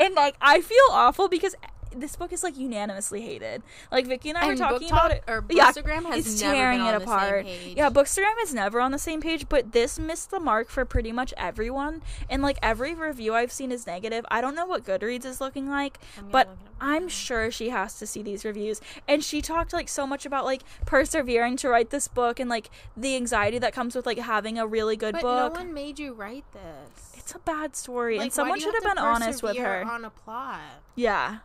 And 0.00 0.14
like 0.14 0.36
I 0.40 0.60
feel 0.60 0.78
awful 0.92 1.28
because 1.28 1.56
this 1.94 2.16
book 2.16 2.32
is 2.32 2.42
like 2.42 2.56
unanimously 2.56 3.20
hated. 3.22 3.62
Like 3.90 4.06
Vicky 4.06 4.28
and 4.30 4.38
I 4.38 4.46
were 4.46 4.56
talking 4.56 4.90
about 4.90 5.10
it. 5.10 5.24
or 5.28 5.44
yeah, 5.50 5.70
Bookstagram 5.72 6.04
has 6.06 6.26
it's 6.26 6.40
never 6.40 6.54
tearing 6.54 6.78
been 6.78 6.86
it 6.86 6.94
on 6.94 7.00
the 7.00 7.06
same 7.06 7.14
apart. 7.14 7.44
page. 7.46 7.76
Yeah, 7.76 7.90
Bookstagram 7.90 8.34
is 8.42 8.54
never 8.54 8.80
on 8.80 8.92
the 8.92 8.98
same 8.98 9.20
page, 9.20 9.48
but 9.48 9.72
this 9.72 9.98
missed 9.98 10.30
the 10.30 10.40
mark 10.40 10.68
for 10.68 10.84
pretty 10.84 11.12
much 11.12 11.34
everyone. 11.36 12.02
And 12.30 12.42
like 12.42 12.58
every 12.62 12.94
review 12.94 13.34
I've 13.34 13.52
seen 13.52 13.72
is 13.72 13.86
negative. 13.86 14.24
I 14.30 14.40
don't 14.40 14.54
know 14.54 14.66
what 14.66 14.84
Goodreads 14.84 15.24
is 15.24 15.40
looking 15.40 15.68
like, 15.68 15.98
I'm 16.18 16.28
but 16.30 16.48
look 16.48 16.58
I'm 16.80 17.08
sure 17.08 17.50
she 17.50 17.70
has 17.70 17.98
to 17.98 18.06
see 18.06 18.22
these 18.22 18.44
reviews. 18.44 18.80
And 19.08 19.24
she 19.24 19.42
talked 19.42 19.72
like 19.72 19.88
so 19.88 20.06
much 20.06 20.24
about 20.24 20.44
like 20.44 20.62
persevering 20.86 21.56
to 21.58 21.68
write 21.68 21.90
this 21.90 22.06
book 22.08 22.38
and 22.38 22.48
like 22.48 22.70
the 22.96 23.16
anxiety 23.16 23.58
that 23.58 23.72
comes 23.72 23.94
with 23.96 24.06
like 24.06 24.18
having 24.18 24.58
a 24.58 24.66
really 24.66 24.96
good 24.96 25.12
But 25.14 25.22
book. 25.22 25.54
no 25.54 25.60
one 25.60 25.74
made 25.74 25.98
you 25.98 26.12
write 26.12 26.44
this. 26.52 27.12
it's 27.16 27.34
a 27.34 27.38
bad 27.40 27.74
story, 27.74 28.16
Like, 28.18 28.24
and 28.26 28.32
someone 28.32 28.50
why 28.50 28.58
do 28.58 28.60
you 28.60 28.66
should 28.66 28.74
have 28.74 28.82
to 28.84 28.88
been 29.00 29.04
honest 29.04 29.42
with 29.42 29.56
her. 29.56 29.84
on 29.84 30.04
a 30.04 30.10
plot. 30.10 30.60
yeah. 30.94 31.38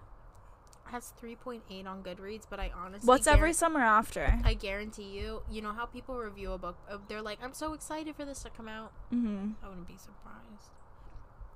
Has 0.93 1.11
3.8 1.19 1.87
on 1.87 2.03
Goodreads, 2.03 2.43
but 2.47 2.59
I 2.59 2.69
honestly 2.75 3.07
What's 3.07 3.25
every 3.25 3.51
summer 3.51 3.79
after? 3.79 4.37
I 4.43 4.53
guarantee 4.53 5.09
you, 5.09 5.41
you 5.49 5.59
know 5.59 5.71
how 5.71 5.87
people 5.87 6.15
review 6.15 6.51
a 6.51 6.59
book, 6.59 6.77
uh, 6.87 6.99
they're 7.07 7.19
like, 7.19 7.39
"I'm 7.41 7.55
so 7.55 7.73
excited 7.73 8.15
for 8.15 8.25
this 8.25 8.43
to 8.43 8.51
come 8.51 8.67
out." 8.67 8.91
mm-hmm. 9.11 9.53
I 9.63 9.69
wouldn't 9.69 9.87
be 9.87 9.97
surprised. 9.97 10.69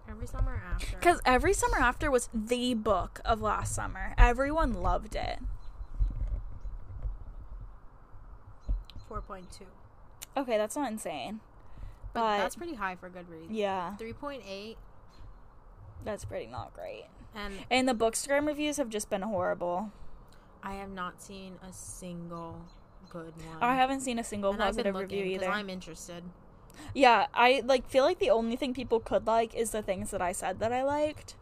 Every 0.09 0.25
summer 0.25 0.59
after. 0.73 0.97
Because 0.97 1.21
every 1.23 1.53
summer 1.53 1.77
after 1.77 2.09
was 2.09 2.29
the 2.33 2.73
book 2.73 3.21
of 3.23 3.39
last 3.39 3.75
summer. 3.75 4.15
Everyone 4.17 4.73
loved 4.73 5.15
it. 5.15 5.37
4.2. 9.07 9.67
Okay, 10.35 10.57
that's 10.57 10.75
not 10.75 10.91
insane. 10.91 11.41
But, 12.11 12.21
But- 12.21 12.37
that's 12.39 12.55
pretty 12.55 12.73
high 12.73 12.95
for 12.95 13.07
Goodreads. 13.07 13.49
Yeah, 13.51 13.93
3.8 13.99 14.77
that's 16.03 16.25
pretty 16.25 16.47
not 16.47 16.73
great. 16.73 17.05
And 17.37 17.53
And 17.69 17.87
the 17.87 17.93
Bookstagram 17.93 18.47
reviews 18.47 18.77
have 18.77 18.89
just 18.89 19.09
been 19.09 19.21
horrible. 19.21 19.91
I 20.63 20.73
have 20.73 20.91
not 20.91 21.21
seen 21.21 21.53
a 21.67 21.71
single 21.71 22.61
good 23.09 23.33
one. 23.37 23.61
I 23.61 23.75
haven't 23.75 24.01
seen 24.01 24.19
a 24.19 24.23
single 24.23 24.51
and 24.51 24.59
positive 24.59 24.95
review 24.95 25.23
either. 25.23 25.49
I'm 25.49 25.69
interested. 25.69 26.23
Yeah, 26.93 27.27
I 27.33 27.61
like 27.65 27.87
feel 27.87 28.03
like 28.03 28.19
the 28.19 28.29
only 28.29 28.55
thing 28.55 28.73
people 28.73 28.99
could 28.99 29.25
like 29.25 29.55
is 29.55 29.71
the 29.71 29.81
things 29.81 30.11
that 30.11 30.21
I 30.21 30.31
said 30.31 30.59
that 30.59 30.73
I 30.73 30.83
liked. 30.83 31.35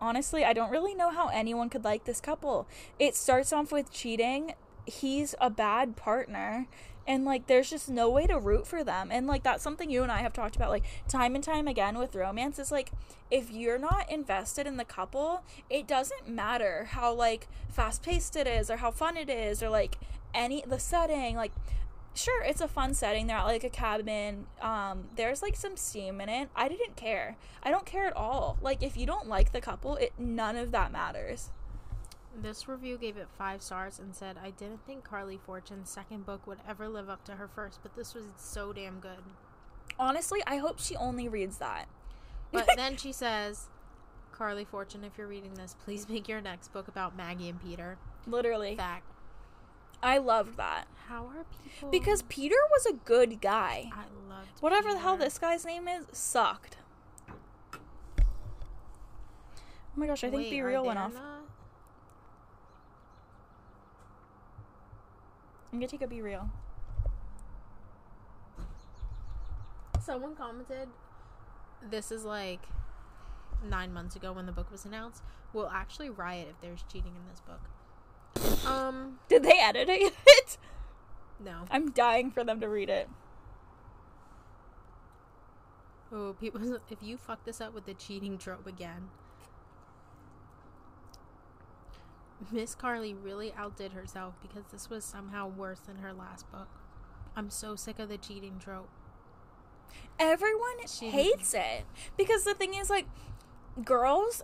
Honestly, 0.00 0.44
I 0.44 0.52
don't 0.52 0.70
really 0.70 0.94
know 0.94 1.10
how 1.10 1.28
anyone 1.28 1.68
could 1.68 1.84
like 1.84 2.04
this 2.04 2.20
couple. 2.20 2.68
It 2.98 3.16
starts 3.16 3.52
off 3.52 3.72
with 3.72 3.92
cheating. 3.92 4.54
He's 4.86 5.34
a 5.40 5.50
bad 5.50 5.96
partner. 5.96 6.66
And 7.08 7.24
like 7.24 7.48
there's 7.48 7.70
just 7.70 7.88
no 7.88 8.08
way 8.08 8.28
to 8.28 8.38
root 8.38 8.66
for 8.66 8.84
them. 8.84 9.08
And 9.10 9.26
like 9.26 9.42
that's 9.42 9.64
something 9.64 9.90
you 9.90 10.04
and 10.04 10.12
I 10.12 10.18
have 10.18 10.32
talked 10.32 10.54
about 10.54 10.70
like 10.70 10.84
time 11.08 11.34
and 11.34 11.42
time 11.42 11.66
again 11.66 11.98
with 11.98 12.14
romance 12.14 12.60
is 12.60 12.70
like 12.70 12.92
if 13.30 13.50
you're 13.50 13.78
not 13.78 14.08
invested 14.10 14.66
in 14.66 14.76
the 14.76 14.84
couple, 14.84 15.42
it 15.68 15.88
doesn't 15.88 16.28
matter 16.28 16.88
how 16.90 17.12
like 17.14 17.48
fast 17.70 18.02
paced 18.02 18.36
it 18.36 18.46
is 18.46 18.70
or 18.70 18.76
how 18.76 18.90
fun 18.90 19.16
it 19.16 19.30
is 19.30 19.62
or 19.62 19.70
like 19.70 19.98
any 20.34 20.62
the 20.66 20.78
setting 20.78 21.34
like 21.34 21.52
sure, 22.18 22.42
it's 22.42 22.60
a 22.60 22.68
fun 22.68 22.94
setting. 22.94 23.26
They're 23.26 23.36
at 23.36 23.44
like 23.44 23.64
a 23.64 23.70
cabin. 23.70 24.46
Um, 24.60 25.04
there's 25.16 25.40
like 25.40 25.56
some 25.56 25.76
steam 25.76 26.20
in 26.20 26.28
it. 26.28 26.48
I 26.54 26.68
didn't 26.68 26.96
care. 26.96 27.36
I 27.62 27.70
don't 27.70 27.86
care 27.86 28.06
at 28.06 28.16
all. 28.16 28.58
Like 28.60 28.82
if 28.82 28.96
you 28.96 29.06
don't 29.06 29.28
like 29.28 29.52
the 29.52 29.60
couple, 29.60 29.96
it 29.96 30.12
none 30.18 30.56
of 30.56 30.72
that 30.72 30.92
matters. 30.92 31.50
This 32.42 32.68
review 32.68 32.96
gave 32.98 33.16
it 33.16 33.26
five 33.36 33.62
stars 33.62 33.98
and 33.98 34.14
said, 34.14 34.36
I 34.42 34.50
didn't 34.50 34.86
think 34.86 35.02
Carley 35.02 35.38
Fortune's 35.44 35.90
second 35.90 36.24
book 36.24 36.46
would 36.46 36.58
ever 36.68 36.88
live 36.88 37.08
up 37.08 37.24
to 37.24 37.32
her 37.32 37.48
first, 37.48 37.80
but 37.82 37.96
this 37.96 38.14
was 38.14 38.24
so 38.36 38.72
damn 38.72 39.00
good. 39.00 39.18
Honestly, 39.98 40.40
I 40.46 40.58
hope 40.58 40.78
she 40.78 40.94
only 40.96 41.28
reads 41.28 41.58
that. 41.58 41.86
But 42.52 42.68
then 42.76 42.96
she 42.96 43.10
says, 43.10 43.68
Carley 44.30 44.64
Fortune, 44.64 45.02
if 45.02 45.18
you're 45.18 45.26
reading 45.26 45.54
this, 45.54 45.74
please 45.84 46.08
make 46.08 46.28
your 46.28 46.40
next 46.40 46.72
book 46.72 46.86
about 46.86 47.16
Maggie 47.16 47.48
and 47.48 47.60
Peter. 47.60 47.98
Literally. 48.26 48.76
Fact. 48.76 49.04
I 50.00 50.18
loved 50.18 50.56
that. 50.58 50.86
How 51.08 51.26
are 51.26 51.44
people. 51.64 51.90
Because 51.90 52.22
Peter 52.22 52.56
was 52.70 52.86
a 52.86 52.92
good 52.92 53.40
guy. 53.40 53.90
I 53.92 54.04
loved 54.30 54.60
Whatever 54.60 54.92
the 54.92 55.00
hell 55.00 55.16
this 55.16 55.38
guy's 55.38 55.64
name 55.64 55.88
is, 55.88 56.04
sucked. 56.12 56.76
Oh 58.20 58.24
my 59.96 60.06
gosh, 60.06 60.22
I 60.22 60.30
think 60.30 60.42
Wait, 60.42 60.52
BeReal 60.52 60.84
went 60.84 61.00
off. 61.00 61.12
I'm 65.72 65.78
gonna 65.78 65.88
take 65.88 66.02
a 66.02 66.06
BeReal. 66.06 66.48
Someone 70.00 70.34
commented, 70.34 70.88
this 71.82 72.10
is 72.10 72.24
like 72.24 72.60
nine 73.62 73.92
months 73.92 74.16
ago 74.16 74.32
when 74.32 74.46
the 74.46 74.52
book 74.52 74.70
was 74.70 74.84
announced. 74.84 75.22
We'll 75.52 75.68
actually 75.68 76.10
riot 76.10 76.48
if 76.50 76.60
there's 76.60 76.84
cheating 76.90 77.12
in 77.14 77.22
this 77.28 77.40
book. 77.40 78.66
Um, 78.66 79.18
Did 79.28 79.42
they 79.42 79.58
edit 79.58 79.88
it? 79.90 80.58
no. 81.44 81.64
I'm 81.70 81.90
dying 81.90 82.30
for 82.30 82.44
them 82.44 82.60
to 82.60 82.68
read 82.68 82.88
it. 82.88 83.08
Oh, 86.12 86.34
people, 86.38 86.60
if 86.90 87.02
you 87.02 87.16
fuck 87.16 87.44
this 87.44 87.60
up 87.60 87.74
with 87.74 87.86
the 87.86 87.94
cheating 87.94 88.38
trope 88.38 88.66
again. 88.66 89.08
Miss 92.52 92.74
Carley 92.74 93.14
really 93.14 93.52
outdid 93.56 93.92
herself 93.92 94.34
because 94.40 94.64
this 94.72 94.88
was 94.88 95.04
somehow 95.04 95.48
worse 95.48 95.80
than 95.80 95.96
her 95.96 96.12
last 96.12 96.50
book. 96.52 96.68
I'm 97.36 97.50
so 97.50 97.74
sick 97.76 97.98
of 97.98 98.08
the 98.08 98.18
cheating 98.18 98.58
trope. 98.58 98.88
Everyone 100.18 100.86
She- 100.86 101.10
hates 101.10 101.54
it 101.54 101.84
because 102.16 102.44
the 102.44 102.54
thing 102.54 102.74
is, 102.74 102.90
like, 102.90 103.06
girls. 103.84 104.42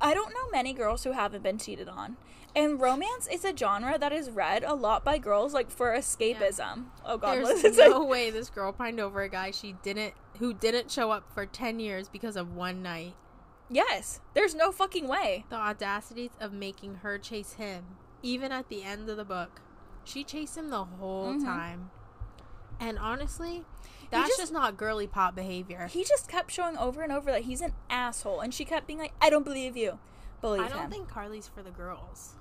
I 0.00 0.12
don't 0.12 0.30
know 0.34 0.50
many 0.52 0.74
girls 0.74 1.04
who 1.04 1.12
haven't 1.12 1.42
been 1.42 1.58
cheated 1.58 1.88
on. 1.88 2.16
And 2.54 2.80
romance 2.80 3.26
is 3.30 3.44
a 3.44 3.54
genre 3.56 3.98
that 3.98 4.12
is 4.12 4.30
read 4.30 4.62
a 4.64 4.74
lot 4.74 5.04
by 5.04 5.18
girls, 5.18 5.52
like 5.54 5.70
for 5.70 5.92
escapism. 5.94 6.86
Oh 7.04 7.16
God, 7.18 7.44
There's 7.62 7.76
no 7.78 8.00
like- 8.00 8.08
way 8.08 8.30
this 8.30 8.48
girl 8.50 8.72
pined 8.72 9.00
over 9.00 9.22
a 9.22 9.28
guy 9.28 9.50
she 9.50 9.72
didn't 9.82 10.14
who 10.38 10.52
didn't 10.52 10.90
show 10.90 11.10
up 11.10 11.30
for 11.32 11.46
10 11.46 11.80
years 11.80 12.08
because 12.10 12.36
of 12.36 12.54
one 12.54 12.82
night. 12.82 13.14
Yes, 13.68 14.20
there's 14.34 14.54
no 14.54 14.70
fucking 14.70 15.08
way. 15.08 15.44
The 15.48 15.56
audacities 15.56 16.30
of 16.40 16.52
making 16.52 16.96
her 16.96 17.18
chase 17.18 17.54
him, 17.54 17.96
even 18.22 18.52
at 18.52 18.68
the 18.68 18.82
end 18.84 19.08
of 19.08 19.16
the 19.16 19.24
book. 19.24 19.60
She 20.04 20.22
chased 20.22 20.56
him 20.56 20.70
the 20.70 20.84
whole 20.84 21.34
Mhm. 21.34 21.44
time. 21.44 21.90
And 22.78 22.98
honestly, 22.98 23.64
that's 24.10 24.28
just- 24.28 24.40
just, 24.40 24.52
not 24.52 24.76
girly 24.76 25.06
pop 25.08 25.34
behavior. 25.34 25.86
He 25.88 26.04
just 26.04 26.28
kept 26.28 26.52
showing 26.52 26.76
over 26.76 27.02
and 27.02 27.10
over 27.12 27.32
that 27.32 27.42
he's 27.42 27.60
an 27.60 27.74
asshole, 27.90 28.40
and 28.40 28.54
she 28.54 28.64
kept 28.64 28.86
being 28.86 28.98
like, 29.00 29.14
"I 29.20 29.30
don't 29.30 29.42
believe 29.44 29.76
you." 29.76 29.98
Believe 30.40 30.62
I 30.62 30.68
don't 30.68 30.82
him. 30.84 30.90
think 30.90 31.08
Carley's 31.08 31.48
for 31.48 31.62
the 31.62 31.70
girls. 31.70 32.36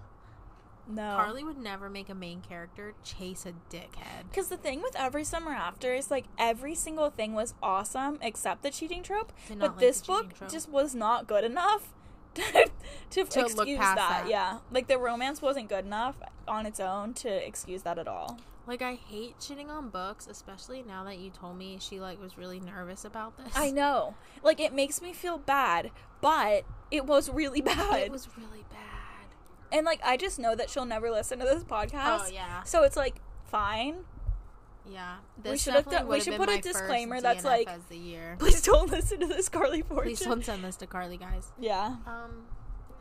No. 0.88 1.16
Carley 1.18 1.44
would 1.44 1.58
never 1.58 1.90
make 1.90 2.10
a 2.10 2.16
main 2.16 2.42
character 2.42 2.94
chase 3.04 3.46
a 3.46 3.54
dickhead. 3.74 4.30
Because 4.30 4.50
the 4.50 4.58
thing 4.58 4.82
with 4.82 4.96
Every 4.96 5.24
Summer 5.24 5.52
After 5.52 5.94
is 5.94 6.12
like 6.12 6.26
every 6.38 6.76
single 6.76 7.10
thing 7.10 7.34
was 7.34 7.54
awesome 7.62 8.20
except 8.22 8.64
the 8.64 8.72
cheating 8.72 9.04
trope. 9.04 9.32
But 9.50 9.60
like 9.60 9.80
this 9.80 10.02
book 10.02 10.34
trope. 10.38 10.52
just 10.52 10.70
was 10.70 10.94
not 10.94 11.28
good 11.28 11.44
enough 11.44 11.94
to, 12.36 12.44
to, 13.12 13.24
To 13.24 13.40
excuse 13.42 13.80
that. 13.80 13.96
that. 13.96 14.26
Yeah. 14.30 14.60
Like 14.72 14.88
the 14.88 14.98
romance 14.98 15.42
wasn't 15.42 15.70
good 15.70 15.86
enough 15.86 16.16
on 16.48 16.66
its 16.66 16.80
own 16.80 17.14
to 17.16 17.30
excuse 17.30 17.82
that 17.84 17.98
at 17.98 18.08
all. 18.08 18.40
Like 18.68 18.82
I 18.82 18.96
hate 18.96 19.40
shitting 19.40 19.70
on 19.70 19.90
books, 19.90 20.28
especially 20.28 20.84
now 20.88 21.04
that 21.04 21.20
you 21.20 21.30
told 21.30 21.58
me 21.58 21.78
she 21.80 22.00
like 22.00 22.20
was 22.22 22.38
really 22.38 22.60
nervous 22.60 23.06
about 23.06 23.38
this. 23.38 23.54
I 23.56 23.72
know. 23.72 24.16
Like 24.44 24.60
it 24.60 24.74
makes 24.74 25.02
me 25.02 25.14
feel 25.14 25.38
bad, 25.38 25.92
but 26.22 26.66
it 26.92 27.06
was 27.06 27.30
really 27.30 27.62
bad. 27.64 28.02
It 28.02 28.12
was 28.12 28.28
really 28.38 28.66
bad. 28.72 28.82
And 29.72 29.86
like 29.86 30.00
I 30.04 30.18
just 30.18 30.40
know 30.40 30.56
that 30.56 30.70
she'll 30.70 30.86
never 30.86 31.10
listen 31.12 31.40
to 31.40 31.46
this 31.46 31.64
podcast. 31.64 32.28
Oh 32.28 32.30
yeah. 32.32 32.64
So 32.64 32.84
it's 32.84 32.96
like 32.98 33.16
fine. 33.46 33.98
Yeah. 34.90 35.16
We 35.44 35.58
should 35.58 35.74
have 35.74 35.90
done- 35.90 36.08
we 36.08 36.20
should 36.20 36.36
put 36.38 36.50
a 36.50 36.62
disclaimer 36.62 37.20
that's 37.20 37.42
DNF 37.42 37.46
like- 37.46 37.90
the 37.90 37.98
year. 37.98 38.36
Please 38.40 38.62
don't 38.62 38.90
listen 38.92 39.20
to 39.22 39.28
this 39.28 39.50
Carley 39.50 39.82
Fortune. 39.88 40.04
Please 40.16 40.20
don't 40.20 40.46
send 40.46 40.64
this 40.64 40.76
to 40.78 40.88
Carley, 40.88 41.18
guys. 41.18 41.52
Yeah. 41.60 41.96
Um, 42.06 42.46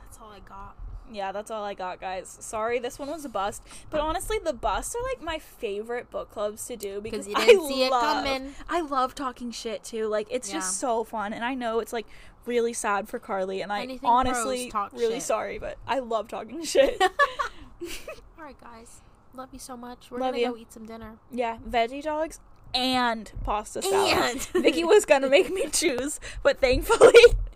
that's 0.00 0.18
all 0.18 0.30
I 0.30 0.40
got. 0.40 0.76
Yeah, 1.12 1.32
that's 1.32 1.50
all 1.50 1.62
I 1.62 1.74
got, 1.74 2.00
guys. 2.00 2.34
Sorry, 2.40 2.78
this 2.78 2.98
one 2.98 3.08
was 3.10 3.26
a 3.26 3.28
bust. 3.28 3.62
But 3.90 4.00
honestly, 4.00 4.38
the 4.42 4.54
busts 4.54 4.94
are 4.96 5.02
like 5.02 5.20
my 5.22 5.38
favorite 5.38 6.10
book 6.10 6.30
clubs 6.30 6.64
to 6.68 6.76
do 6.76 7.02
because 7.02 7.28
you 7.28 7.34
didn't 7.34 7.60
I 7.62 7.68
see 7.68 7.84
it 7.84 7.90
love, 7.90 8.24
coming. 8.24 8.54
I 8.70 8.80
love 8.80 9.14
talking 9.14 9.50
shit 9.50 9.84
too. 9.84 10.06
Like 10.06 10.26
it's 10.30 10.48
Yeah. 10.48 10.54
just 10.60 10.80
so 10.80 11.04
fun, 11.04 11.34
and 11.34 11.44
I 11.44 11.54
know 11.54 11.80
it's 11.80 11.92
like 11.92 12.06
really 12.46 12.72
sad 12.72 13.08
for 13.08 13.18
Carley, 13.18 13.60
and 13.62 13.72
I 13.72 13.82
Anything 13.82 14.08
honestly 14.08 14.70
really 14.92 15.14
shit. 15.14 15.22
sorry, 15.22 15.58
but 15.58 15.78
I 15.86 15.98
love 16.00 16.28
talking 16.28 16.62
shit. 16.64 17.00
All 17.00 17.08
right, 18.38 18.60
guys. 18.60 19.00
Love 19.34 19.48
you 19.52 19.58
so 19.58 19.76
much. 19.76 20.10
We're 20.10 20.18
Love 20.20 20.34
gonna 20.34 20.38
you. 20.38 20.50
go 20.52 20.56
eat 20.56 20.72
some 20.72 20.86
dinner. 20.86 21.16
yeah, 21.32 21.58
veggie 21.68 22.02
dogs 22.02 22.38
and 22.72 23.30
pasta 23.44 23.82
salad. 23.82 24.12
And. 24.16 24.40
Vicky 24.64 24.84
was 24.84 25.04
gonna 25.04 25.28
make 25.28 25.52
me 25.52 25.68
choose, 25.68 26.20
but 26.42 26.60
thankfully, 26.60 27.12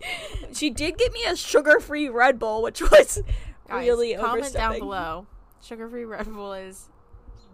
she 0.53 0.69
did 0.69 0.97
get 0.97 1.13
me 1.13 1.23
a 1.25 1.35
sugar-free 1.35 2.09
Red 2.09 2.37
Bull, 2.39 2.61
which 2.61 2.81
was 2.81 3.21
Guys, 3.67 3.85
really 3.85 4.15
comment 4.15 4.53
down 4.53 4.79
below. 4.79 5.27
Sugar-free 5.61 6.05
Red 6.05 6.25
Bull 6.33 6.53
is 6.53 6.89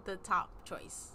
the 0.05 0.15
top 0.17 0.49
choice. 0.63 1.09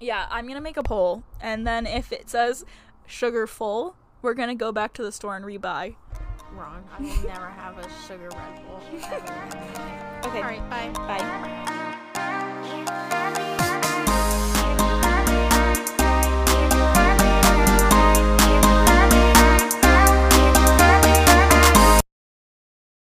Yeah, 0.00 0.26
I'm 0.30 0.46
gonna 0.46 0.60
make 0.60 0.76
a 0.76 0.82
poll, 0.82 1.22
and 1.40 1.66
then 1.66 1.86
if 1.86 2.12
it 2.12 2.28
says 2.30 2.64
sugar 3.06 3.46
full, 3.46 3.96
we're 4.24 4.34
gonna 4.34 4.54
go 4.54 4.72
back 4.72 4.94
to 4.94 5.02
the 5.02 5.12
store 5.12 5.36
and 5.36 5.44
rebuy. 5.44 5.94
Wrong. 6.52 6.82
I 6.96 7.02
will 7.02 7.08
never 7.28 7.50
have 7.50 7.78
a 7.78 7.88
sugar 8.08 8.30
Red 8.30 8.66
Bull. 8.66 8.80
Okay, 10.24 10.38
All 10.38 10.42
right. 10.42 10.70
Bye. 10.70 10.90
bye. 10.94 11.73